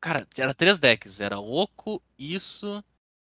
[0.00, 1.20] Cara, era três decks.
[1.20, 2.82] Era Oco, isso.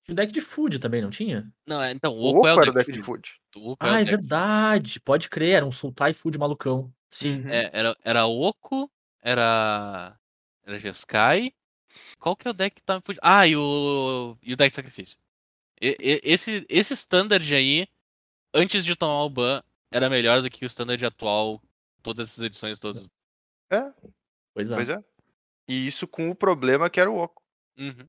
[0.05, 1.51] Tinha o deck de food também, não tinha?
[1.67, 3.29] Não, é- então, o O Oco Oco é o era deck, o deck de food.
[3.29, 3.41] food.
[3.65, 4.99] O Oco é Ah, o é deck verdade.
[4.99, 6.93] Pode crer, era um Sultai Food malucão.
[7.09, 7.41] Sim.
[7.41, 7.49] Uhum.
[7.49, 8.91] É, era, era Oco,
[9.21, 10.17] era.
[10.63, 11.51] Era Jeskai.
[12.19, 13.21] Qual que é o deck que tá me fugindo?
[13.23, 14.37] Ah, e o.
[14.41, 15.17] E o deck de sacrifício.
[15.81, 17.87] Esse, esse standard aí,
[18.53, 21.61] antes de tomar o ban, era melhor do que o standard atual,
[22.03, 23.07] todas essas edições todas.
[23.71, 23.91] É,
[24.53, 24.75] Pois é.
[24.75, 25.03] pois é.
[25.67, 27.41] E isso com o problema que era o Oco.
[27.77, 28.07] Uhum.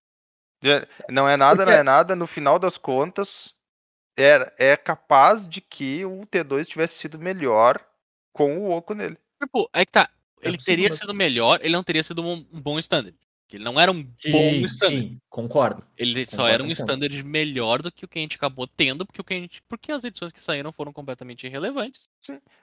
[0.64, 2.14] É, Não é nada, não Porque- é nada.
[2.16, 3.54] No final das contas,
[4.18, 7.80] é, é capaz de que o T2 tivesse sido melhor
[8.32, 9.16] com o Oco nele.
[9.42, 10.10] Tipo, aí que tá.
[10.40, 13.16] É Ele possível teria sido melhor, ele não teria sido um, um bom standard.
[13.52, 15.08] Que Ele não era um bom Sim, standard.
[15.10, 15.84] sim, concordo.
[15.94, 16.72] Ele só Concordo era um 100%.
[16.72, 19.62] standard melhor do que o que a gente acabou tendo, porque, o que a gente,
[19.68, 22.08] porque as edições que saíram foram completamente irrelevantes.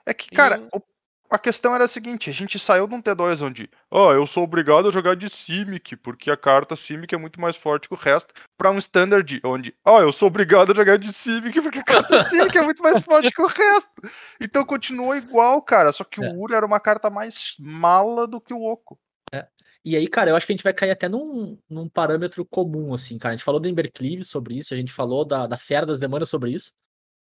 [0.04, 0.82] É que, E cara, o-
[1.30, 4.42] a questão era a seguinte: a gente saiu de um T2 onde, ó, eu sou
[4.42, 7.96] obrigado a jogar de Simic, porque a carta Simic é muito mais forte que o
[7.96, 11.84] resto, pra um Standard onde, ó, eu sou obrigado a jogar de Simic, porque a
[11.84, 12.08] carta
[12.52, 13.88] Simic é muito mais forte que o resto.
[14.40, 16.28] Então continua igual, cara, só que É.
[16.28, 18.98] o Uro era uma carta mais mala do que o Oco.
[19.84, 22.92] E aí, cara, eu acho que a gente vai cair até num, num parâmetro comum,
[22.92, 23.32] assim, cara.
[23.32, 26.28] A gente falou do Embercleave sobre isso, a gente falou da, da Fera das Demandas
[26.28, 26.72] sobre isso.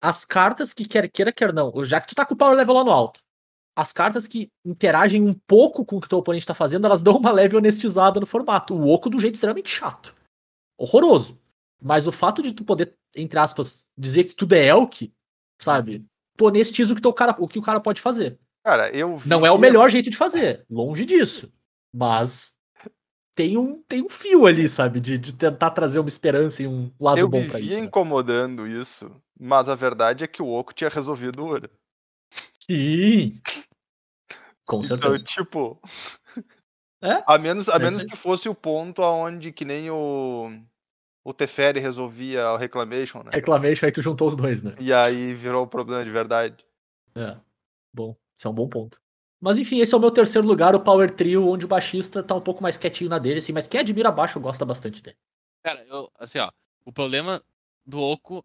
[0.02, 2.76] As cartas que quer queira, quer não, já que tu tá com o power level
[2.76, 3.20] lá no alto,
[3.76, 7.02] as cartas que interagem um pouco com o que o teu oponente tá fazendo, elas
[7.04, 8.74] dão uma leve honestizada no formato.
[8.74, 10.16] O Oco de um jeito extremamente chato.
[10.78, 11.40] Horroroso.
[11.82, 15.12] Mas o fato de tu poder, entre aspas, dizer que tudo é Elk,
[15.62, 16.06] sabe?
[16.38, 18.40] Tu honestiza o que, teu cara, o que o cara pode fazer.
[18.64, 19.30] Cara, eu vi.
[19.30, 21.52] Não é o melhor jeito de fazer, longe disso.
[21.98, 22.58] Mas
[23.34, 25.00] tem um, tem um fio ali, sabe?
[25.00, 27.80] De, de tentar trazer uma esperança e um lado Eu bom pra vivia isso.
[27.80, 27.86] né?
[27.86, 29.10] incomodando isso,
[29.40, 31.70] mas a verdade é que o Oco tinha resolvido o Uro.
[32.70, 33.40] Sim.
[34.66, 35.24] Com Então, certeza.
[35.24, 35.80] tipo.
[37.02, 37.24] É?
[37.26, 40.52] A menos, a É menos que fosse o ponto aonde que nem o.
[41.24, 43.32] O Teferi resolvia o Reclamation, né?
[43.34, 44.76] Reclamation, aí tu juntou os dois, né?
[44.80, 46.66] E aí virou o problema de verdade.
[47.16, 47.38] É.
[47.94, 49.00] Bom, isso é um bom ponto.
[49.46, 52.34] Mas enfim, esse é o meu terceiro lugar, o Power Trio, onde o baixista tá
[52.34, 55.16] um pouco mais quietinho na dele, assim, mas quem admira baixo gosta bastante dele.
[55.64, 56.50] Cara, eu, assim, ó,
[56.84, 57.44] o problema
[57.86, 58.44] do Oco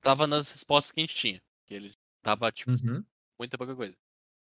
[0.00, 1.42] tava nas respostas que a gente tinha.
[1.66, 1.92] Que ele
[2.22, 3.04] tava, tipo, Uhum.
[3.38, 3.94] muita pouca coisa.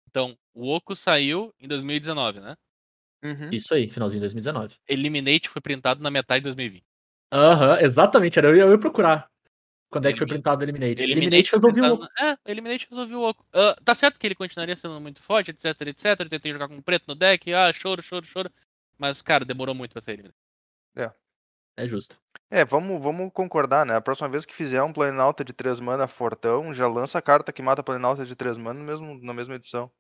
[0.07, 2.56] Então, o Oco saiu em 2019, né?
[3.24, 3.49] Uhum.
[3.52, 4.76] Isso aí, finalzinho de 2019.
[4.88, 6.86] Eliminate foi printado na metade de 2020.
[7.34, 9.32] Aham, exatamente, era eu, eu ia procurar.
[9.90, 11.02] Quando é que foi printado o Eliminate?
[11.02, 13.46] Eliminate, Eliminate resolveu printado na- É, Eliminate resolveu o Oco.
[13.54, 16.06] Ah, tá certo que ele continuaria sendo muito forte, etc, etc.
[16.20, 18.52] Eu tentei jogar com preto no deck, ah, choro, choro, choro.
[18.98, 20.36] Mas, cara, demorou muito pra ser eliminado.
[21.80, 22.18] É justo.
[22.50, 23.96] É, vamos, vamos concordar, né?
[23.96, 27.54] A próxima vez que fizer um Planalta de 3 mana fortão, já lança a carta
[27.54, 29.92] que mata Planalta de 3 mana mesmo, na mesma edição.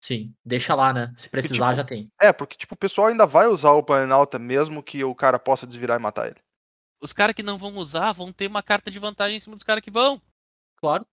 [0.00, 1.12] Sim, deixa lá, né?
[1.16, 2.08] Se precisar, tipo, já tem.
[2.20, 5.66] É, porque tipo, o pessoal ainda vai usar o Planalta mesmo que o cara possa
[5.66, 6.40] desvirar e matar ele.
[7.04, 9.62] Os caras que não vão usar vão ter uma carta de vantagem em cima dos
[9.62, 10.20] caras que vão.
[10.76, 11.06] Claro.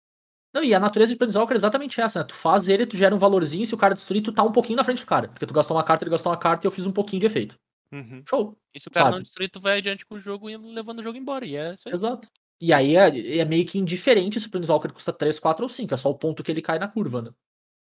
[0.54, 2.26] Não, e a natureza de Planeswalker é exatamente essa, né?
[2.26, 4.78] Tu faz ele, tu gera um valorzinho, se o cara destruir, tu tá um pouquinho
[4.78, 5.28] na frente do cara.
[5.28, 7.26] Porque tu gastou uma carta, ele gastou uma carta e eu fiz um pouquinho de
[7.26, 7.58] efeito.
[7.92, 8.24] Uhum.
[8.28, 8.58] Show.
[8.74, 9.24] E se o cara não Sabe.
[9.26, 11.46] destruir, tu vai adiante com o jogo e levando o jogo embora.
[11.46, 11.94] E é isso aí.
[11.94, 12.28] Exato.
[12.60, 15.94] E aí é, é meio que indiferente se o Planeswalker custa 3, 4 ou 5.
[15.94, 17.32] É só o ponto que ele cai na curva, né?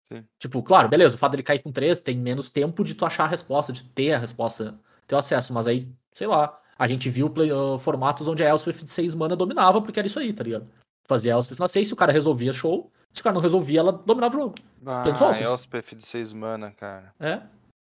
[0.09, 0.27] Sim.
[0.39, 3.25] Tipo, claro, beleza, o fato dele cair com 3 tem menos tempo de tu achar
[3.25, 5.53] a resposta, de ter a resposta, ter o acesso.
[5.53, 9.15] Mas aí, sei lá, a gente viu play- ah, formatos onde a Elspeth de 6
[9.15, 10.67] mana dominava porque era isso aí, tá ligado?
[11.07, 12.91] Fazia Elspeth na 6, se o cara resolvia, show.
[13.13, 14.55] Se o cara não resolvia, ela dominava o jogo.
[14.87, 15.05] Ah.
[15.41, 17.15] Elspeth de 6 mana, cara.
[17.21, 17.43] É.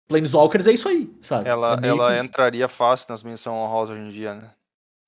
[0.08, 1.48] Planeswalkers é isso aí, sabe?
[1.48, 2.24] Ela, É ela isso.
[2.24, 4.50] entraria fácil nas menções honrosas hoje em dia, né?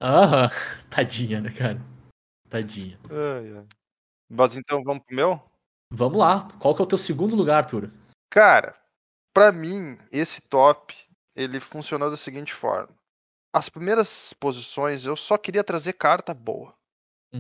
[0.01, 0.51] Aham.
[0.91, 1.81] Tadinha, né, cara?
[2.49, 2.99] Tadinha.
[3.11, 3.65] Ai, ai.
[4.31, 5.43] Mas então vamos pro meu?
[5.91, 6.47] Vamos lá.
[6.59, 7.91] Qual que é o teu segundo lugar, Arthur?
[8.31, 8.75] Cara,
[9.33, 10.95] pra mim, esse top,
[11.37, 12.89] ele funcionou da seguinte forma.
[13.55, 16.75] As primeiras posições eu só queria trazer carta boa.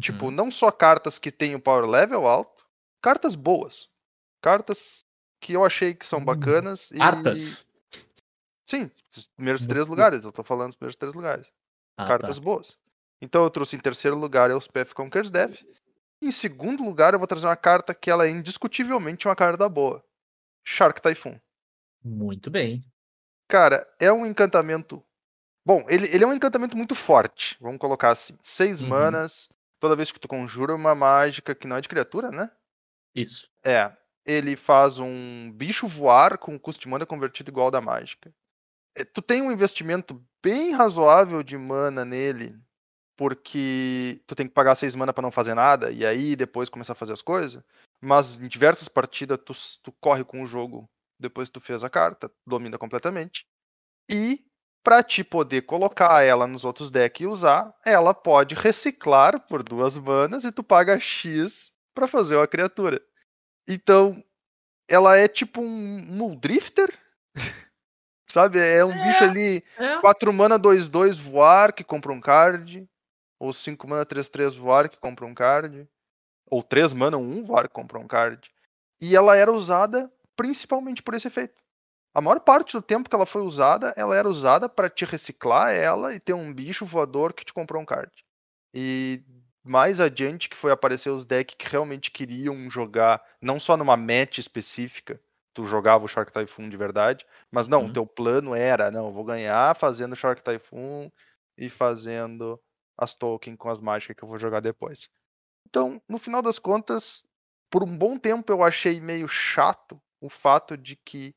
[0.01, 0.31] Tipo, Uhum.
[0.31, 2.65] não só cartas que têm o power level alto,
[3.03, 3.89] cartas boas.
[4.41, 5.05] Cartas
[5.41, 6.99] que eu achei que são Hum, bacanas e.
[6.99, 7.69] Cartas.
[8.65, 11.53] Sim, os primeiros três lugares, eu tô falando dos primeiros três lugares.
[11.97, 12.45] Ah, cartas tá.
[12.45, 12.79] boas.
[13.21, 15.65] Então eu trouxe em terceiro lugar Elspeth Conquers Death.
[16.23, 20.03] Em segundo lugar, eu vou trazer uma carta que ela é indiscutivelmente uma carta boa.
[20.65, 21.39] Shark Typhoon.
[22.05, 22.85] Muito bem.
[23.49, 25.05] Cara, é um encantamento.
[25.65, 27.57] Bom, ele, ele é um encantamento muito forte.
[27.61, 28.37] Vamos colocar assim.
[28.43, 28.89] Seis Uhum.
[28.89, 29.49] manas.
[29.81, 32.51] Toda vez que tu conjura uma mágica que não é de criatura, né?
[33.15, 33.49] Isso.
[33.65, 33.95] É.
[34.27, 38.35] Ele faz um bicho voar com custo de mana convertido igual ao da mágica.
[38.97, 42.59] É, Tu tem um investimento bem razoável de mana nele,
[43.17, 46.93] porque tu tem que pagar seis mana pra não fazer nada, e aí depois começar
[46.93, 47.63] a fazer as coisas.
[48.01, 50.89] Mas em diversas partidas tu, tu corre com o jogo
[51.19, 53.47] depois que tu fez a carta, domina completamente.
[54.11, 54.45] E
[54.85, 59.97] pra te poder colocar ela nos outros decks e usar, ela pode reciclar por duas
[59.97, 63.01] manas e tu paga X pra fazer uma criatura.
[63.67, 64.23] Então,
[64.87, 66.93] ela é tipo um Muldrifter?
[68.29, 68.59] Sabe?
[68.59, 69.99] É um bicho ali, É.
[70.01, 72.87] 4 mana 2-2 voar, que compra um card.
[73.41, 75.89] Ou 5 mana 3-3 voar, que compra um card.
[76.51, 78.51] Ou 3 mana 1 voar, que compra um card.
[79.01, 81.64] E ela era usada principalmente por esse efeito.
[82.15, 85.75] A maior parte do tempo que ela foi usada, ela era usada para te reciclar
[85.75, 88.11] ela e ter um bicho voador que te comprou um card.
[88.75, 89.25] E
[89.65, 94.39] mais adiante que foi aparecer os decks que realmente queriam jogar, não só numa match
[94.39, 95.21] específica,
[95.55, 97.93] tu jogava o Shark Typhoon de verdade, mas não, o Uhum.
[97.93, 101.11] teu plano era, não, eu vou ganhar fazendo Shark Typhoon
[101.57, 102.61] e fazendo
[102.97, 105.09] as tokens com as mágicas que eu vou jogar depois.
[105.69, 107.23] Então, no final das contas,
[107.71, 111.35] por um bom tempo eu achei meio chato o fato de que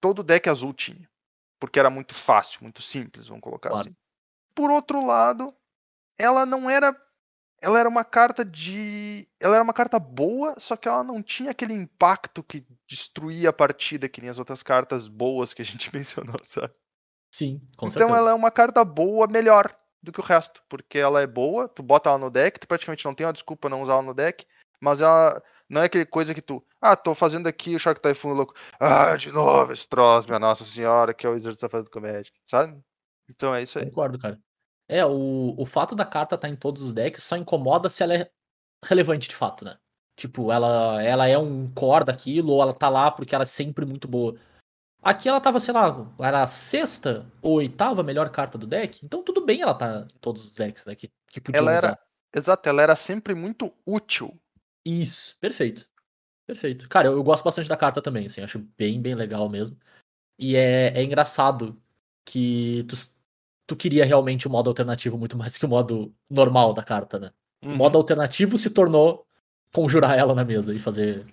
[0.00, 1.08] todo deck azul tinha.
[1.60, 3.88] Porque era muito fácil, muito simples, vamos colocar Claro.
[3.88, 3.96] assim.
[4.54, 5.54] Por outro lado,
[6.16, 6.96] ela não era.
[7.60, 9.28] Ela era uma carta de.
[9.40, 13.52] Ela era uma carta boa, só que ela não tinha aquele impacto que destruía a
[13.52, 16.72] partida, que nem as outras cartas boas que a gente mencionou, sabe?
[17.34, 18.18] Sim, com então certeza.
[18.18, 20.62] ela é uma carta boa melhor do que o resto.
[20.68, 23.68] Porque ela é boa, tu bota ela no deck, tu praticamente não tem uma desculpa
[23.68, 24.46] não usar ela no deck,
[24.80, 26.64] mas ela não é aquele coisa que tu.
[26.80, 28.54] Ah, tô fazendo aqui o Shark Typhoon louco.
[28.78, 31.98] Ah, de novo esse troço, minha Nossa Senhora, que é o Wizard tá fazendo com
[31.98, 32.80] o Magic, sabe?
[33.28, 33.86] Então é isso aí.
[33.86, 34.38] Concordo, cara.
[34.88, 38.14] É, o, o fato da carta estar em todos os decks só incomoda se ela
[38.14, 38.30] é
[38.84, 39.76] relevante de fato, né?
[40.16, 43.84] Tipo, ela, ela é um core daquilo, ou ela tá lá porque ela é sempre
[43.84, 44.36] muito boa.
[45.02, 49.22] Aqui ela tava, sei lá, era a sexta ou oitava melhor carta do deck, então
[49.22, 50.94] tudo bem ela tá em todos os decks, né?
[50.94, 51.86] Que, que podiam Ela era.
[51.86, 52.00] usar.
[52.34, 54.36] Exato, ela era sempre muito útil.
[54.84, 55.88] Isso, perfeito.
[56.48, 56.88] Perfeito.
[56.88, 59.76] Cara, eu, eu gosto bastante da carta também, assim, acho bem, bem legal mesmo.
[60.38, 61.78] E é, é engraçado
[62.24, 62.96] que tu,
[63.66, 67.32] tu queria realmente o modo alternativo muito mais que o modo normal da carta, né?
[67.62, 67.76] O Uhum.
[67.76, 69.26] modo alternativo se tornou
[69.74, 71.26] conjurar ela na mesa e fazer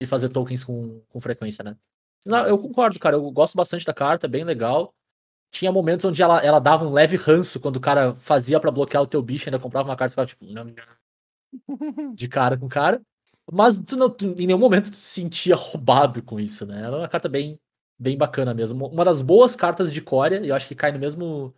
[0.00, 1.76] e fazer tokens com, com frequência, né?
[2.24, 3.16] Não, eu concordo, cara.
[3.16, 4.94] Eu gosto bastante da carta, é bem legal.
[5.50, 9.02] Tinha momentos onde ela, ela dava um leve ranço quando o cara fazia pra bloquear
[9.02, 10.44] o teu bicho, ainda comprava uma carta e ficava tipo,
[12.14, 13.02] de cara com cara.
[13.52, 16.82] Mas tu não, tu- em nenhum momento tu se sentia roubado com isso, né?
[16.82, 17.58] Ela é uma carta bem,
[17.98, 18.86] bem bacana mesmo.
[18.86, 21.54] Uma das boas cartas de Corea, e eu acho que cai no mesmo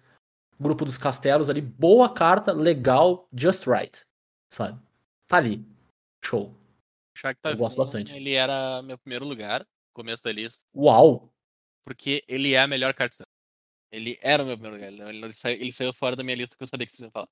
[0.58, 1.60] grupo dos castelos ali.
[1.60, 4.00] Boa carta, legal, just right.
[4.50, 4.80] Sabe?
[5.26, 5.64] Tá ali.
[6.24, 6.54] Show.
[7.16, 8.14] Shark Eu gosto bastante.
[8.14, 11.30] Ele era meu primeiro lugar, começo da lista, Uau!
[11.84, 13.24] porque ele é a melhor carta.
[13.90, 15.08] Ele era o meu primeiro lugar.
[15.14, 17.28] Ele saiu, ele saiu fora da minha lista que eu sabia que vocês iam falar.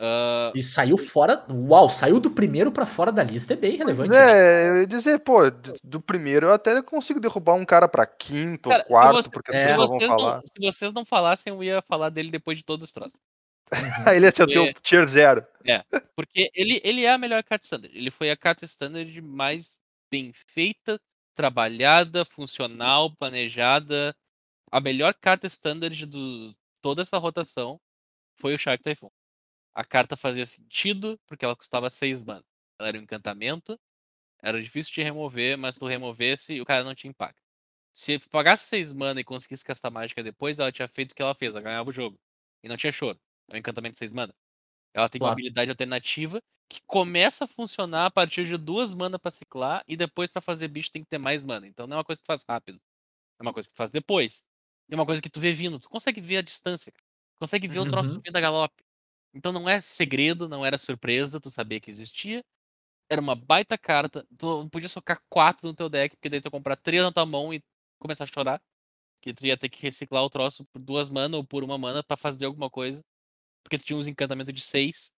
[0.00, 1.44] Ah, E saiu fora.
[1.50, 3.52] Uau, saiu do primeiro pra fora da lista.
[3.54, 4.10] É bem relevante.
[4.10, 4.16] né?
[4.18, 5.38] é, eu ia dizer, pô,
[5.82, 9.30] do primeiro eu até consigo derrubar um cara pra quinto Cara, ou quarto, se, você-
[9.30, 10.42] porque as pessoas vão vocês não, falar.
[10.44, 13.18] se vocês não falassem, eu ia falar dele depois de todos os troços.
[14.06, 15.44] Aí ele ia ser o teu Porque- tier zero.
[16.14, 17.94] Porque ele, ele é a melhor carta standard.
[17.96, 19.76] Ele foi a carta standard mais
[20.10, 20.98] bem feita,
[21.34, 24.14] trabalhada, funcional, planejada.
[24.70, 27.78] A melhor carta standard de toda essa rotação
[28.36, 29.10] foi o Shark Typhoon.
[29.74, 32.44] A carta fazia sentido porque ela custava 6 mana.
[32.78, 33.78] Ela era um encantamento,
[34.42, 37.42] era difícil de remover, mas tu removesse o cara não tinha impacto.
[37.92, 41.34] Se pagasse 6 mana e conseguisse castar mágica depois, ela tinha feito o que ela
[41.34, 42.18] fez, ela ganhava o jogo.
[42.64, 43.20] E não tinha choro.
[43.50, 44.34] É um encantamento de 6 mana.
[44.94, 45.30] Ela tem uma Claro.
[45.30, 46.40] habilidade alternativa
[46.70, 50.68] que começa a funcionar a partir de duas mana pra ciclar e depois pra fazer
[50.68, 51.66] bicho tem que ter mais mana.
[51.66, 52.80] Então não é uma coisa que tu faz rápido.
[53.40, 54.44] É uma coisa que tu faz depois.
[54.90, 55.78] E é uma coisa que tu vê vindo.
[55.80, 56.92] Tu consegue ver a distância.
[57.40, 58.24] Consegue ver o troço Uhum.
[58.24, 58.84] vindo a galope.
[59.34, 62.44] Então não é segredo, não era surpresa, tu sabia que existia.
[63.10, 64.26] Era uma baita carta.
[64.38, 67.12] Tu não podia socar quatro no teu deck, porque daí tu ia comprar três na
[67.12, 67.62] tua mão e
[67.98, 68.62] começar a chorar.
[69.22, 72.02] Que tu ia ter que reciclar o troço por duas mana ou por uma mana
[72.04, 73.02] pra fazer alguma coisa.
[73.64, 75.12] Porque tu tinha uns encantamentos de seis.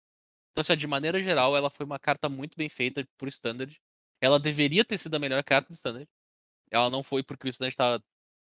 [0.52, 3.80] Então, assim, de maneira geral, ela foi uma carta muito bem feita por Standard.
[4.22, 6.07] Ela deveria ter sido a melhor carta do Standard.
[6.72, 8.03] Ela não foi porque o Standard tava,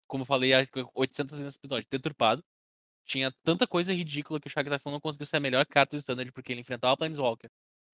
[0.07, 2.43] como eu falei, há 800 vezes nesse episódio, deturpado.
[3.05, 5.99] Tinha tanta coisa ridícula que o Shark Typhoon não conseguiu ser a melhor carta do
[5.99, 7.49] Standard, porque ele enfrentava Planeswalker.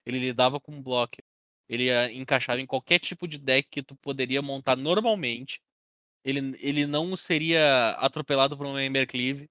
[0.06, 1.24] Ele lidava com blocker.
[1.68, 5.62] Ele ah, encaixava em qualquer tipo de deck que tu poderia montar normalmente.
[6.24, 9.50] Ele, ele não seria atropelado por um Embercleave.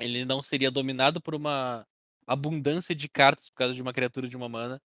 [0.00, 1.86] Ele não seria dominado por uma
[2.26, 4.82] abundância de cartas por causa de uma criatura de uma mana.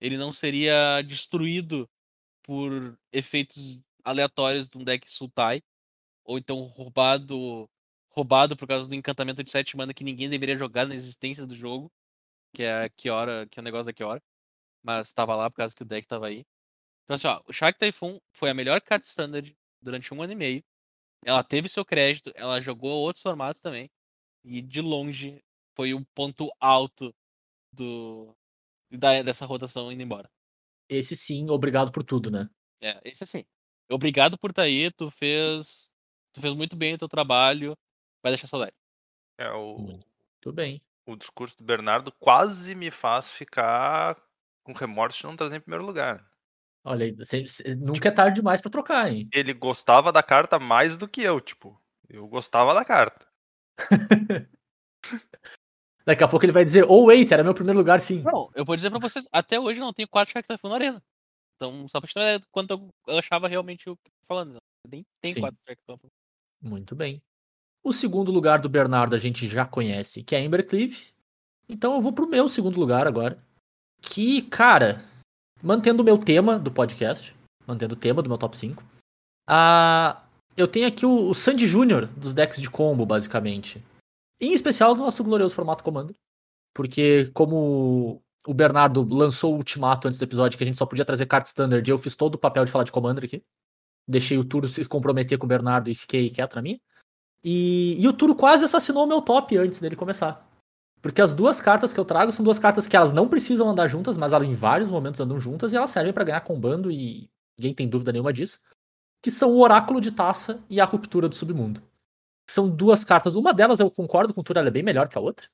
[0.00, 1.88] Ele não seria destruído
[2.42, 5.62] por efeitos aleatórios de um deck Sultai.
[6.24, 7.68] Ou então roubado
[8.20, 11.54] roubado por causa do encantamento de 7 mana que ninguém deveria jogar na existência do
[11.54, 11.90] jogo.
[12.54, 14.20] Que é a Kiora, que é o negócio da Kiora.
[14.82, 16.44] Mas tava lá por causa que o deck tava aí.
[17.04, 20.36] Então assim, ó, o Shark Typhoon foi a melhor carta standard durante um ano e
[20.36, 20.62] meio.
[21.24, 23.90] Ela teve seu crédito, ela jogou outros formatos também.
[24.44, 25.42] E de longe
[25.76, 27.14] foi o ponto alto
[27.72, 28.34] do
[28.90, 30.30] da, dessa rotação indo embora.
[30.88, 32.48] Esse sim, obrigado por tudo, né?
[32.82, 33.44] É, esse assim.
[33.90, 35.88] Obrigado por estar aí, tu fez.
[36.32, 37.76] Tu fez muito bem o teu trabalho.
[38.22, 38.72] Vai deixar saudade.
[39.38, 40.82] É, o, Muito bem.
[41.06, 44.16] o discurso do Bernardo quase me faz ficar
[44.62, 46.28] com remorso de não trazer em primeiro lugar.
[46.84, 47.06] Olha
[47.76, 49.28] nunca é tarde demais pra trocar, hein?
[49.32, 51.80] Ele gostava da carta mais do que eu, tipo.
[52.08, 53.26] Eu gostava da carta.
[56.04, 58.22] Daqui a pouco ele vai dizer, oh, wait, era meu primeiro lugar, sim.
[58.22, 60.74] Não, eu vou dizer pra vocês, até hoje eu não tenho quatro Shark Typhoon na
[60.76, 61.02] arena.
[61.56, 62.70] Então, só pra te quanto
[63.06, 64.54] eu- achava realmente o que eu tô falando.
[64.54, 65.40] Eu nem tem Sim.
[65.40, 65.58] quatro.
[66.62, 67.22] Muito bem.
[67.82, 71.08] O segundo lugar do Bernardo a gente já conhece, que é Embercleave.
[71.68, 73.38] Então eu vou pro meu segundo lugar agora.
[74.02, 75.02] Que, cara,
[75.62, 77.34] mantendo o meu tema do podcast,
[77.66, 78.82] mantendo o tema do meu top 5,
[79.48, 80.22] ah,
[80.56, 83.82] eu tenho aqui o, o Sandy Júnior dos decks de combo, basicamente.
[84.40, 86.14] Em especial do nosso glorioso formato Commander.
[86.74, 91.04] Porque, como o Bernardo lançou o ultimato antes do episódio que a gente só podia
[91.04, 93.42] trazer carta standard, eu fiz todo o papel de falar de Commander aqui.
[94.08, 96.80] Deixei o Turo se comprometer com o Bernardo e fiquei quieto na minha.
[97.42, 100.46] E, e o Turo quase assassinou o meu top antes dele começar.
[101.00, 103.86] Porque as duas cartas que eu trago são duas cartas que elas não precisam andar
[103.86, 107.30] juntas, mas elas em vários momentos andam juntas e elas servem pra ganhar combando e
[107.58, 108.60] ninguém tem dúvida nenhuma disso.
[109.22, 111.82] Que são o Oráculo de Taça e a Ruptura do Submundo.
[112.48, 115.16] São duas cartas, uma delas eu concordo com o Turo, ela é bem melhor que
[115.16, 115.48] a outra.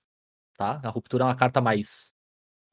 [0.56, 0.80] Tá?
[0.82, 2.14] A Ruptura é uma carta mais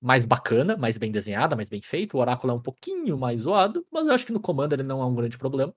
[0.02, 2.18] mais bacana, mais bem desenhada, mais bem feita.
[2.18, 5.02] O Oráculo é um pouquinho mais zoado, mas eu acho que no Commander ele não
[5.02, 5.74] é um grande problema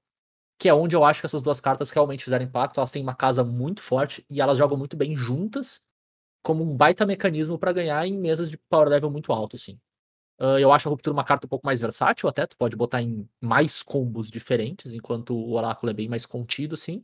[0.58, 2.78] que é onde eu acho que essas duas cartas realmente fizeram impacto.
[2.78, 5.82] Elas têm uma casa muito forte e elas jogam muito bem juntas,
[6.42, 9.78] como um baita mecanismo para ganhar em mesas de power level muito alto, assim.
[10.38, 13.02] Ah, eu acho a Ruptura uma carta um pouco mais versátil até, tu pode botar
[13.02, 17.02] em mais combos diferentes, enquanto o Oráculo é bem mais contido, assim.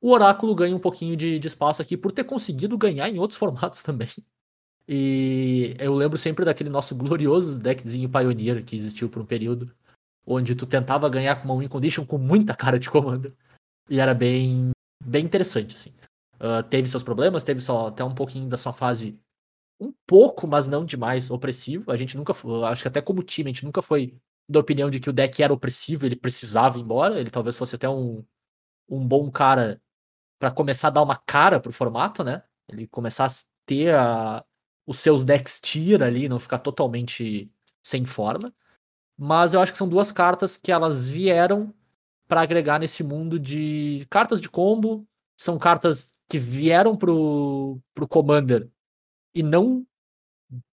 [0.00, 3.38] O Oráculo ganha um pouquinho de, de espaço aqui por ter conseguido ganhar em outros
[3.40, 4.08] formatos também.
[4.88, 9.74] E eu lembro sempre daquele nosso glorioso deckzinho Pioneer que existiu por um período,
[10.26, 13.34] onde tu tentava ganhar com uma win condition com muita cara de comando.
[13.90, 14.70] E era bem,
[15.04, 15.92] bem interessante, assim.
[16.40, 19.18] Ah, teve seus problemas, teve só até um pouquinho da sua fase
[19.80, 21.90] um pouco, mas não demais, opressivo.
[21.92, 22.32] A gente nunca
[22.68, 24.16] acho que até como time, a gente nunca foi
[24.50, 27.18] da opinião de que o deck era opressivo, ele precisava ir embora.
[27.20, 28.24] Ele talvez fosse até um,
[28.88, 29.80] um bom cara
[30.38, 32.42] para começar a dar uma cara pro formato, né?
[32.68, 33.30] Ele começar a
[33.66, 34.44] ter a-
[34.86, 37.50] os seus decks tier ali, não ficar totalmente
[37.82, 38.52] sem forma.
[39.24, 41.72] Mas eu acho que são duas cartas que elas vieram
[42.26, 45.06] para agregar nesse mundo de cartas de combo.
[45.36, 48.68] São cartas que vieram pro, pro Commander
[49.32, 49.86] e não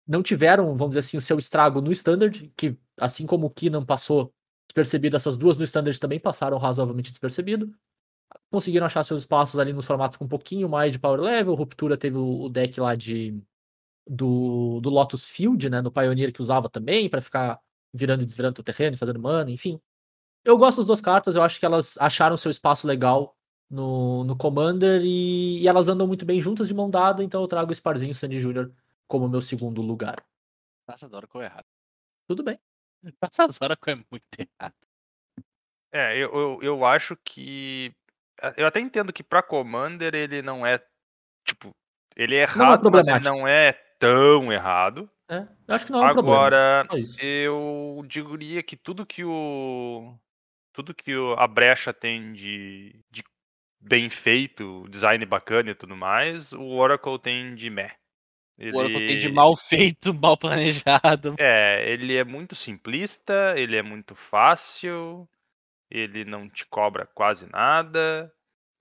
[0.08, 3.86] não tiveram, vamos dizer assim, o seu estrago no Standard, que assim como o não
[3.86, 4.34] passou
[4.68, 7.72] despercebido, essas duas no Standard também passaram razoavelmente despercebido.
[8.50, 11.54] Conseguiram achar seus espaços ali nos formatos com um pouquinho mais de power level.
[11.54, 13.40] Ruptura teve o deck lá de
[14.10, 15.84] do, do Lotus Field, né?
[15.84, 17.60] No Pioneer que usava também, pra ficar
[17.94, 19.80] virando e desvirando o terreno, fazendo mana, enfim.
[20.44, 23.36] Eu gosto das duas cartas, eu acho que elas acharam seu espaço legal
[23.70, 27.48] no, no Commander e, e elas andam muito bem juntas de mão dada, então eu
[27.48, 28.72] trago o Sparzinho Sandy Jr.
[29.07, 30.24] como meu segundo lugar.
[31.11, 31.66] Oracle é errado.
[32.28, 32.60] Tudo bem.
[33.20, 34.76] Taça da Oracle é muito errado.
[35.91, 37.94] É, eu, eu, eu acho que.
[38.56, 40.84] Eu até entendo que pra Commander ele não é.
[41.45, 41.76] Tipo,
[42.16, 45.10] ele é Não é errado, mas ele não é tão errado.
[45.30, 46.38] É, eu acho que não é um problema.
[46.38, 47.22] Agora, Só isso.
[47.22, 50.18] eu diria que tudo que o.
[50.74, 53.24] Tudo que o- a brecha tem de, de
[53.80, 57.92] bem feito, design bacana e tudo mais, o Oracle tem de meh.
[58.74, 59.56] O Oracle tem de Ele- mal
[59.96, 61.36] feito, mal planejado.
[61.40, 65.30] É, ele é muito simplista, ele é muito fácil,
[65.92, 68.32] ele não te cobra quase nada,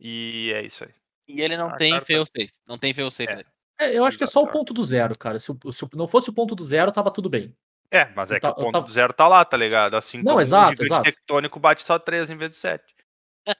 [0.01, 0.91] e é isso aí.
[1.29, 2.53] E ele não A tem carta- fail-safe.
[2.66, 3.33] Não tem fail-safe.
[3.33, 3.45] É.
[3.80, 5.38] É, eu acho que é só o ponto do zero, cara.
[5.38, 7.55] Se, o- se o- não fosse o ponto do zero, tava tudo bem.
[7.90, 9.94] É, mas é que o ta- eu ponto tava- do zero tá lá, tá ligado?
[9.96, 11.02] Assim Não, como exato, o gigante exato.
[11.05, 12.82] tectônico bate só 3 em vez de 7.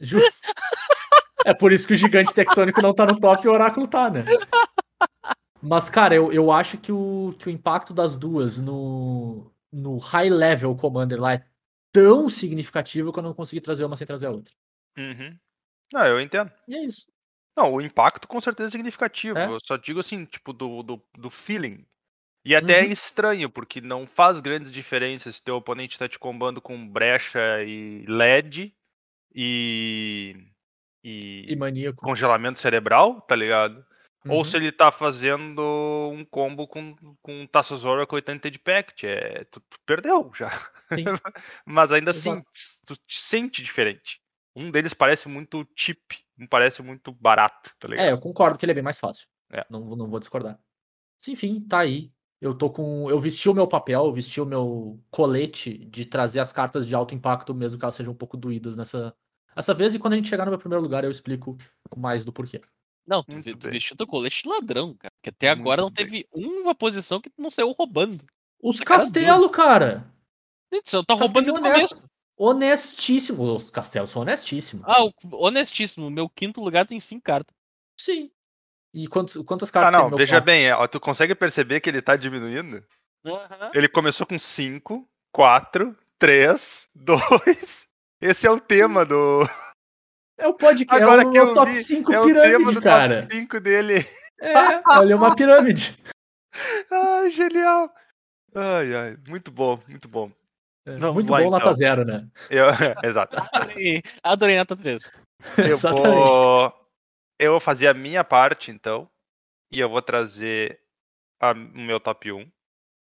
[0.00, 0.42] Justo.
[1.46, 4.10] é por isso que o gigante tectônico não tá no top e o oráculo tá,
[4.10, 4.24] né?
[5.62, 10.30] Mas, cara, eu, eu acho que o, que o impacto das duas no, no high
[10.30, 11.44] level commander lá é
[11.92, 14.54] tão significativo que eu não consegui trazer uma sem trazer a outra.
[14.96, 15.36] Uhum.
[15.92, 16.52] Não, eu entendo.
[16.68, 17.06] E é isso.
[17.59, 19.36] Não, o impacto com certeza é significativo.
[19.36, 19.47] É.
[19.47, 21.85] Eu só digo assim, tipo, do, do, do feeling.
[22.44, 22.93] E até é Uhum.
[22.93, 28.05] estranho, porque não faz grandes diferenças se teu oponente tá te combando com brecha e
[28.06, 28.72] LED
[29.35, 30.36] e.
[31.02, 31.97] E e maníaco.
[31.97, 33.85] congelamento cerebral, tá ligado?
[34.28, 34.44] Ou Uhum.
[34.44, 39.06] se ele tá fazendo um combo com, com Taças Oracle 80 de Pact.
[39.06, 40.51] É, tu, tu perdeu já.
[41.66, 42.51] Mas ainda assim, Exato.
[42.52, 44.20] tss, tu te sente diferente.
[44.56, 46.00] Um deles parece muito cheap,
[46.38, 48.06] um parece muito barato, tá ligado?
[48.06, 49.26] É, eu concordo que ele é bem mais fácil.
[49.52, 49.64] É.
[49.70, 50.58] Não, vou- não vou discordar.
[51.18, 52.12] Mas, enfim, tá aí.
[52.40, 53.10] Eu tô com.
[53.10, 56.94] Eu vesti o meu papel, eu vesti o meu colete de trazer as cartas de
[56.94, 59.12] alto impacto, mesmo que elas sejam um pouco doídas nessa,
[59.56, 59.94] essa vez.
[59.94, 61.56] E quando a gente chegar no meu primeiro lugar, eu explico
[61.96, 62.60] mais do porquê.
[63.06, 65.10] Não, tu, Muito tu vestiu teu colete de ladrão, cara.
[65.22, 66.06] Que até agora não Muito bem.
[66.06, 68.24] teve uma posição que tu não saiu roubando.
[68.62, 70.06] Os cara castelos, cara!
[70.72, 71.96] Gente, Você tá Castelo roubando desde o honesto.
[71.96, 72.10] começo.
[72.39, 73.43] Honestíssimo.
[73.55, 74.85] Os castelos são honestíssimos.
[74.86, 76.09] Ah, o- honestíssimo.
[76.10, 77.55] Meu quinto lugar tem cinco cartas.
[78.01, 78.31] Sim.
[78.94, 80.47] E quantos, quantas Ah, cartas tem não, veja top?
[80.47, 82.82] bem, é, ó, tu consegue perceber que ele tá diminuindo?
[83.27, 83.70] Aham.
[83.74, 87.89] Ele começou com 5, 4, 3, 2.
[88.20, 89.43] Esse é o tema do.
[90.39, 92.74] É o podcast, Agora é o que eu top vi, 5 é o tema pirâmide,
[92.74, 93.20] do cara.
[93.23, 94.06] top 5 dele.
[94.40, 95.97] É, olha uma pirâmide.
[96.90, 97.93] Ai, genial.
[98.55, 100.31] Ai, ai, muito bom, muito bom.
[100.89, 101.74] É, Vamos Muito lá, bom, nota então.
[101.74, 102.27] zero, né?
[102.48, 102.66] Eu,
[103.05, 103.36] exato.
[103.52, 105.10] Adorei, adorei nota 3.
[105.59, 106.28] Eu Exatamente.
[106.28, 106.89] vou,
[107.39, 109.09] eu vou fazer a minha parte, então.
[109.70, 110.81] E eu vou trazer
[111.40, 112.51] a- o meu top 1.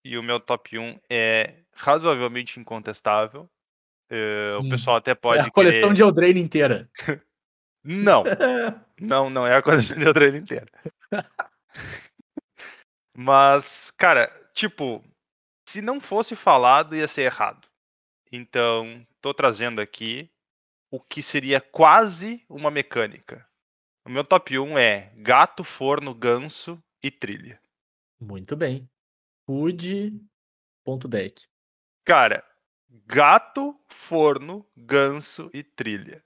[0.06, 3.50] E o meu top 1 é razoavelmente incontestável.
[4.12, 4.70] Eh, o Hum.
[4.70, 5.40] pessoal até É pode.
[5.48, 6.90] a coleção querer- de Eldraine inteira.
[7.84, 8.24] Não,
[9.00, 10.68] não, não é a coleção de Eldraine inteira.
[13.16, 15.04] Mas, cara, tipo,
[15.70, 17.68] se não fosse falado, ia ser errado.
[18.32, 20.30] Então, tô trazendo aqui
[20.92, 23.48] o que seria quase uma mecânica.
[24.06, 27.62] O meu top 1 é gato, forno, ganso e trilha.
[28.20, 28.90] Muito bem.
[29.46, 30.22] Food.
[30.84, 31.46] Ponto deck.
[32.06, 32.44] Cara,
[33.06, 36.24] gato, forno, ganso e trilha.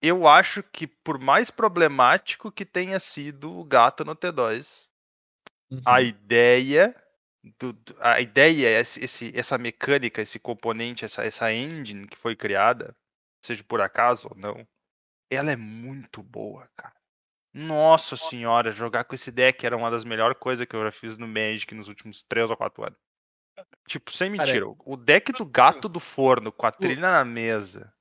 [0.00, 4.88] Eu acho que por mais problemático que tenha sido o gato no T2,
[5.70, 5.80] Uhum.
[5.84, 6.94] a ideia
[7.58, 12.94] do, do- a ideia esse, essa mecânica esse componente essa, essa engine que foi criada
[13.44, 14.66] seja por acaso ou não
[15.30, 16.94] ela é muito boa cara
[17.54, 21.16] nossa senhora jogar com esse deck era uma das melhores coisas que eu já fiz
[21.16, 22.98] no Magic nos últimos 3 ou 4 anos
[23.88, 27.92] tipo sem mentira o deck do gato do forno com a trilha na mesa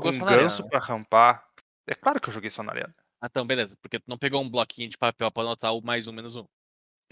[0.00, 1.46] com um ganso pra rampar
[1.86, 3.74] é claro que eu joguei só na arena Ah, então, beleza.
[3.80, 6.46] Porque tu não pegou um bloquinho de papel pra anotar o mais um, menos um.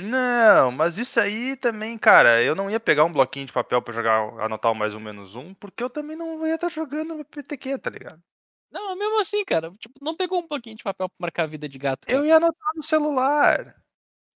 [0.02, 3.94] Não, mas isso aí também, cara, eu não ia pegar um bloquinho de papel pra
[3.94, 7.78] jogar, anotar o mais um menos um, porque eu também não ia estar jogando PTQ,
[7.78, 8.22] tá ligado?
[8.70, 9.70] Não, mesmo assim, cara.
[9.72, 12.08] Tipo, não pegou um bloquinho de papel pra marcar a vida de gato.
[12.08, 12.26] Eu cara.
[12.26, 13.76] ia anotar no celular,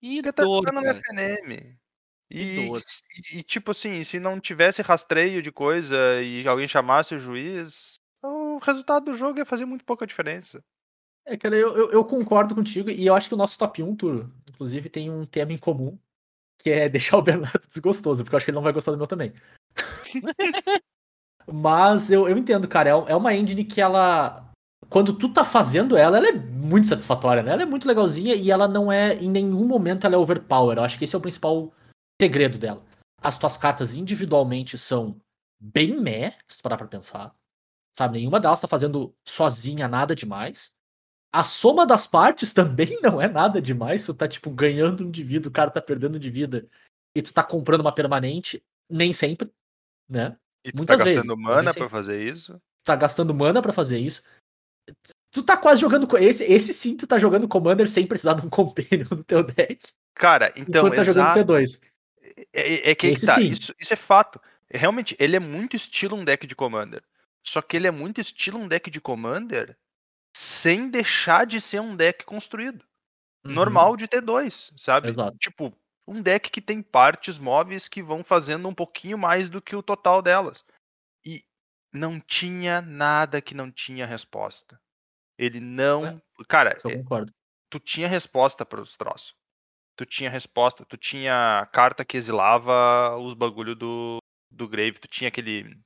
[0.00, 0.90] Que porque tá dor, jogando no.
[0.90, 1.78] FNM.
[2.30, 7.18] E, e, e, tipo assim, se não tivesse rastreio de coisa e alguém chamasse o
[7.18, 10.62] juiz, o resultado do jogo ia fazer muito pouca diferença.
[11.26, 13.96] É, cara, eu, eu, eu concordo contigo e eu acho que o nosso top 1,
[13.96, 15.98] Turo, inclusive, tem um tema em comum,
[16.62, 18.98] que é deixar o Bernardo desgostoso, porque eu acho que ele não vai gostar do
[18.98, 19.32] meu também.
[21.52, 24.50] Mas eu, eu entendo, cara, é, é uma engine que ela.
[24.88, 27.52] Quando tu tá fazendo ela, ela é muito satisfatória, né?
[27.52, 30.78] Ela é muito legalzinha e ela não é, em nenhum momento, ela é overpower.
[30.78, 31.72] Eu acho que esse é o principal
[32.20, 32.84] segredo dela.
[33.20, 35.20] As tuas cartas individualmente são
[35.58, 37.34] bem meh, se tu parar pra pensar.
[37.98, 40.75] Sabe, nenhuma delas tá fazendo sozinha nada demais.
[41.36, 44.04] A soma das partes também não é nada demais.
[44.04, 46.66] Tu tá, tipo, ganhando um de vida, o cara tá perdendo de vida.
[47.14, 48.62] E tu tá comprando uma permanente.
[48.88, 49.50] Nem sempre,
[50.08, 50.36] né?
[50.64, 52.60] E tu Muitas tá vezes, gastando nem mana pra fazer isso?
[52.84, 54.22] tá gastando mana pra fazer isso.
[55.32, 56.08] Tu tá quase jogando.
[56.18, 59.88] Esse, esse sim, tu tá jogando Commander sem precisar de um Companion no teu deck.
[60.14, 61.52] Cara, então, enquanto tá jogando exato.
[61.52, 61.80] T2.
[62.52, 63.34] É, é que aí que Esse tá.
[63.34, 63.52] sim.
[63.52, 64.40] Isso, isso é fato.
[64.70, 67.02] Realmente, ele é muito estilo um deck de Commander.
[67.44, 69.76] Só que ele é muito estilo um deck de Commander
[70.36, 72.84] sem deixar de ser um deck construído.
[73.44, 75.08] Uhum, Normal de T2, sabe?
[75.08, 75.36] Exato.
[75.38, 75.74] Tipo,
[76.06, 79.82] um deck que tem partes móveis que vão fazendo um pouquinho mais do que o
[79.82, 80.62] total delas.
[81.24, 81.42] E
[81.90, 84.78] não tinha nada que não tinha resposta.
[85.38, 86.20] Ele não.
[86.46, 87.24] Cara, Isso eu é-
[87.70, 89.34] tu tinha resposta para os troços.
[89.96, 94.18] Tu tinha resposta, tu tinha carta que exilava os bagulho do,
[94.50, 95.80] do Grave, tu tinha aquele.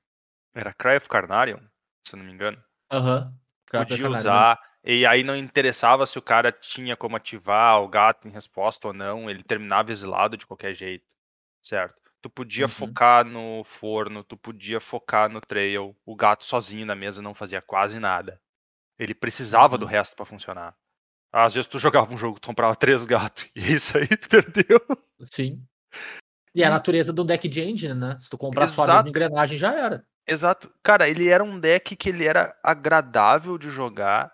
[0.53, 1.61] Era Cry of Carnarium,
[2.05, 2.61] se eu não me engano.
[2.91, 3.33] Aham.
[3.75, 8.27] Podia Canary, usar, e aí não interessava se o cara tinha como ativar o gato
[8.27, 11.07] em resposta ou não, ele terminava exilado de qualquer jeito,
[11.63, 11.95] certo?
[12.23, 12.69] Tu podia Uhum.
[12.69, 17.63] focar no forno, tu podia focar no trail, o gato sozinho na mesa não fazia
[17.63, 18.41] quase nada.
[18.99, 19.91] Ele precisava do Uhum.
[19.91, 20.77] resto pra funcionar.
[21.33, 24.81] Às vezes tu jogava um jogo, tu comprava três gatos, e isso aí tu perdeu.
[25.23, 25.63] Sim.
[26.55, 28.19] E é a natureza do deck de engine, né?
[28.21, 28.89] Se tu comprar só a Exato.
[28.89, 30.05] mesma engrenagem, já era.
[30.31, 30.73] Exato.
[30.81, 34.33] Cara, ele era um deck que ele era agradável de jogar.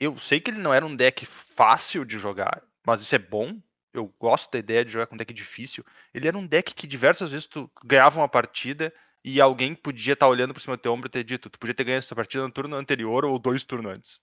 [0.00, 3.60] Eu sei que ele não era um deck fácil de jogar, mas isso é bom.
[3.92, 5.84] Eu gosto da ideia de jogar com um deck difícil.
[6.14, 8.92] Ele era um deck que diversas vezes tu ganhava uma partida
[9.22, 11.74] e alguém podia estar olhando por cima do teu ombro e ter dito, tu podia
[11.74, 14.20] ter ganho essa partida no turno anterior ou dois turnos antes,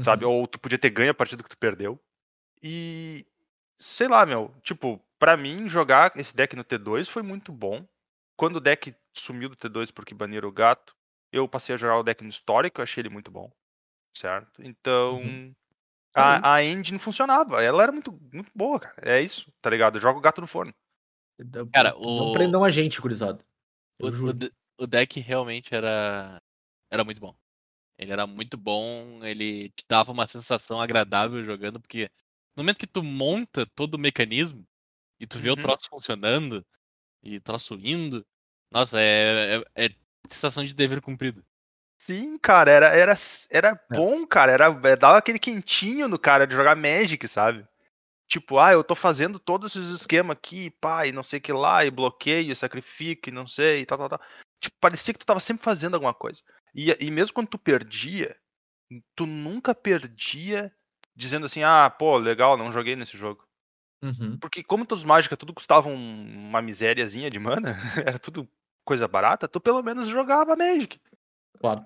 [0.00, 0.24] sabe?
[0.24, 0.30] Uhum.
[0.32, 2.00] Ou tu podia ter ganho a partida que tu perdeu.
[2.62, 3.26] E
[3.78, 7.86] sei lá, meu, tipo, pra mim jogar esse deck no T2 foi muito bom.
[8.36, 10.94] Quando o deck sumiu do T2 porque baniram o gato,
[11.32, 13.50] eu passei a jogar o deck no histórico, eu achei ele muito bom.
[14.16, 14.62] Certo?
[14.62, 15.54] Então, Uhum.
[16.12, 18.96] Tá a, a engine funcionava, ela era muito, muito boa, cara.
[19.02, 19.96] É isso, tá ligado?
[19.96, 20.74] Eu jogo o gato no forno.
[21.38, 23.44] Não- Cara, Não o- prendam a gente, gurizada.
[24.00, 26.38] O, o, o deck realmente era,
[26.90, 27.36] era muito bom.
[27.98, 32.10] Ele era muito bom, ele te dava uma sensação agradável jogando, porque
[32.56, 34.64] no momento que tu monta todo o mecanismo
[35.20, 35.60] e tu vê o Uhum.
[35.60, 36.64] troço funcionando
[37.26, 38.24] e troço indo,
[38.72, 39.90] nossa, é, é, é
[40.28, 41.44] sensação de dever cumprido.
[42.00, 43.14] Sim, cara, era, era,
[43.50, 43.96] era É.
[43.96, 44.52] bom, cara.
[44.52, 47.66] Era, é, dava aquele quentinho no cara de jogar Magic, sabe?
[48.28, 51.52] Tipo, ah, eu tô fazendo todos esses esquemas aqui, pá, e não sei o que
[51.52, 54.20] lá, e bloqueio, sacrifico, e não sei, e tal, tal, tal.
[54.60, 56.42] Tipo, parecia que tu tava sempre fazendo alguma coisa.
[56.74, 58.36] E, e mesmo quando tu perdia,
[59.14, 60.72] tu nunca perdia
[61.14, 63.45] dizendo assim, ah, pô, legal, não joguei nesse jogo.
[64.06, 64.38] Uhum.
[64.38, 67.76] Porque como todos os mágicas tudo custavam uma misériazinha de mana,
[68.16, 68.48] era tudo
[68.84, 71.00] coisa barata, tu pelo menos jogava Magic.
[71.58, 71.84] Claro.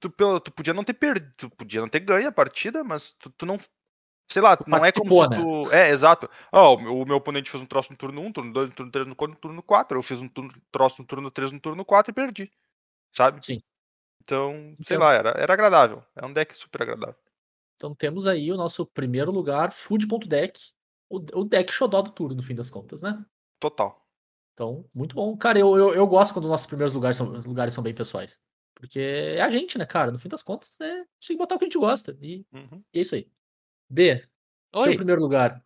[0.00, 3.12] Tu, pelo- tu podia não ter perdido, tu podia não ter ganho a partida, mas
[3.14, 3.58] tu, tu não.
[4.30, 5.72] Sei lá, Tu não é como se participou, tu.
[5.72, 6.28] É, exato.
[6.52, 8.74] Ó, o, meu, o meu oponente fez um troço no turno 1, turno 2, no
[8.74, 9.98] turno 3, no 4, no turno 4.
[9.98, 12.52] Eu fiz um turno- troço no turno 3, no turno 4 e perdi.
[13.12, 13.44] Sabe?
[13.44, 13.60] Sim.
[14.22, 15.00] Então, sei Entendo.
[15.00, 16.04] lá, era, era agradável.
[16.14, 17.16] É um deck super agradável.
[17.76, 20.60] Então temos aí o nosso primeiro lugar, food.deck.
[21.08, 23.24] O, o deck xodó do turno, no fim das contas, né?
[23.60, 24.04] Total.
[24.52, 25.36] Então, muito bom.
[25.36, 28.38] Cara, eu, eu, eu gosto quando os nossos primeiros lugares são, lugares são bem pessoais.
[28.74, 30.10] Porque é a gente, né, cara?
[30.12, 32.16] No fim das contas, é, a gente tem que botar o que a gente gosta.
[32.20, 32.82] E, Uhum.
[32.92, 33.28] e é isso aí.
[33.88, 34.16] B,
[34.72, 35.64] teu Oi, primeiro lugar.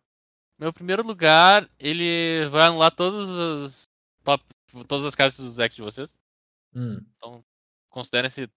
[0.57, 3.87] meu primeiro lugar, ele vai anular todos os
[4.23, 4.43] top,
[4.87, 6.15] todas as cartas dos decks de vocês.
[6.73, 7.05] Hum,
[7.89, 8.49] Considera esse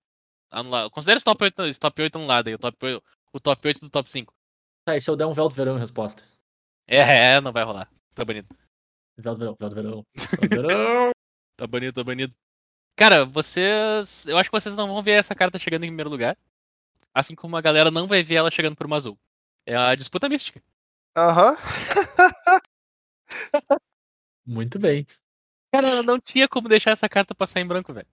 [0.50, 0.90] anulado.
[0.90, 3.02] Considera esse top 8, esse top 8 anulado aí, o top, 8
[3.32, 4.32] o top 8 do top 5.
[4.86, 6.22] Tá, e se eu der um véu do verão em resposta?
[6.86, 7.90] É, é, não vai rolar.
[8.14, 8.48] Tá banido.
[9.16, 10.06] Véu do verão, véu do verão.
[10.40, 11.10] Véu do verão.
[11.56, 12.34] Tá banido, tá banido.
[12.96, 14.26] Cara, vocês.
[14.26, 16.36] Eu acho que vocês não vão ver essa carta chegando em primeiro lugar.
[17.14, 19.18] Assim como a galera não vai ver ela chegando por uma azul.
[19.64, 20.62] É a disputa mística.
[21.16, 21.56] Aham.
[24.46, 25.06] Muito bem.
[25.72, 28.06] Cara, não tinha como deixar essa carta passar em branco, velho.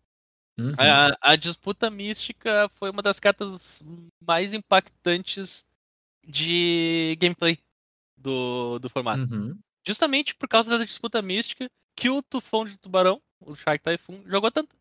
[0.57, 0.73] Uhum.
[0.77, 3.83] A, a disputa mística foi uma das cartas
[4.21, 5.65] mais impactantes
[6.25, 7.57] de gameplay
[8.23, 9.27] do, do formato.
[9.33, 9.59] Uhum.
[9.85, 14.51] Justamente por causa da disputa mística que o tufão de tubarão, o Shark Typhoon, jogou
[14.51, 14.75] tanto.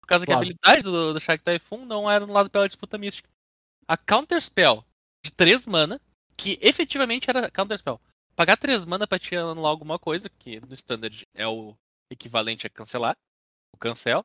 [0.00, 0.46] Por causa que a Claro.
[0.48, 3.28] habilidade do, do Shark Typhoon não era anulada pela disputa mística.
[3.86, 4.84] A Counter Spell
[5.24, 6.00] de 3 mana,
[6.36, 8.00] que efetivamente era Counter Spell.
[8.36, 11.76] Pagar 3 mana pra te anular alguma coisa, que no Standard é o
[12.10, 13.16] equivalente a cancelar,
[13.74, 14.24] o cancel,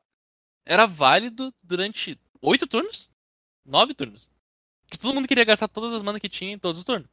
[0.66, 3.10] era válido durante 8 turnos?
[3.64, 4.30] 9 turnos.
[4.90, 7.08] Que todo mundo queria gastar todas as mana que tinha em todos os turnos.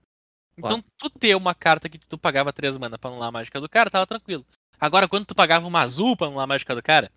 [0.57, 3.69] Então, tu ter uma carta que tu pagava 3 mana pra anular a mágica do
[3.69, 4.45] cara, tava tranquilo.
[4.79, 7.11] Agora, quando tu pagava uma azul pra anular a mágica do cara,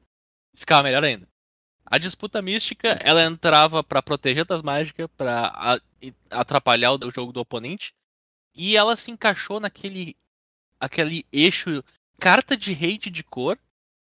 [0.55, 1.27] ficava melhor ainda.
[1.87, 7.33] A disputa mística, ela entrava pra proteger das mágicas, pra a- e- atrapalhar o jogo
[7.33, 7.93] do oponente.
[8.55, 10.17] E ela se encaixou naquele
[10.81, 11.83] aquele eixo
[12.19, 13.59] carta de hate de cor,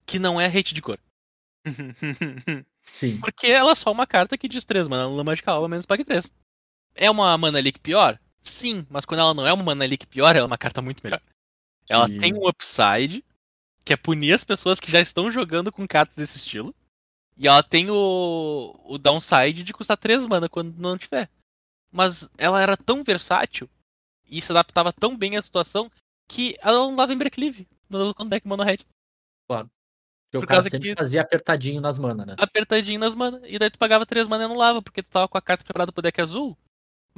[0.06, 0.98] que não é hate de cor.
[2.92, 3.18] Sim.
[3.20, 6.04] Porque ela é só uma carta que diz 3 mana anula mágica alva menos pague
[6.04, 6.30] 3.
[6.94, 8.18] É uma mana leak pior?
[8.42, 11.00] Sim, mas quando ela não é uma mana leak pior, ela é uma carta muito
[11.02, 11.20] melhor.
[11.88, 12.18] Ela Sim.
[12.18, 13.24] tem um upside,
[13.84, 16.74] que é punir as pessoas que já estão jogando com cartas desse estilo.
[17.36, 21.30] E ela tem o, o downside de custar 3 mana quando não tiver.
[21.90, 23.68] Mas ela era tão versátil
[24.28, 25.90] e se adaptava tão bem à situação
[26.28, 28.78] que ela não dava em breakleave no deck mono red.
[29.46, 29.66] Porque
[30.32, 32.34] Por o cara causa sempre que- fazia apertadinho nas manas, né?
[32.38, 33.40] Apertadinho nas mana.
[33.44, 35.90] E daí tu pagava 3 mana e anulava, porque tu tava com a carta preparada
[35.90, 36.54] pro deck azul.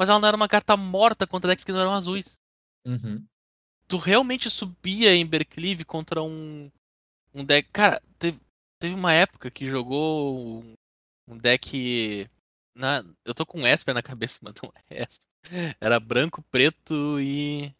[0.00, 2.38] Mas ela não era uma carta morta contra decks que não eram azuis.
[2.86, 3.22] Uhum.
[3.86, 6.70] tu realmente subia em Berclive contra um,
[7.34, 7.68] um deck.
[7.70, 8.40] Cara, teve,
[8.78, 10.74] teve uma época que jogou um,
[11.28, 12.26] um deck.
[12.74, 15.76] Na, eu tô com Esper na cabeça, mas não é Esper.
[15.78, 17.70] Era branco, preto e.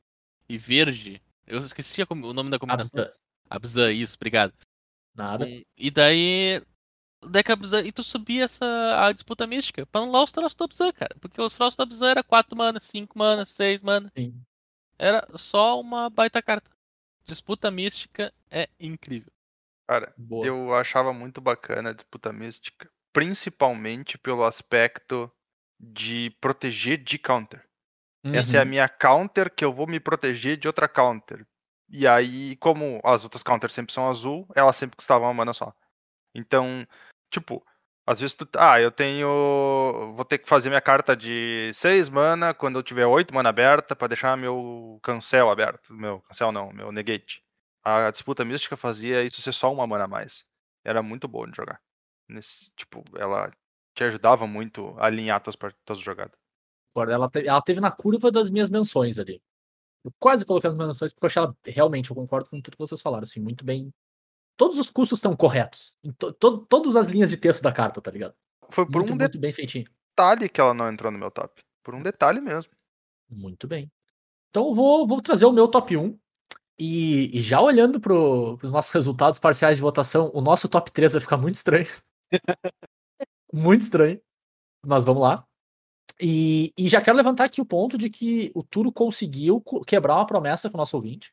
[0.46, 1.22] e verde.
[1.46, 3.10] Eu esqueci a o nome da combinação.
[3.48, 4.52] Abzan, isso, obrigado.
[5.14, 5.46] Nada.
[5.46, 6.62] Um- e daí.
[7.22, 7.82] O deck Abzan.
[7.82, 8.64] E tu subia essa,
[9.06, 11.14] a disputa mística pra anular os troços do Abzan, cara.
[11.20, 14.10] Porque os troços do Abzan era 4 mana, 5 mana, 6 mana.
[14.16, 14.40] Sim.
[14.98, 16.70] Era só uma baita carta.
[17.24, 19.32] Disputa mística é incrível.
[19.88, 20.46] Cara, Boa.
[20.46, 25.30] eu achava muito bacana a disputa mística, principalmente pelo aspecto
[25.78, 27.64] de proteger de counter.
[28.22, 28.68] Essa é a Uhum.
[28.68, 31.46] minha counter que eu vou me proteger de outra counter.
[31.88, 35.74] E aí, como as outras counters sempre são azul, ela sempre custava uma mana só.
[36.34, 36.86] Então,
[37.30, 37.64] tipo,
[38.06, 38.48] às vezes tu.
[38.56, 39.28] Ah, eu tenho.
[40.16, 43.94] Vou ter que fazer minha carta de 6 mana quando eu tiver 8 mana aberta
[43.96, 45.92] pra deixar meu cancel aberto.
[45.94, 47.42] Meu cancel não, meu negate.
[47.84, 50.44] A disputa mística fazia isso ser só uma mana a mais.
[50.84, 51.80] Era muito bom de jogar.
[52.28, 53.50] Nesse, tipo, ela
[53.94, 56.38] te ajudava muito a alinhar tuas, tuas jogadas.
[56.96, 59.40] Ela, te- ela teve na curva das minhas menções ali.
[60.04, 62.78] Eu quase coloquei as menções porque eu achei ela realmente, eu concordo com tudo que
[62.78, 63.92] vocês falaram, assim, muito bem.
[64.60, 65.96] Todos os custos estão corretos.
[66.04, 68.34] Em to- to- todas as linhas de texto da carta, tá ligado?
[68.68, 69.88] Foi por Muito, um muito bem feitinho.
[70.10, 71.62] detalhe que ela não entrou no meu top.
[71.82, 72.70] Por um detalhe mesmo.
[73.30, 73.90] Muito bem.
[74.50, 76.14] Então eu vou, vou trazer o meu top 1.
[76.78, 81.12] E, e já olhando para os nossos resultados parciais de votação, o nosso top 3
[81.14, 81.86] vai ficar muito estranho.
[83.52, 84.20] muito estranho.
[84.84, 85.46] Mas vamos lá.
[86.20, 90.16] E, e já quero levantar aqui o ponto de que o Turo conseguiu co- quebrar
[90.16, 91.32] uma promessa com o nosso ouvinte.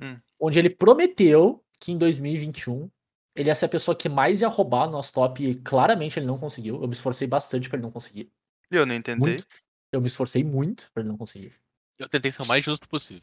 [0.00, 0.18] Hum.
[0.38, 2.90] Onde ele prometeu que em 2021
[3.34, 5.44] ele ia ser a pessoa que mais ia roubar o nosso top.
[5.44, 6.80] E claramente ele não conseguiu.
[6.80, 8.32] Eu me esforcei bastante para ele não conseguir.
[8.70, 9.18] Eu nem tentei.
[9.34, 9.46] Muito.
[9.92, 11.54] Eu me esforcei muito para ele não conseguir.
[11.98, 13.22] Eu tentei ser o mais justo possível.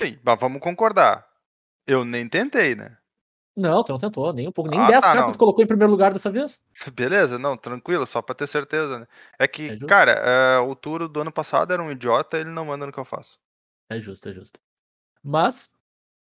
[0.00, 1.26] Sim, mas vamos concordar.
[1.86, 2.96] Eu nem tentei, né?
[3.56, 4.68] Não, tu não tentou, nem um pouco.
[4.68, 5.32] Nem Ah, 10 tá, cartas não.
[5.32, 6.60] tu colocou em primeiro lugar dessa vez.
[6.92, 9.06] Beleza, não, tranquilo, só pra ter certeza, né?
[9.38, 12.64] É que, É cara, é, o Turo do ano passado era um idiota, ele não
[12.64, 13.38] manda no que eu faço.
[13.88, 14.58] É justo, é justo.
[15.22, 15.73] Mas,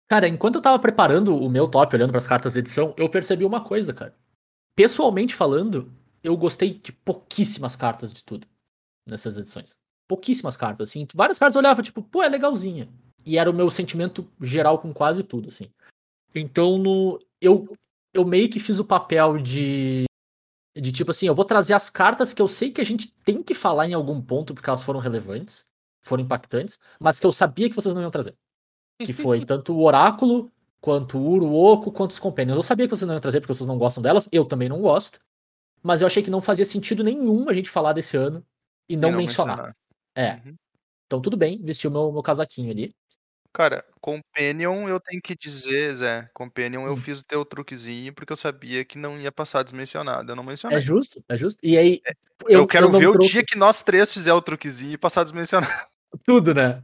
[0.09, 3.45] cara, enquanto eu tava preparando o meu top, olhando pras cartas da edição, eu percebi
[3.45, 4.15] uma coisa, cara.
[4.75, 5.91] Pessoalmente falando,
[6.23, 8.47] eu gostei de pouquíssimas cartas de tudo
[9.05, 9.77] nessas edições.
[10.07, 11.07] Pouquíssimas cartas, assim.
[11.13, 12.89] Várias cartas eu olhava, tipo, pô, é legalzinha.
[13.25, 15.69] E era o meu sentimento geral com quase tudo, assim.
[16.33, 17.77] Então, no, eu,
[18.13, 20.05] eu meio que fiz o papel de.
[20.75, 23.43] De tipo assim, eu vou trazer as cartas que eu sei que a gente tem
[23.43, 25.65] que falar em algum ponto porque elas foram relevantes,
[26.01, 28.37] foram impactantes, mas que eu sabia que vocês não iam trazer.
[29.05, 30.51] Que foi tanto o Oráculo,
[30.81, 32.57] quanto o Uruoco, quanto os Companions.
[32.57, 34.81] Eu sabia que vocês não iam trazer porque vocês não gostam delas, eu também não
[34.81, 35.19] gosto.
[35.81, 38.45] Mas eu achei que não fazia sentido nenhum a gente falar desse ano
[38.87, 39.75] e não, E mencionar.
[40.15, 40.33] É.
[40.45, 40.55] Uhum.
[41.05, 42.93] Então tudo bem, vestir o meu, meu casaquinho ali.
[43.51, 46.97] Cara, Companion eu tenho que dizer, Zé, Companion eu Hum.
[46.97, 50.31] fiz o teu truquezinho porque eu sabia que não ia passar desmencionado.
[50.31, 50.77] Eu não mencionei.
[50.77, 51.59] É justo, é justo.
[51.63, 51.99] E aí.
[52.47, 55.23] eu, quero não ver o trouxe dia que nós três fizer o truquezinho e passar
[55.23, 55.71] desmencionado.
[56.25, 56.83] Tudo, né?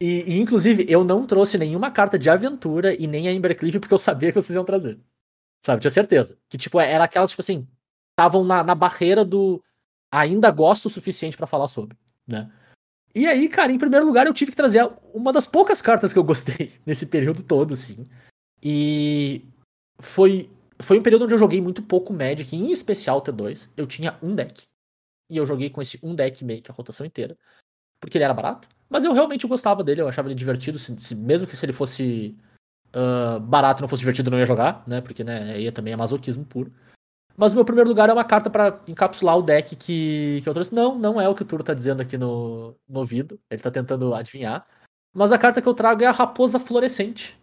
[0.00, 3.94] E, e, inclusive, eu não trouxe nenhuma carta de aventura e nem a Embercliff porque
[3.94, 5.00] eu sabia que vocês iam trazer.
[5.64, 6.36] Sabe, tinha certeza.
[6.48, 7.66] Que, tipo, era aquelas, tipo assim,
[8.12, 9.62] estavam na, na barreira do
[10.12, 11.96] ainda gosto o suficiente pra falar sobre,
[12.26, 12.52] né?
[13.14, 16.18] E aí, cara, em primeiro lugar, eu tive que trazer uma das poucas cartas que
[16.18, 18.06] eu gostei nesse período todo, assim.
[18.62, 19.44] E
[20.00, 23.68] foi, foi um período onde eu joguei muito pouco Magic, em especial T2.
[23.76, 24.64] Eu tinha um deck.
[25.30, 27.36] E eu joguei com esse um deck meio que a rotação inteira.
[28.04, 28.68] Porque ele era barato.
[28.90, 30.78] Mas eu realmente gostava dele, eu achava ele divertido.
[30.78, 32.36] se- se- mesmo que se ele fosse
[32.92, 35.00] ah, barato não fosse divertido, eu não ia jogar, né?
[35.00, 36.72] Porque né, aí também é masoquismo puro.
[37.36, 40.52] Mas o meu primeiro lugar é uma carta pra encapsular o deck que, que eu
[40.54, 40.74] trouxe.
[40.74, 43.40] Não, não é o que o Turo tá dizendo aqui no, no ouvido.
[43.50, 44.64] Ele tá tentando adivinhar.
[45.12, 47.36] Mas a carta que eu trago é a Raposa Florescente.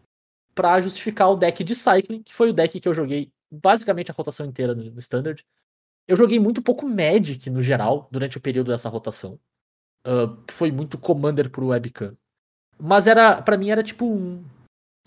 [0.55, 4.13] pra justificar o deck de Cycling, que foi o deck que eu joguei basicamente a
[4.13, 5.43] rotação inteira no, no Standard.
[6.07, 9.39] Eu joguei muito pouco Magic no geral durante o período dessa rotação.
[10.05, 12.15] Uh, foi muito Commander pro webcam.
[12.79, 14.43] Mas era, para mim era tipo um,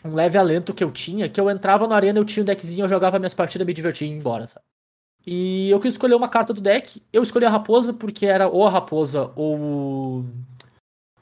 [0.05, 2.85] um leve alento que eu tinha, que eu entrava na arena, eu tinha um deckzinho,
[2.85, 4.65] eu jogava minhas partidas, me divertia e ia embora, sabe?
[5.27, 7.03] E eu quis escolher uma carta do deck.
[7.13, 10.25] Eu escolhi a raposa porque era ou a raposa ou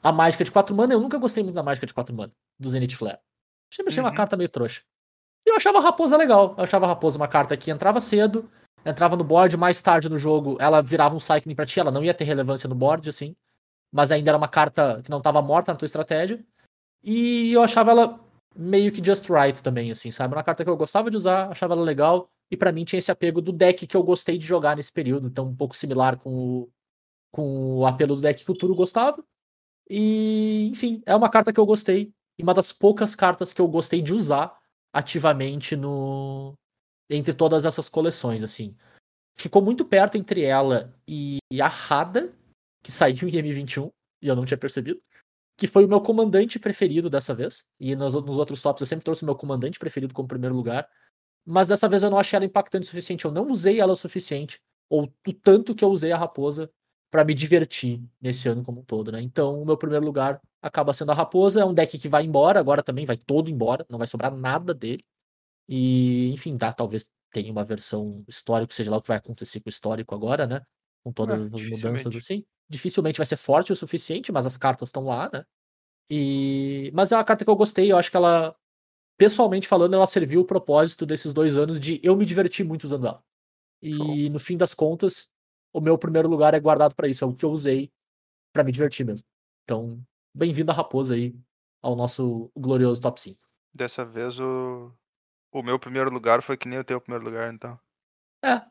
[0.03, 0.93] a mágica de 4 mana.
[0.93, 3.19] Eu nunca gostei muito da mágica de 4 mana, do Zenith Flare.
[3.73, 4.15] Sempre achei uma Uhum.
[4.15, 4.81] carta meio trouxa.
[5.47, 6.53] E eu achava a raposa legal.
[6.57, 8.49] Eu achava a raposa uma carta que entrava cedo,
[8.85, 12.03] entrava no board, mais tarde no jogo ela virava um cycling pra ti, ela não
[12.03, 13.33] ia ter relevância no board, assim.
[13.93, 16.43] Mas ainda era uma carta que não tava morta na tua estratégia.
[17.03, 18.19] E eu achava ela
[18.55, 20.33] meio que just right também, assim, sabe?
[20.33, 22.29] Uma carta que eu gostava de usar, achava ela legal.
[22.49, 25.27] E pra mim tinha esse apego do deck que eu gostei de jogar nesse período.
[25.27, 26.69] Então, um pouco similar com o,
[27.31, 29.23] com o apelo do deck que o Turo gostava.
[29.89, 32.11] E, enfim, é uma carta que eu gostei.
[32.37, 34.57] E uma das poucas cartas que eu gostei de usar
[34.91, 36.55] ativamente no
[37.09, 38.75] entre todas essas coleções, assim.
[39.35, 42.33] Ficou muito perto entre ela e a Rada,
[42.83, 43.91] que saiu em M21,
[44.21, 45.01] e eu não tinha percebido.
[45.57, 47.65] Que foi o meu comandante preferido dessa vez.
[47.79, 50.87] E nos, nos outros tops eu sempre trouxe o meu comandante preferido como primeiro lugar.
[51.45, 53.25] Mas dessa vez eu não achei ela impactante o suficiente.
[53.25, 54.59] Eu não usei ela o suficiente.
[54.89, 56.69] Ou o tanto que eu usei a raposa
[57.11, 59.21] para me divertir nesse ano como um todo, né?
[59.21, 61.61] Então, o meu primeiro lugar acaba sendo a raposa.
[61.61, 64.73] É um deck que vai embora, agora também vai todo embora, não vai sobrar nada
[64.73, 65.05] dele.
[65.69, 69.67] E, enfim, dá, talvez tenha uma versão histórico, seja lá o que vai acontecer com
[69.67, 70.61] o histórico agora, né?
[71.03, 72.43] Com todas as mudanças assim.
[72.69, 75.45] Dificilmente vai ser forte o suficiente, mas as cartas estão lá, né?
[76.09, 76.91] E...
[76.93, 78.55] Mas é uma carta que eu gostei, eu acho que ela,
[79.17, 83.07] pessoalmente falando, ela serviu o propósito desses dois anos de eu me divertir muito usando
[83.07, 83.23] ela.
[83.81, 85.29] E no fim das contas,
[85.73, 87.91] o meu primeiro lugar é guardado pra isso, é o que eu usei
[88.53, 89.27] pra me divertir mesmo.
[89.63, 90.01] Então,
[90.33, 91.35] bem-vindo a Raposa aí
[91.81, 93.37] ao nosso glorioso top 5.
[93.73, 94.93] Dessa vez o,
[95.51, 97.77] o meu primeiro lugar foi que nem o teu primeiro lugar, então.
[98.43, 98.61] É.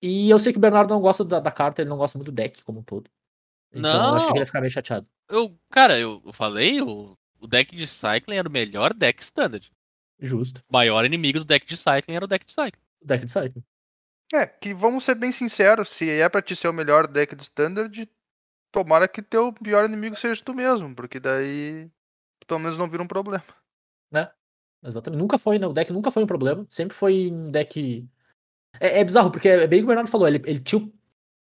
[0.00, 2.30] E eu sei que o Bernardo não gosta da, da carta, ele não gosta muito
[2.30, 3.10] do deck como um todo.
[3.72, 4.38] Então eu achei que ele Não.
[4.38, 5.06] ia ficar meio chateado.
[5.28, 9.70] Eu, cara, eu, falei, o, o deck de Cycling era o melhor deck standard.
[10.18, 10.62] Justo.
[10.68, 12.82] O maior inimigo do deck de Cycling era o deck de Cycling.
[13.00, 13.64] O deck de Cycling.
[14.32, 17.42] É, que vamos ser bem sinceros, se é pra te ser o melhor deck do
[17.42, 18.08] standard,
[18.72, 21.88] tomara que teu pior inimigo seja tu mesmo, porque daí
[22.46, 23.44] pelo menos não vira um problema.
[24.86, 25.20] Exatamente.
[25.20, 25.66] Nunca foi, né?
[25.66, 26.66] O deck nunca foi um problema.
[26.70, 28.08] Sempre foi um deck.
[28.80, 30.28] É, é bizarro, porque é bem o que o Bernardo falou.
[30.28, 30.90] Ele, ele tinha.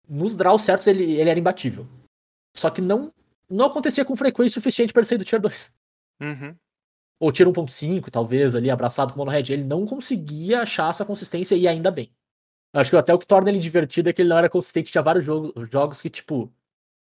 [0.07, 1.87] Nos draws certos, ele, ele era imbatível.
[2.59, 3.13] Só que não,
[3.49, 5.73] não acontecia com frequência suficiente pra ele sair do tier 2.
[6.21, 6.55] Uhum.
[7.19, 9.51] Ou tier 1.5, talvez, ali, abraçado com o Mono Red.
[9.51, 12.13] Ele não conseguia achar essa consistência e ainda bem.
[12.73, 14.91] Acho que até o que torna ele divertido é que ele não era consistente.
[14.91, 16.53] Tinha vários jogos, jogos que, tipo,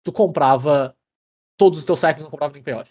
[0.05, 0.97] tu comprava
[1.57, 2.91] todos os teus cycles não comprava nem payoff.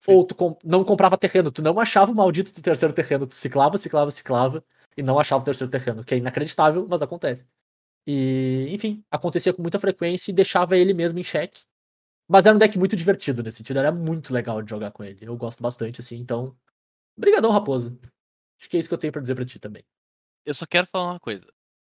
[0.00, 0.12] Sim.
[0.14, 3.34] Ou tu com- não comprava terreno, tu não achava o maldito do terceiro terreno, tu
[3.34, 4.64] ciclava, ciclava, ciclava
[4.96, 7.46] e não achava o terceiro terreno, que é inacreditável, mas acontece.
[8.06, 11.64] E, enfim, acontecia com muita frequência e deixava ele mesmo em xeque.
[12.30, 15.18] Mas era um deck muito divertido nesse sentido, era muito legal de jogar com ele.
[15.26, 16.56] Eu gosto bastante, assim, então.
[17.18, 17.98] Brigadão, Raposa.
[18.60, 19.84] Acho que é isso que eu tenho pra dizer pra ti também.
[20.46, 21.52] Eu só quero falar uma coisa.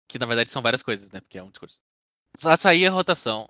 [0.09, 1.21] Que na verdade são várias coisas, né?
[1.21, 1.79] Porque é um discurso.
[2.41, 3.47] Vai sair a rotação.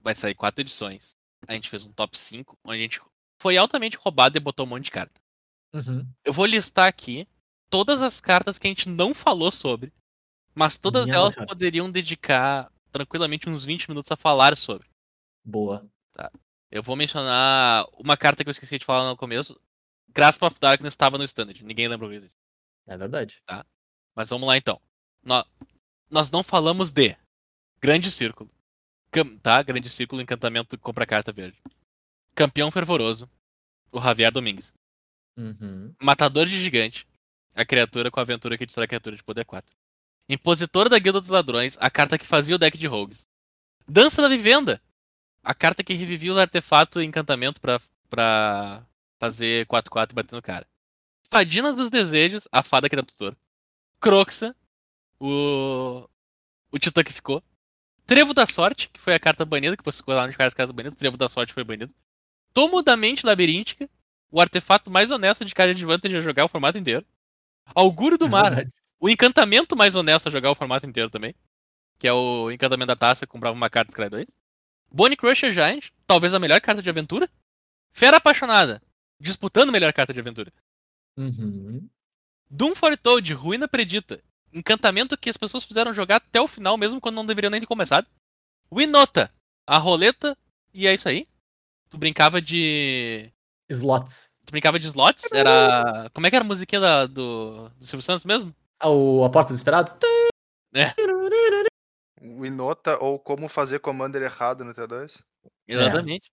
[0.00, 1.14] Vai sair quatro edições.
[1.46, 3.00] A gente fez um top 5, onde a gente
[3.40, 5.20] foi altamente roubado e botou um monte de carta.
[5.72, 6.04] Uhum.
[6.24, 7.28] Eu vou listar aqui
[7.70, 9.92] todas as cartas que a gente não falou sobre.
[10.52, 11.46] Mas todas Minha elas Senhora.
[11.46, 14.88] poderiam dedicar tranquilamente uns 20 minutos a falar sobre.
[15.44, 15.88] Boa.
[16.70, 19.58] Eu vou mencionar uma carta que eu esqueci de falar no começo.
[20.08, 21.62] Grasp of Darkness estava no standard.
[21.64, 22.36] Ninguém lembrou disso.
[22.86, 23.42] É verdade.
[24.14, 24.80] Mas vamos lá então.
[25.24, 25.44] Nó-
[26.10, 27.16] Nós não falamos de
[27.80, 28.50] Grande Círculo.
[29.10, 29.62] Cam- Tá?
[29.62, 31.60] Grande Círculo, encantamento, compra carta verde.
[32.34, 33.30] Campeão Fervoroso.
[33.92, 34.74] O Javier Domingues.
[35.36, 35.94] Uhum.
[36.02, 37.06] Matador de Gigante.
[37.54, 39.74] A criatura com a aventura que destrói a criatura de poder 4.
[40.28, 41.76] Impositor da Guilda dos Ladrões.
[41.80, 43.28] A carta que fazia o deck de rogues.
[43.88, 44.80] Dança da Vivenda.
[45.44, 48.84] A carta que revivia o artefato e encantamento pra, pra
[49.20, 50.66] fazer 4-4 e bater no cara.
[51.30, 52.48] Fadinas dos Desejos.
[52.50, 53.36] A fada que dá tutor.
[54.00, 54.54] Croxa.
[55.20, 56.08] O.
[56.72, 57.42] O Titã que ficou.
[58.06, 60.72] Trevo da Sorte, que foi a carta banida, que você escolheu lá nos caras casas
[60.74, 60.96] banido.
[60.96, 61.94] Trevo da Sorte foi banido.
[62.52, 63.88] Tomo da Mente Labiríntica.
[64.30, 67.06] O artefato mais honesto de cara de advantage a jogar o formato inteiro.
[67.74, 68.54] Augúrio do É Mar.
[68.54, 68.74] verdade.
[69.00, 71.34] O encantamento mais honesto a jogar o formato inteiro também.
[71.98, 74.26] Que é o encantamento da taça, comprava uma carta escreve 2.
[74.94, 77.28] Bonnie Crusher Giant, talvez a melhor carta de aventura.
[77.92, 78.80] Fera Apaixonada,
[79.18, 80.52] disputando a melhor carta de aventura.
[81.16, 81.88] Uhum.
[82.48, 84.22] Doom Foretold, Ruína Predita.
[84.52, 87.66] Encantamento que as pessoas fizeram jogar até o final, mesmo quando não deveriam nem ter
[87.66, 88.06] começado.
[88.72, 89.32] Winota,
[89.66, 90.38] a roleta,
[90.72, 91.26] e é isso aí.
[91.90, 93.32] Tu brincava de
[93.68, 94.32] Slots.
[94.46, 95.32] Tu brincava de slots?
[95.32, 96.08] Era.
[96.12, 98.54] Como é que era a musiquinha da- do, do Silvio Santos mesmo?
[98.78, 99.94] Ah, o, a Porta dos Esperados?
[99.94, 101.23] O
[102.44, 105.20] Inota ou como fazer commander errado no T2.
[105.66, 106.30] Exatamente.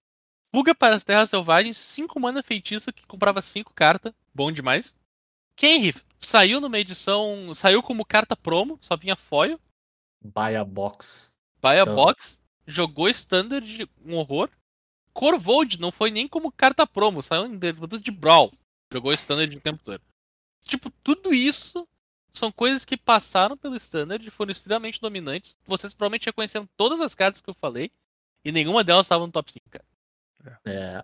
[0.53, 4.13] Fuga para as Terras Selvagens, 5 mana feitiço que comprava 5 cartas.
[4.33, 4.93] Bom demais.
[5.55, 7.53] Kenrith saiu numa edição.
[7.53, 9.59] Saiu como carta promo, só vinha foil.
[10.21, 11.31] Buy a box.
[11.61, 12.41] Buy a Então- box.
[12.67, 14.49] Jogou standard, um horror.
[15.13, 18.51] Corvold não foi nem como carta promo, saiu em derrota de Brawl.
[18.93, 20.01] Jogou standard o tempo todo.
[20.63, 21.87] Tipo, tudo isso
[22.31, 25.57] são coisas que passaram pelo standard e foram extremamente dominantes.
[25.65, 27.91] Vocês provavelmente reconheceram todas as cartas que eu falei.
[28.43, 29.85] E nenhuma delas estava no top 5, cara.
[30.65, 31.03] É,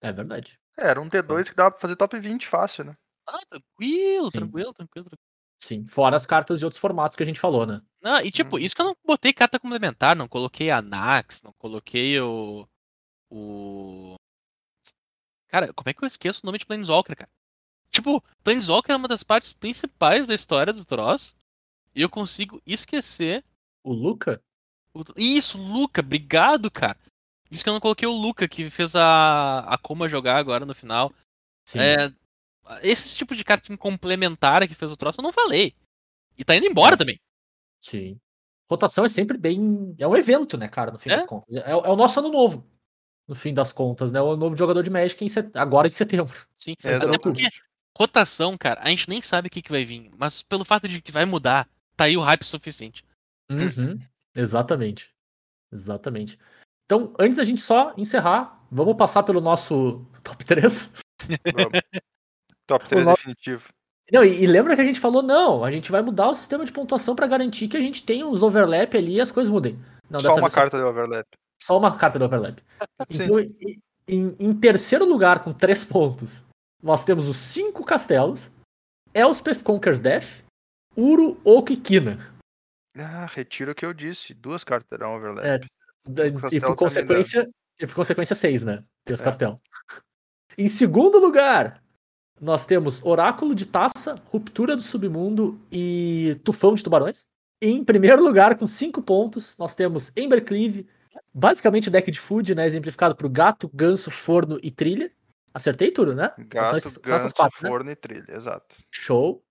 [0.00, 0.58] é verdade.
[0.76, 2.96] É, era um T2 que dava pra fazer top 20 fácil, né?
[3.26, 4.38] Ah, tranquilo, Sim.
[4.38, 5.28] tranquilo, tranquilo, tranquilo.
[5.62, 5.86] Sim.
[5.86, 7.80] Fora as cartas de outros formatos que a gente falou, né?
[8.02, 8.62] Não, e tipo, Uhum.
[8.62, 12.66] isso que eu não botei carta complementar, não coloquei a Nax, não coloquei o.
[13.30, 14.16] O.
[15.48, 17.30] Cara, como é que eu esqueço o nome de Planeswalker, cara?
[17.94, 21.34] Tipo, Planeswalker é uma das partes principais da história do troço.
[21.94, 23.44] E eu consigo esquecer.
[23.84, 24.42] O Luca?
[24.92, 26.98] o- Isso, Luca, obrigado, cara.
[27.50, 30.74] Isso que eu não coloquei o Luca, que fez a, a Kuma jogar agora no
[30.74, 31.12] final.
[31.68, 31.78] Sim.
[31.78, 32.12] É,
[32.82, 35.72] esse tipo de carta complementar que fez o troço, eu não falei.
[36.36, 36.98] E tá indo embora É.
[36.98, 37.20] também.
[37.80, 38.18] Sim.
[38.68, 39.94] Rotação é sempre bem.
[39.98, 41.16] É um evento, né, cara, no fim É?
[41.16, 41.54] das contas.
[41.54, 42.66] É, é o nosso ano novo.
[43.28, 44.20] No fim das contas, né?
[44.20, 45.50] O novo jogador de Magic em set...
[45.56, 46.34] agora em setembro.
[46.56, 47.48] Sim, É, até porque
[47.96, 51.00] rotação, cara, a gente nem sabe o que, que vai vir, mas pelo fato de
[51.00, 53.04] que vai mudar, tá aí o hype suficiente.
[53.50, 53.98] Uhum.
[54.34, 55.10] Exatamente.
[55.72, 56.38] Exatamente.
[56.86, 60.92] Então, antes da gente só encerrar, vamos passar pelo nosso top 3.
[61.54, 61.80] Vamos.
[62.66, 63.68] top 3 O no- definitivo.
[64.12, 66.64] Não, e, e lembra que a gente falou, não, a gente vai mudar o sistema
[66.64, 69.78] de pontuação pra garantir que a gente tenha uns overlap ali e as coisas mudem.
[70.10, 71.26] Não, Só dessa uma vez carta de overlap.
[71.62, 72.58] Só uma carta de overlap.
[73.10, 73.22] Sim.
[73.22, 73.40] Então,
[74.06, 76.44] em, em terceiro lugar, com três pontos,
[76.84, 78.52] nós temos os cinco castelos,
[79.14, 80.44] Elspeth Conquers Death,
[80.94, 82.18] Uro, Oak e Kina.
[82.96, 84.34] Ah, retiro o que eu disse.
[84.34, 85.44] Duas cartas terão overlap.
[85.46, 85.60] É,
[86.52, 86.76] E por dá.
[86.76, 87.50] consequência,
[87.80, 88.84] e por consequência, seis, né?
[89.04, 89.24] Tem os É.
[89.24, 89.58] castelos.
[90.56, 91.82] Em segundo lugar,
[92.40, 97.24] nós temos Oráculo de Taça, Ruptura do Submundo e Tufão de Tubarões.
[97.62, 100.86] E em primeiro lugar, com cinco pontos, nós temos Embercleave,
[101.32, 102.66] basicamente deck de food, né?
[102.66, 105.10] Exemplificado por gato, ganso, forno e trilha.
[105.54, 106.32] Acertei tudo, né?
[106.36, 107.68] São Gato, esses- ganso, quatro, né?
[107.68, 108.76] forno e trilha, exato.
[108.90, 109.44] Show.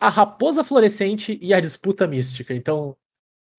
[0.00, 2.54] A Raposa Florescente e a Disputa Mística.
[2.54, 2.96] Então,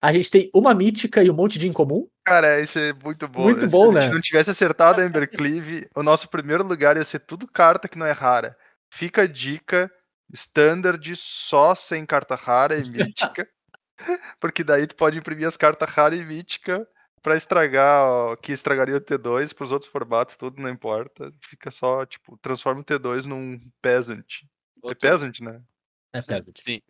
[0.01, 2.07] a gente tem uma mítica e um monte de incomum.
[2.25, 3.43] Cara, isso é muito bom.
[3.43, 4.13] Muito Se bom, a gente né?
[4.15, 8.05] não tivesse acertado a Embercleave, o nosso primeiro lugar ia ser tudo carta que não
[8.05, 8.57] é rara.
[8.91, 9.91] Fica a dica,
[10.33, 13.47] standard só sem carta rara e mítica.
[14.39, 16.87] porque daí tu pode imprimir as cartas rara e mítica
[17.21, 21.31] pra estragar, ó, que estragaria o T2 pros outros formatos, tudo não importa.
[21.41, 24.43] Fica só, tipo, transforma o T2 num peasant.
[24.43, 25.61] É Outro- peasant, né?
[26.13, 26.55] É peasant.
[26.59, 26.81] Sim.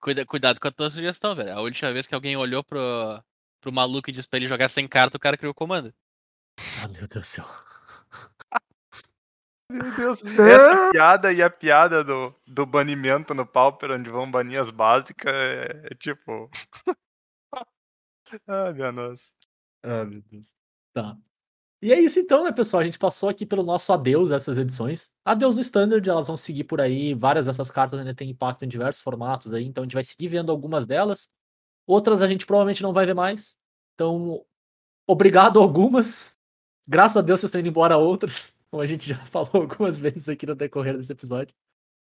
[0.00, 1.52] Cuida, cuidado com a tua sugestão, velho.
[1.52, 3.22] A última vez que alguém olhou pro,
[3.60, 5.92] pro maluco e disse pra ele jogar sem carta, o cara criou o comando.
[6.82, 7.44] Ah, meu Deus do céu.
[9.68, 14.60] Meu Deus, essa piada e a piada do, do banimento no Pauper, onde vão banir
[14.60, 16.48] as básicas, é, é tipo.
[18.46, 19.32] ah, minha nossa.
[19.86, 20.52] Ah, meu Deus.
[20.92, 21.16] Tá.
[21.80, 22.80] E é isso então, né, pessoal?
[22.80, 25.12] A gente passou aqui pelo nosso adeus dessas edições.
[25.24, 27.14] Adeus no Standard, elas vão seguir por aí.
[27.14, 30.26] Várias dessas cartas ainda têm impacto em diversos formatos aí, então a gente vai seguir
[30.26, 31.30] vendo algumas delas.
[31.86, 33.56] Outras a gente provavelmente não vai ver mais.
[33.94, 34.44] Então,
[35.06, 36.36] obrigado algumas.
[36.88, 40.28] Graças a Deus vocês estão indo embora outras, como a gente já falou algumas vezes
[40.28, 41.54] aqui no decorrer desse episódio.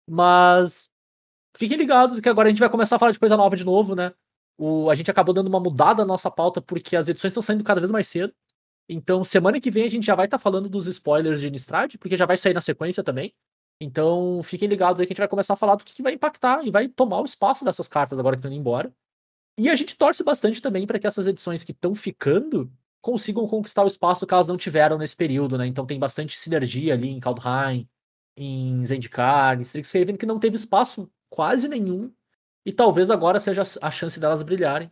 [0.06, 0.90] Mas
[1.56, 3.94] fiquem ligados que agora a gente vai começar a falar de coisa nova de novo,
[3.94, 4.12] né?
[4.62, 7.64] O, a gente acabou dando uma mudada na nossa pauta porque as edições estão saindo
[7.64, 8.30] cada vez mais cedo.
[8.86, 12.14] Então, semana que vem a gente já vai estar falando dos spoilers de Innistrad, porque
[12.14, 13.32] já vai sair na sequência também.
[13.80, 16.12] Então, fiquem ligados aí que a gente vai começar a falar do que, que vai
[16.12, 18.92] impactar e vai tomar o espaço dessas cartas agora que estão indo embora.
[19.58, 22.70] E a gente torce bastante também para que essas edições que estão ficando
[23.00, 25.66] consigam conquistar o espaço que elas não tiveram nesse período, né?
[25.66, 27.88] Então tem bastante sinergia ali em Kaldheim,
[28.36, 32.12] em Zendikar, em Strixhaven, que não teve espaço quase nenhum.
[32.64, 34.90] E talvez agora seja a chance delas brilharem.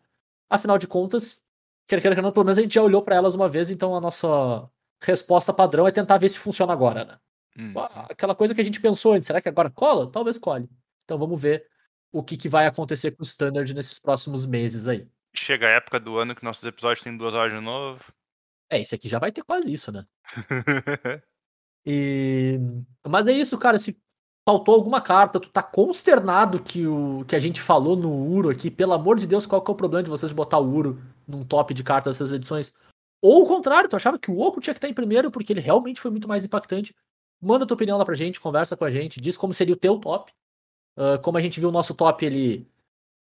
[0.49, 1.43] Afinal de contas,
[1.87, 3.95] quer queira que não, pelo menos a gente já olhou para elas uma vez, então
[3.95, 4.69] a nossa
[5.03, 7.19] resposta padrão é tentar ver se funciona agora, né?
[7.59, 7.75] Hum.
[8.09, 10.11] Aquela coisa que a gente pensou antes, será que agora cola?
[10.11, 10.69] Talvez cole.
[11.05, 11.67] Então vamos ver
[12.13, 15.07] o que, que vai acontecer com o Standard nesses próximos meses aí.
[15.35, 18.01] Chega a época do ano que nossos episódios têm duas horas de novo.
[18.71, 20.07] É, esse aqui já vai ter quase isso, né?
[21.91, 22.59] E...
[23.07, 23.79] Mas é isso, cara.
[23.79, 23.99] Se
[24.49, 28.71] faltou alguma carta, tu tá consternado que o que a gente falou no Uro aqui,
[28.71, 31.45] pelo amor de Deus, qual que é o problema de vocês botar o Uro num
[31.45, 32.73] top de cartas dessas edições?
[33.21, 35.61] Ou o contrário, tu achava que o Oco tinha que estar em primeiro porque ele
[35.61, 36.97] realmente foi muito mais impactante.
[37.39, 39.99] Manda tua opinião lá pra gente, conversa com a gente, diz como seria o teu
[39.99, 40.33] top.
[40.97, 42.67] Ah, como a gente viu o nosso top, ele.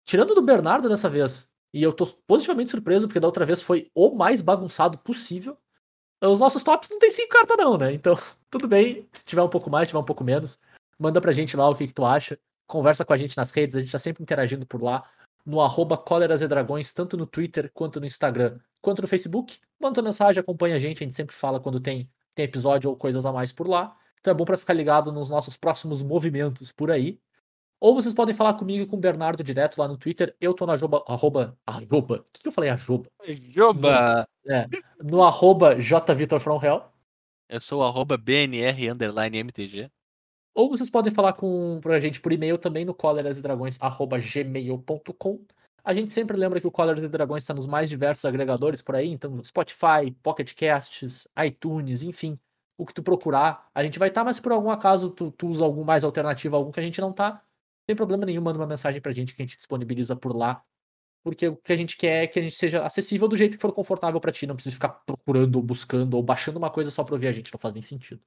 [0.05, 3.91] Tirando do Bernardo dessa vez, e eu tô positivamente surpreso, porque da outra vez foi
[3.97, 5.59] o mais bagunçado possível.
[6.21, 7.93] ah, Os nossos tops não tem cinco cartas, não, né?
[7.93, 8.17] Então,
[8.49, 9.09] tudo bem.
[9.13, 10.59] Se tiver um pouco mais, se tiver um pouco menos,
[10.99, 12.39] manda pra gente lá o que, que tu acha.
[12.67, 15.05] Conversa com a gente nas redes, a gente tá sempre interagindo por lá.
[15.45, 19.59] No arroba Cóleras e Dragões, tanto no Twitter quanto no Instagram, quanto no Facebook.
[19.81, 22.97] Manda tua mensagem, acompanha a gente, a gente sempre fala quando tem, tem episódio ou
[22.97, 23.97] coisas a mais por lá.
[24.21, 27.21] Então é bom pra ficar ligado nos nossos próximos movimentos por aí.
[27.79, 30.35] Ou vocês podem falar comigo e com o Bernardo direto lá no Twitter.
[30.41, 31.05] Eu tô no arroba.
[31.07, 32.17] arroba, arroba.
[32.17, 32.71] O que, que eu falei?
[32.71, 33.09] Arroba.
[33.51, 34.27] Joba!
[34.47, 34.67] É,
[35.03, 36.91] no arroba jvitorfromhell.
[37.49, 39.91] Eu sou o arroba BNR underline MTG.
[40.57, 45.41] Ou vocês podem falar com pra gente por e-mail também no colerasdragões.gmail.com.
[45.85, 48.97] A gente sempre lembra que o Coleras e Dragões está nos mais diversos agregadores por
[48.97, 52.39] aí, então Spotify, Pocket Casts, iTunes, enfim,
[52.79, 55.47] o que tu procurar, a gente vai estar, mas se por algum acaso tu, tu
[55.47, 57.41] usa algum mais alternativo, algum que a gente não tá, não
[57.87, 60.65] tem problema nenhum, manda uma mensagem pra gente que a gente disponibiliza por lá.
[61.23, 63.63] Porque o que a gente quer é que a gente seja acessível do jeito que
[63.63, 67.05] for confortável pra ti, não precisa ficar procurando ou buscando ou baixando uma coisa só
[67.05, 68.23] pra ouvir a gente, não faz nem sentido.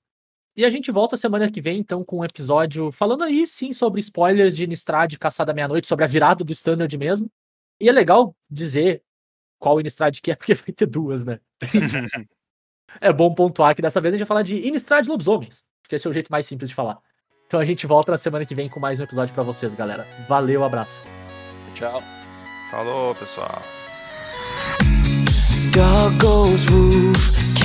[0.56, 4.02] E a gente volta semana que vem, então, com um episódio falando aí, sim, sobre
[4.02, 7.32] spoilers de Innistrad Caçada Meia-Noite, sobre a virada do Standard mesmo.
[7.80, 9.02] E é legal dizer
[9.58, 11.40] qual Innistrad que é, porque vai ter duas, né?
[13.00, 16.08] é bom pontuar que dessa vez a gente vai falar de Innistrad Lobisomens, porque esse
[16.08, 17.00] é o jeito mais simples de falar.
[17.46, 20.06] Então a gente volta na semana que vem com mais um episódio pra vocês, galera.
[20.28, 21.02] Valeu, abraço.
[21.74, 22.04] Tchau.
[22.70, 23.62] Falou, pessoal.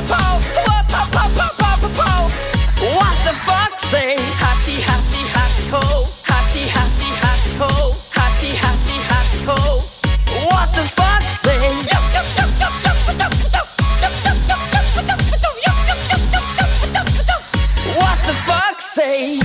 [0.00, 0.08] What
[3.26, 4.16] the fuck say?
[10.48, 10.84] What the
[11.36, 11.60] say?
[17.98, 19.38] What the say?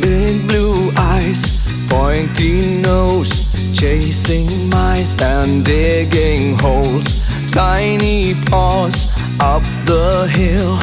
[0.00, 7.18] Big blue eyes, pointy nose, chasing mice and digging holes.
[7.52, 10.78] Tiny paws up the hill.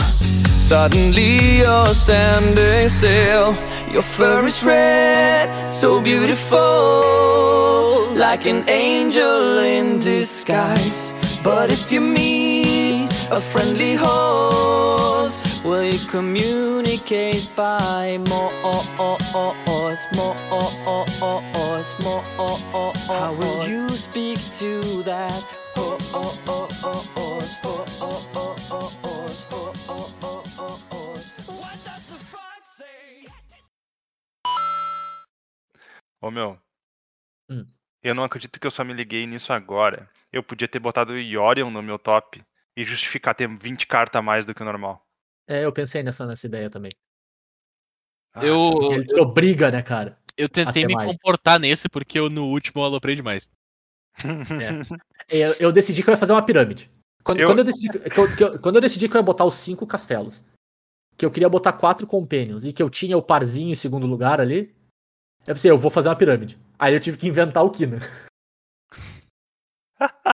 [0.57, 3.56] Suddenly you're standing still.
[3.91, 6.57] Your fur is red, so beautiful,
[8.15, 11.14] like an angel in disguise.
[11.44, 18.52] But if you meet a friendly horse, will you communicate by more?
[20.15, 20.36] More?
[23.07, 25.44] How will you speak to that?
[25.76, 28.35] What does the fox say?
[36.22, 36.60] Ô meu.
[37.49, 37.68] Hum.
[38.02, 40.10] Eu não acredito que eu só me liguei nisso agora.
[40.34, 42.43] Eu podia ter botado o Yorion no meu top
[42.76, 45.06] e justificar ter 20 cartas a mais do que o normal.
[45.47, 46.91] É, eu pensei nessa, nessa ideia também.
[48.34, 50.19] Ah, Eu, ele te obriga, né, cara?
[50.38, 51.11] eu tentei me mais.
[51.11, 53.49] comportar nesse porque eu no último eu aloprei demais.
[55.27, 56.91] Eu, eu decidi que eu ia fazer uma pirâmide.
[57.26, 59.23] Quando Eu- quando eu, decidi, que eu- que eu- quando eu decidi que eu ia
[59.26, 60.43] botar os cinco castelos,
[61.18, 64.39] que eu queria botar quatro companions e que eu tinha o parzinho em segundo lugar
[64.39, 64.72] ali,
[65.47, 66.57] eu pensei, eu vou fazer uma pirâmide.
[66.77, 67.99] Aí eu tive que inventar o Kina.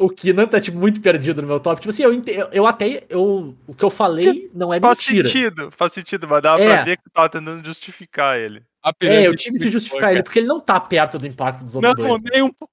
[0.00, 1.80] o Kina tá tipo, muito perdido no meu top.
[1.82, 3.04] Tipo assim, eu, eu, eu até.
[3.10, 5.28] Eu, o que eu falei não é Faz mentira.
[5.28, 6.74] sentido, faz sentido, mas dava É.
[6.76, 8.64] pra ver que tu tava tentando justificar ele.
[9.00, 11.94] É, eu tive que justificar ele, porque ele não tá perto do impacto dos outros
[11.96, 12.22] Não, dois.
[12.22, 12.30] né?
[12.32, 12.72] nem um pouco.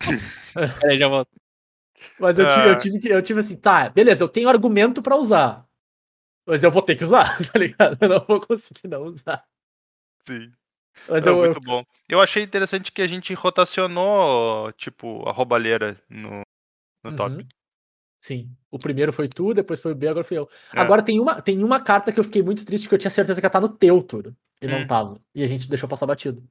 [0.80, 1.30] Peraí, já volto.
[2.18, 2.76] Mas eu, tive, eu Ah.
[2.76, 5.66] tive que, eu tive assim, tá, beleza, eu tenho argumento pra usar.
[6.46, 7.98] Mas eu vou ter que usar, tá ligado?
[8.00, 9.44] Eu não vou conseguir não usar.
[10.22, 10.50] Sim.
[11.08, 11.84] Mas É eu, eu- muito bom.
[12.08, 16.40] Eu achei interessante que a gente rotacionou, tipo, a roubalheira no,
[17.04, 17.16] no Uhum.
[17.16, 17.46] top.
[18.20, 18.50] Sim.
[18.70, 20.48] O primeiro foi tu, depois foi o B, agora fui eu.
[20.74, 20.80] É.
[20.80, 23.40] Agora tem uma, tem uma carta que eu fiquei muito triste, que eu tinha certeza
[23.40, 24.34] que ia estar no teu turno.
[24.60, 24.86] E não Hum.
[24.86, 25.20] tava.
[25.34, 26.42] E a gente deixou passar batido.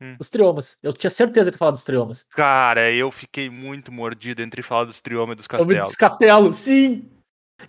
[0.00, 0.16] Hum.
[0.18, 0.78] Os triomas.
[0.82, 2.26] Eu tinha certeza de falar dos triomas.
[2.30, 5.84] Cara, eu fiquei muito mordido entre falar dos triomas e dos Eu castelos.
[5.86, 7.10] disse castelo, sim!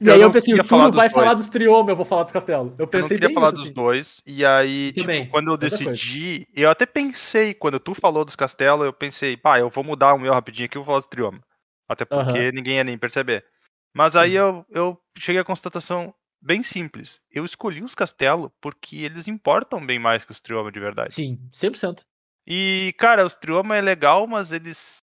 [0.02, 1.12] E Eu aí eu pensei, o dos vai dois.
[1.14, 2.72] falar dos Trioma, eu vou falar dos castelos.
[2.72, 3.74] Eu Eu não pensei queria falar isso, dos assim.
[3.74, 4.22] dois.
[4.26, 8.94] E aí, tipo, quando eu decidi, eu até pensei, quando tu falou dos castelos, eu
[8.94, 11.40] pensei, pá, eu vou mudar o meu rapidinho aqui, eu vou falar dos trioma.
[11.88, 12.52] Até porque Aham.
[12.52, 13.46] ninguém ia nem perceber.
[13.94, 14.38] Mas aí Sim.
[14.38, 17.22] eu, eu cheguei à constatação bem simples.
[17.32, 21.14] Eu escolhi os castelos porque eles importam bem mais que os trioma de verdade.
[21.14, 22.04] Sim, 100%.
[22.48, 24.98] E, cara, os trioma é legal, mas eles.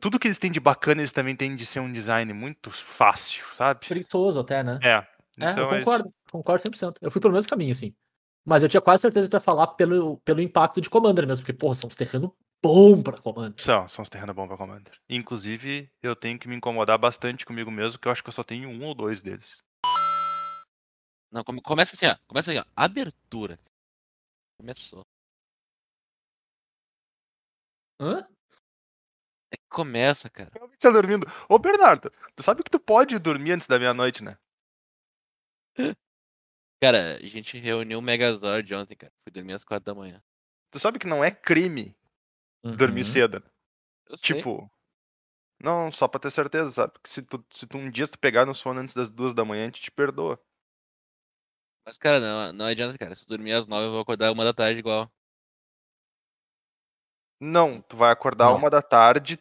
[0.00, 3.44] Tudo que eles têm de bacana, eles também têm de ser um design muito fácil,
[3.54, 3.86] sabe?
[3.86, 4.78] Preguiçoso até, né?
[4.82, 4.96] É.
[5.38, 6.14] É, Então eu é concordo.
[6.30, 6.94] Concordo 100%.
[7.00, 7.94] Eu fui pelo mesmo caminho, assim.
[8.44, 11.56] Mas eu tinha quase certeza de até falar pelo, pelo impacto de Commander mesmo, porque,
[11.56, 12.30] porra, são uns terrenos
[12.60, 13.64] bons pra Commander.
[13.64, 14.92] São, são os terrenos bons pra Commander.
[15.08, 18.42] Inclusive, eu tenho que me incomodar bastante comigo mesmo, que eu acho que eu só
[18.42, 19.62] tenho um ou dois deles.
[21.30, 22.16] Não, come- começa assim, ó.
[22.26, 22.64] Começa assim, ó.
[22.74, 23.58] Abertura.
[24.58, 25.02] Começou.
[28.02, 28.26] Hã?
[29.52, 30.50] É que começa, cara.
[30.52, 31.24] Realmente tá dormindo.
[31.48, 34.36] Ô, Bernardo, tu sabe que tu pode dormir antes da meia-noite, né?
[36.82, 39.12] Cara, a gente reuniu o Megazord ontem, cara.
[39.22, 40.20] Fui dormir às quatro da manhã.
[40.72, 41.96] Tu sabe que não é crime
[42.64, 43.04] dormir Uhum.
[43.04, 43.38] cedo.
[43.38, 43.46] né?
[44.08, 44.36] Eu sei.
[44.36, 44.68] Tipo.
[45.62, 46.94] Não, só pra ter certeza, sabe?
[47.00, 49.44] Que se tu, se tu um dia tu pegar no sono antes das duas da
[49.44, 50.40] manhã, a gente te perdoa.
[51.86, 53.14] Mas, cara, não, não adianta, cara.
[53.14, 55.08] Se eu dormir às nove, eu vou acordar uma da tarde igual.
[57.44, 58.56] Não, tu vai acordar Não.
[58.56, 59.36] uma da tarde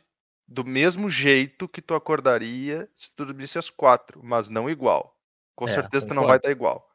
[0.47, 5.15] do mesmo jeito que tu acordaria se tu dormisse às quatro, mas não igual.
[5.55, 6.89] Com É, certeza tu não vai estar igual.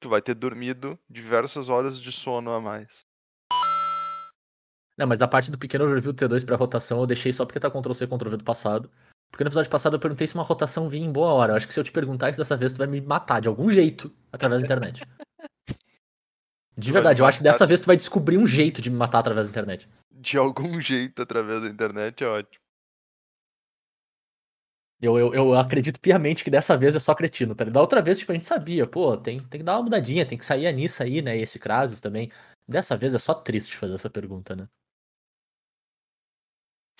[0.00, 3.04] Tu vai ter dormido diversas horas de sono a mais.
[4.96, 7.68] Não, mas a parte do pequeno overview T2 pra rotação eu deixei só porque tá
[7.68, 8.88] Ctrl-C, Ctrl-V do passado.
[9.32, 11.52] Porque no episódio passado eu perguntei se uma rotação vinha em boa hora.
[11.52, 13.48] Eu acho que se eu te perguntar isso dessa vez, tu vai me matar de
[13.48, 15.02] algum jeito através da internet.
[16.76, 19.18] De verdade, eu acho que dessa vez tu vai descobrir um jeito de me matar
[19.18, 19.88] através da internet.
[20.10, 22.60] De algum jeito através da internet é ótimo.
[25.02, 27.64] Eu, eu, eu acredito piamente que dessa vez é só cretino, tá?
[27.64, 27.74] ligado?
[27.74, 30.36] Da outra vez, tipo, a gente sabia, pô, tem, tem que dar uma mudadinha, tem
[30.36, 31.38] que sair a Nissa aí, né?
[31.38, 32.30] E esse Krasis também.
[32.68, 34.68] Dessa vez é só triste fazer essa pergunta, né?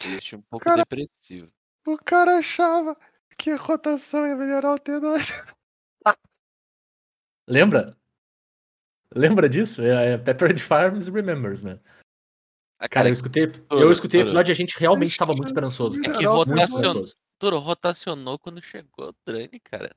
[0.02, 1.52] Existe um pouco Cara- depressivo.
[1.86, 2.96] O cara achava
[3.38, 5.54] que a rotação ia melhorar o T2.
[7.46, 7.99] Lembra?
[9.14, 9.82] Lembra disso?
[9.82, 11.78] É, é Peppered Farms Remembers, né?
[12.78, 15.48] Ah, Cara, eu cara, escutei, eu escutei o episódio e a gente realmente tava muito
[15.48, 15.98] esperançoso.
[15.98, 17.16] É que Não, Muito rotacion- esperançoso.
[17.38, 19.90] Toro rotacionou quando chegou o Drane, cara.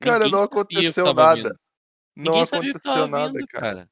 [0.00, 1.34] Cara, Ninguém não aconteceu nada.
[1.36, 1.48] vindo.
[2.16, 3.90] Não Ninguém sabia o que aconteceu tava nada, vindo, cara.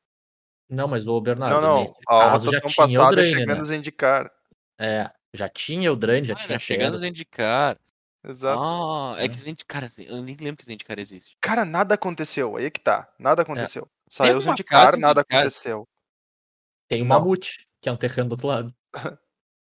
[0.69, 1.81] Não, mas o Bernardo, Não, não.
[1.81, 3.77] nesse A caso já tinha o passada é chegando né?
[3.77, 4.33] indicar.
[4.79, 6.99] É, já tinha o Drain, já Ah, tinha chegando a.
[6.99, 7.79] Zendikar.
[8.23, 8.61] Exato.
[8.63, 9.29] Ah, é É.
[9.29, 11.37] que Zendikar, eu nem lembro que Zendikar existe.
[11.41, 12.57] Cara, nada aconteceu.
[12.57, 13.09] Aí é que tá.
[13.19, 13.23] É.
[13.23, 13.89] Nada aconteceu.
[14.11, 15.41] Saiu casa em nada Zendikar?
[15.41, 15.89] aconteceu.
[16.89, 17.19] Tem o Não.
[17.21, 18.75] Mamute, que é um terreno do outro lado.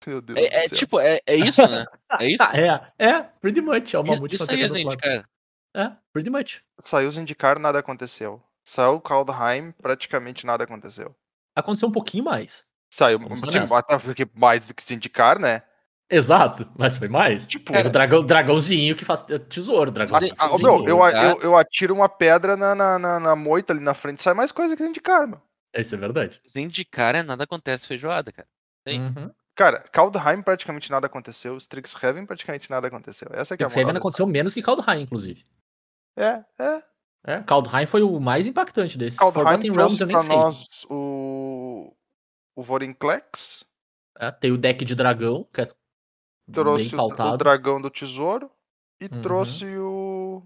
[0.08, 0.78] Meu Deus É, é do céu.
[0.80, 1.86] tipo, é, é isso, né?
[2.20, 2.42] É isso?
[2.44, 4.74] Ah, é, é, pretty much, é o Isso, Mamute isso com o aí é terreno
[4.74, 5.24] do outro lado.
[5.24, 5.30] Zendikar.
[5.74, 6.62] É, pretty much.
[6.82, 8.44] Saiu os indicar, nada aconteceu.
[8.66, 11.16] Saiu o Kaldheim, praticamente nada aconteceu.
[11.56, 12.66] Aconteceu um pouquinho mais.
[12.92, 13.20] Saiu,
[14.16, 15.62] tipo, mais do que se indicar, né?
[16.12, 17.48] Exato, mas foi mais.
[17.48, 20.20] Tipo, o dragão, dragãozinho que faz tesouro, dragão.
[20.20, 21.24] Zé- Ah, meu, eu, tá.
[21.24, 24.52] eu, eu atiro uma pedra na, na, na, na moita ali na frente, sai mais
[24.52, 25.42] coisa que indicar, meu.
[25.74, 26.42] Isso é verdade.
[26.48, 28.48] Zendikar é nada acontece feijoada, cara.
[28.90, 29.32] Uhum.
[29.56, 33.30] Cara, Kaldheim praticamente nada aconteceu, Strixhaven praticamente nada aconteceu.
[33.32, 35.46] Essa que é a Strixhaven aconteceu menos que Kaldheim, inclusive.
[36.18, 36.84] É, é.
[37.26, 39.18] É, Kaldheim foi o mais impactante desse.
[39.18, 40.36] Kaldheim Forgotten Realms eu nem pra sei.
[40.36, 41.96] nós o,
[42.56, 43.64] o Vorinclex,
[44.20, 45.70] É, tem o deck de dragão, que é
[46.52, 48.52] trouxe o, o Dragão do Tesouro
[49.02, 49.22] e Uhum.
[49.22, 50.44] trouxe o,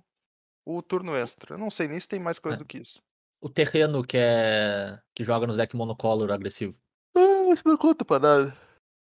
[0.66, 1.56] o turno extra.
[1.56, 2.60] Eu não sei nem se tem mais coisa É.
[2.60, 3.00] do que isso.
[3.42, 5.00] O terreno que é.
[5.16, 6.78] que joga nos deck monocolor agressivo.
[7.16, 8.58] Ah, isso não conta pra nada.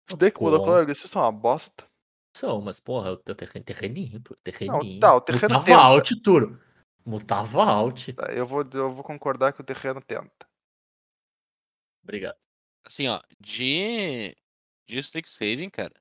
[0.09, 0.45] Os decks Pô.
[0.51, 1.85] monocolor, isso são uma bosta.
[2.37, 4.99] São, mas porra, o teu terreno, terreninho, pô, terreninho.
[4.99, 5.79] tá, o terreno Mutava tenta.
[5.81, 6.61] out, Turo.
[7.05, 8.13] Mutava out.
[8.13, 10.45] Tá, eu, vou, eu vou concordar que o terreno tenta.
[12.03, 12.37] Obrigado.
[12.85, 14.35] Assim, ó, de.
[14.87, 15.93] De Strixhaven, cara,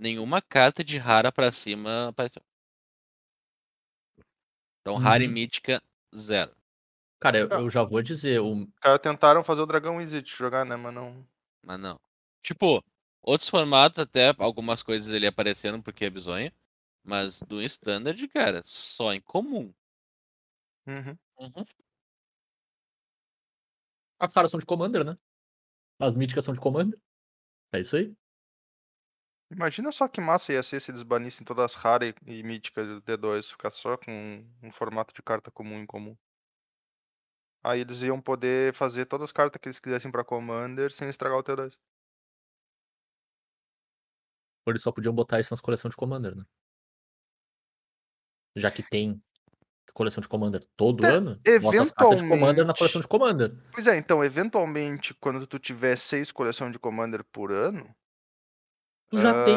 [0.00, 2.42] nenhuma carta de rara pra cima apareceu.
[4.80, 5.34] Então, rara e Uhum.
[5.34, 5.80] mítica,
[6.16, 6.56] zero.
[7.20, 10.64] Cara, eu, eu já vou dizer, o, Os caras tentaram fazer o dragão de jogar,
[10.64, 10.74] né?
[10.74, 11.26] Mas não.
[11.62, 12.00] Mas não.
[12.42, 12.82] Tipo,
[13.22, 16.50] outros formatos até algumas coisas ali apareceram porque é bizonho.
[17.04, 19.72] Mas do standard, cara, só em comum.
[20.86, 21.16] Uhum.
[24.18, 25.16] as caras são de Commander, né?
[25.98, 26.98] As míticas são de Commander.
[27.72, 28.14] É isso aí.
[29.50, 33.02] Imagina só que massa ia ser se eles banissem todas as raras e, míticas do
[33.02, 36.16] D2, ficar só com um, formato de carta comum em comum.
[37.64, 41.38] Aí eles iam poder fazer todas as cartas que eles quisessem pra Commander sem estragar
[41.38, 41.74] o T2.
[44.66, 46.44] Ou eles só podiam botar isso nas coleções de Commander, né?
[48.56, 49.20] Já que tem
[49.94, 53.52] coleção de Commander todo É, ano, bota as cartas de Commander na coleção de Commander.
[53.72, 57.94] Pois é, então, eventualmente, quando tu tiver seis coleção de Commander por ano.
[59.10, 59.56] Tu já Ah, tem.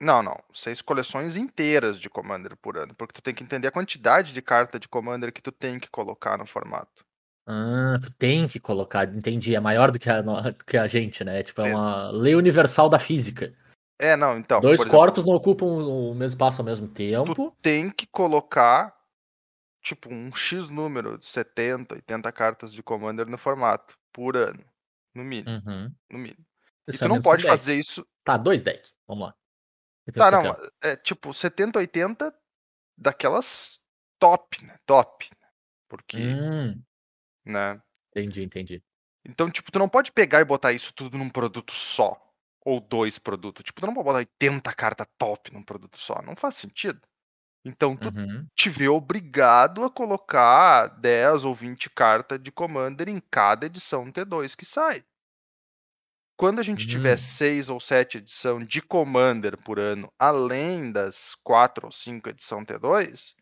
[0.00, 0.38] Não, não.
[0.52, 2.94] Seis coleções inteiras de Commander por ano.
[2.94, 5.88] Porque tu tem que entender a quantidade de carta de Commander que tu tem que
[5.88, 7.04] colocar no formato.
[7.48, 9.54] Ah, tu tem que colocar, entendi.
[9.54, 10.32] É maior do que a, do
[10.66, 11.42] que a gente, né?
[11.42, 11.74] Tipo, é É.
[11.74, 13.56] uma lei universal da física.
[13.98, 14.60] É, não, então.
[14.60, 17.56] Dois exemplo, corpos não ocupam o mesmo espaço ao mesmo tempo.
[17.62, 18.94] tem que colocar,
[19.82, 23.96] tipo, um X número de 70, 80 cartas de Commander no formato.
[24.12, 24.62] Por ano.
[25.14, 25.62] No mínimo.
[25.66, 25.90] Uhum.
[26.10, 26.44] No mínimo.
[26.86, 28.06] E Isso tu é não pode fazer isso.
[28.26, 28.92] Tá, dois decks.
[29.06, 29.34] Vamos lá.
[30.12, 30.56] Tá, não.
[30.82, 32.34] É tipo 70, 80
[32.98, 33.80] daquelas
[34.18, 34.76] top, né?
[34.84, 35.30] Top.
[35.30, 35.48] né?
[35.88, 36.82] Porque, Hum,
[37.44, 37.80] né?
[38.10, 38.82] entendi, entendi.
[39.24, 42.20] Então, tipo, tu não pode pegar e botar isso tudo num produto só.
[42.64, 43.62] Ou dois produtos.
[43.62, 46.20] Tipo, tu não pode botar 80 cartas top num produto só.
[46.22, 47.00] Não faz sentido.
[47.64, 48.44] Então, tu Uhum.
[48.56, 54.56] te vê obrigado a colocar 10 ou 20 cartas de Commander em cada edição T2
[54.56, 55.04] que sai.
[56.36, 57.18] Quando a gente tiver Hum.
[57.18, 63.34] 6 ou 7 edição de Commander por ano, além das 4 ou 5 edição T2,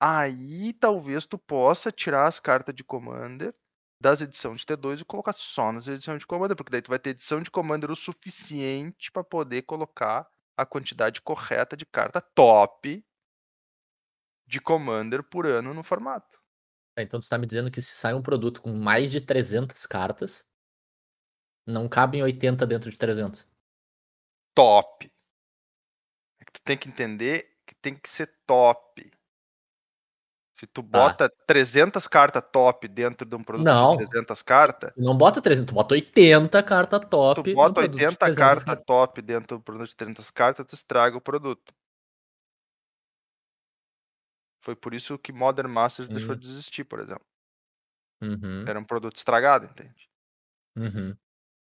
[0.00, 3.54] aí talvez tu possa tirar as cartas de Commander
[4.00, 6.98] das edições de T2 e colocar só nas edições de Commander, porque daí tu vai
[6.98, 13.02] ter edição de Commander o suficiente para poder colocar a quantidade correta de carta top
[14.46, 16.38] de Commander por ano no formato.
[16.94, 19.86] Tá, Então tu tá me dizendo que se sai um produto com mais de 300
[19.86, 20.44] cartas,
[21.66, 23.46] não cabem 80 dentro de 300.
[24.54, 25.10] Top.
[26.40, 29.10] É que tu tem que entender que tem que ser top.
[30.58, 33.96] Se tu bota 300 cartas top dentro de um produto Não.
[33.96, 37.42] de 300 cartas, não bota 300, tu bota 80 carta top.
[37.42, 40.74] tu bota produto de 80 300 cartas top dentro do produto de 300 cartas, tu
[40.74, 41.72] estraga o produto.
[44.64, 46.38] Foi por isso que Modern Masters deixou Hum.
[46.38, 47.26] de existir, por exemplo.
[48.22, 50.08] Uhum, Era um produto estragado, entende?
[50.76, 51.16] uhum.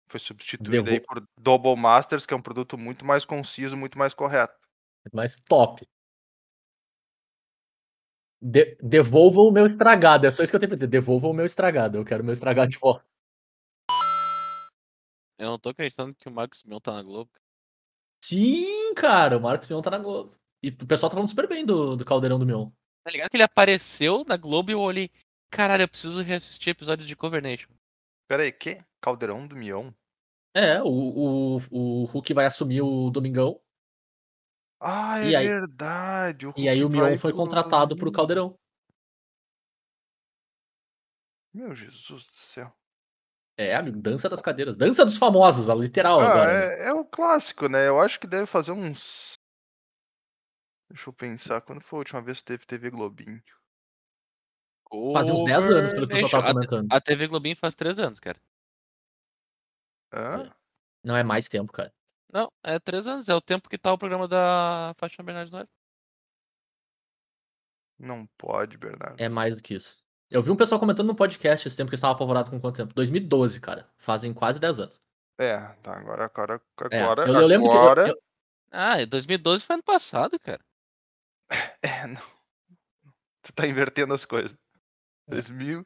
[0.09, 3.97] Foi substituído aí Devo- por Double Masters, que é um produto muito mais conciso, muito
[3.97, 4.57] mais correto.
[5.11, 5.87] Mas top.
[8.41, 10.27] De- devolvam o meu estragado.
[10.27, 10.87] É só isso que eu tenho pra dizer.
[10.87, 11.97] Devolvam o meu estragado.
[11.97, 13.05] Eu quero o meu estragado de volta.
[15.39, 17.31] Eu não tô acreditando que o Marcos Mion tá na Globo.
[18.23, 19.37] Sim, cara.
[19.37, 20.35] O Marcos Mion tá na Globo.
[20.61, 22.69] E o pessoal tá falando super bem do, do Caldeirão do Mion.
[23.05, 25.09] Tá ligado que ele apareceu na Globo e eu olhei.
[25.51, 27.69] Caralho, eu preciso reassistir episódios de Cover Nation.
[28.29, 28.81] Pera aí, que?
[29.07, 29.91] Caldeirão do Mion?
[30.55, 33.59] É, o, o, o Hulk vai assumir o Domingão.
[34.79, 36.45] Ah, é E aí- verdade.
[36.55, 38.57] E aí o Mion foi contratado pro Caldeirão.
[41.53, 42.73] Meu Jesus do céu.
[43.57, 44.75] É, amigo, dança das cadeiras.
[44.77, 46.53] Dança dos famosos, a literal Ah, agora.
[46.53, 46.65] né?
[46.85, 47.87] é, é o clássico, né?
[47.87, 49.33] Eu acho que deve fazer uns.
[50.89, 51.61] Deixa eu pensar.
[51.61, 53.43] Quando foi a última vez que teve TV Globinho?
[55.13, 56.91] Fazia uns 10 anos, pelo que o pessoal tava comentando.
[56.91, 58.39] A, a TV Globinho faz 3 anos, cara.
[60.13, 60.51] Hã?
[61.03, 61.93] Não é mais tempo, cara.
[62.31, 63.27] Não, é 3 anos.
[63.29, 65.67] É o tempo que tá o programa da Fátima Bernardes no ar.
[67.99, 69.19] Não pode, Bernardo.
[69.21, 69.97] É mais do que isso.
[70.29, 72.93] Eu vi um pessoal comentando no podcast esse tempo que estava apavorado com quanto tempo?
[72.93, 73.87] 2012, cara.
[73.97, 75.01] Fazem quase 10 anos.
[75.39, 75.97] É, tá.
[75.97, 76.61] Agora, agora,
[76.91, 77.27] É, agora.
[77.27, 77.75] eu, eu lembro que.
[77.75, 78.07] eu- agora...
[78.09, 78.21] eu-
[78.71, 80.63] Ah, e 2012 foi ano passado, cara.
[81.83, 82.21] É, não.
[83.43, 84.57] Tu tá invertendo as coisas.
[85.27, 85.31] É.
[85.31, 85.85] 2000...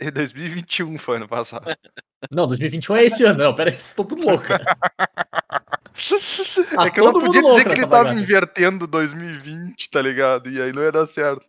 [0.00, 1.66] e 2021 foi ano passado.
[2.30, 3.44] Não, 2021 é esse ano.
[3.44, 4.64] Não, pera aí, vocês estão tudo louco, cara.
[6.86, 8.20] é que eu não podia dizer que ele tava bagaça.
[8.20, 10.48] invertendo 2020, tá ligado?
[10.50, 11.48] E aí não ia dar certo.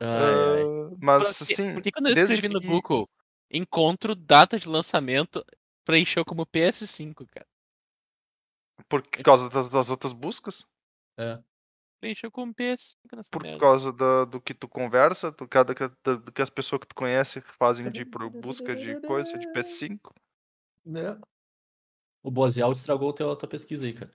[0.00, 0.62] Ai, ai.
[0.62, 1.74] Ah, mas Porque, assim.
[1.74, 3.08] porque quando eu escrevi no que- Google,
[3.50, 5.44] encontro data de lançamento,
[5.84, 7.46] preencheu como PS5, cara.
[8.88, 10.66] Por causa das, das outras buscas?
[11.18, 11.38] É.
[12.12, 12.56] PS5
[13.16, 13.58] nessa Por merda.
[13.60, 16.86] causa da- do que tu conversa, do, que- do, do, do que as pessoas que
[16.88, 19.98] tu conhece fazem de pro- busca de coisa de PS5?
[20.84, 21.18] Né?
[22.22, 24.12] O Bozial estragou teu, a tua pesquisa aí, cara.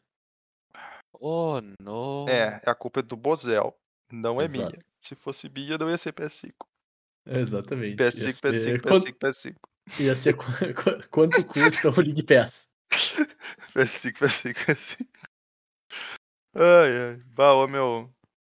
[1.13, 2.25] Oh, no.
[2.29, 3.77] É, a culpa é do Bozel,
[4.11, 4.65] não é minha.
[4.67, 4.85] Exato.
[5.01, 6.53] Se fosse minha, não ia ser PS5.
[7.25, 7.97] Exatamente.
[7.97, 9.55] PS5, Ia PS5, ser- PS5, PS5.
[9.99, 12.73] Ia ser qu- qu- quanto custa o League Pass.
[13.73, 15.07] PS5, PS5, PS5.
[16.53, 17.19] Ai, ai.
[17.35, 18.13] Bah, ô, meu.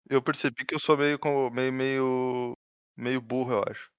[0.10, 2.58] Eu percebi que eu sou meio, com- meio, meio,
[2.98, 3.92] meio burro, eu acho.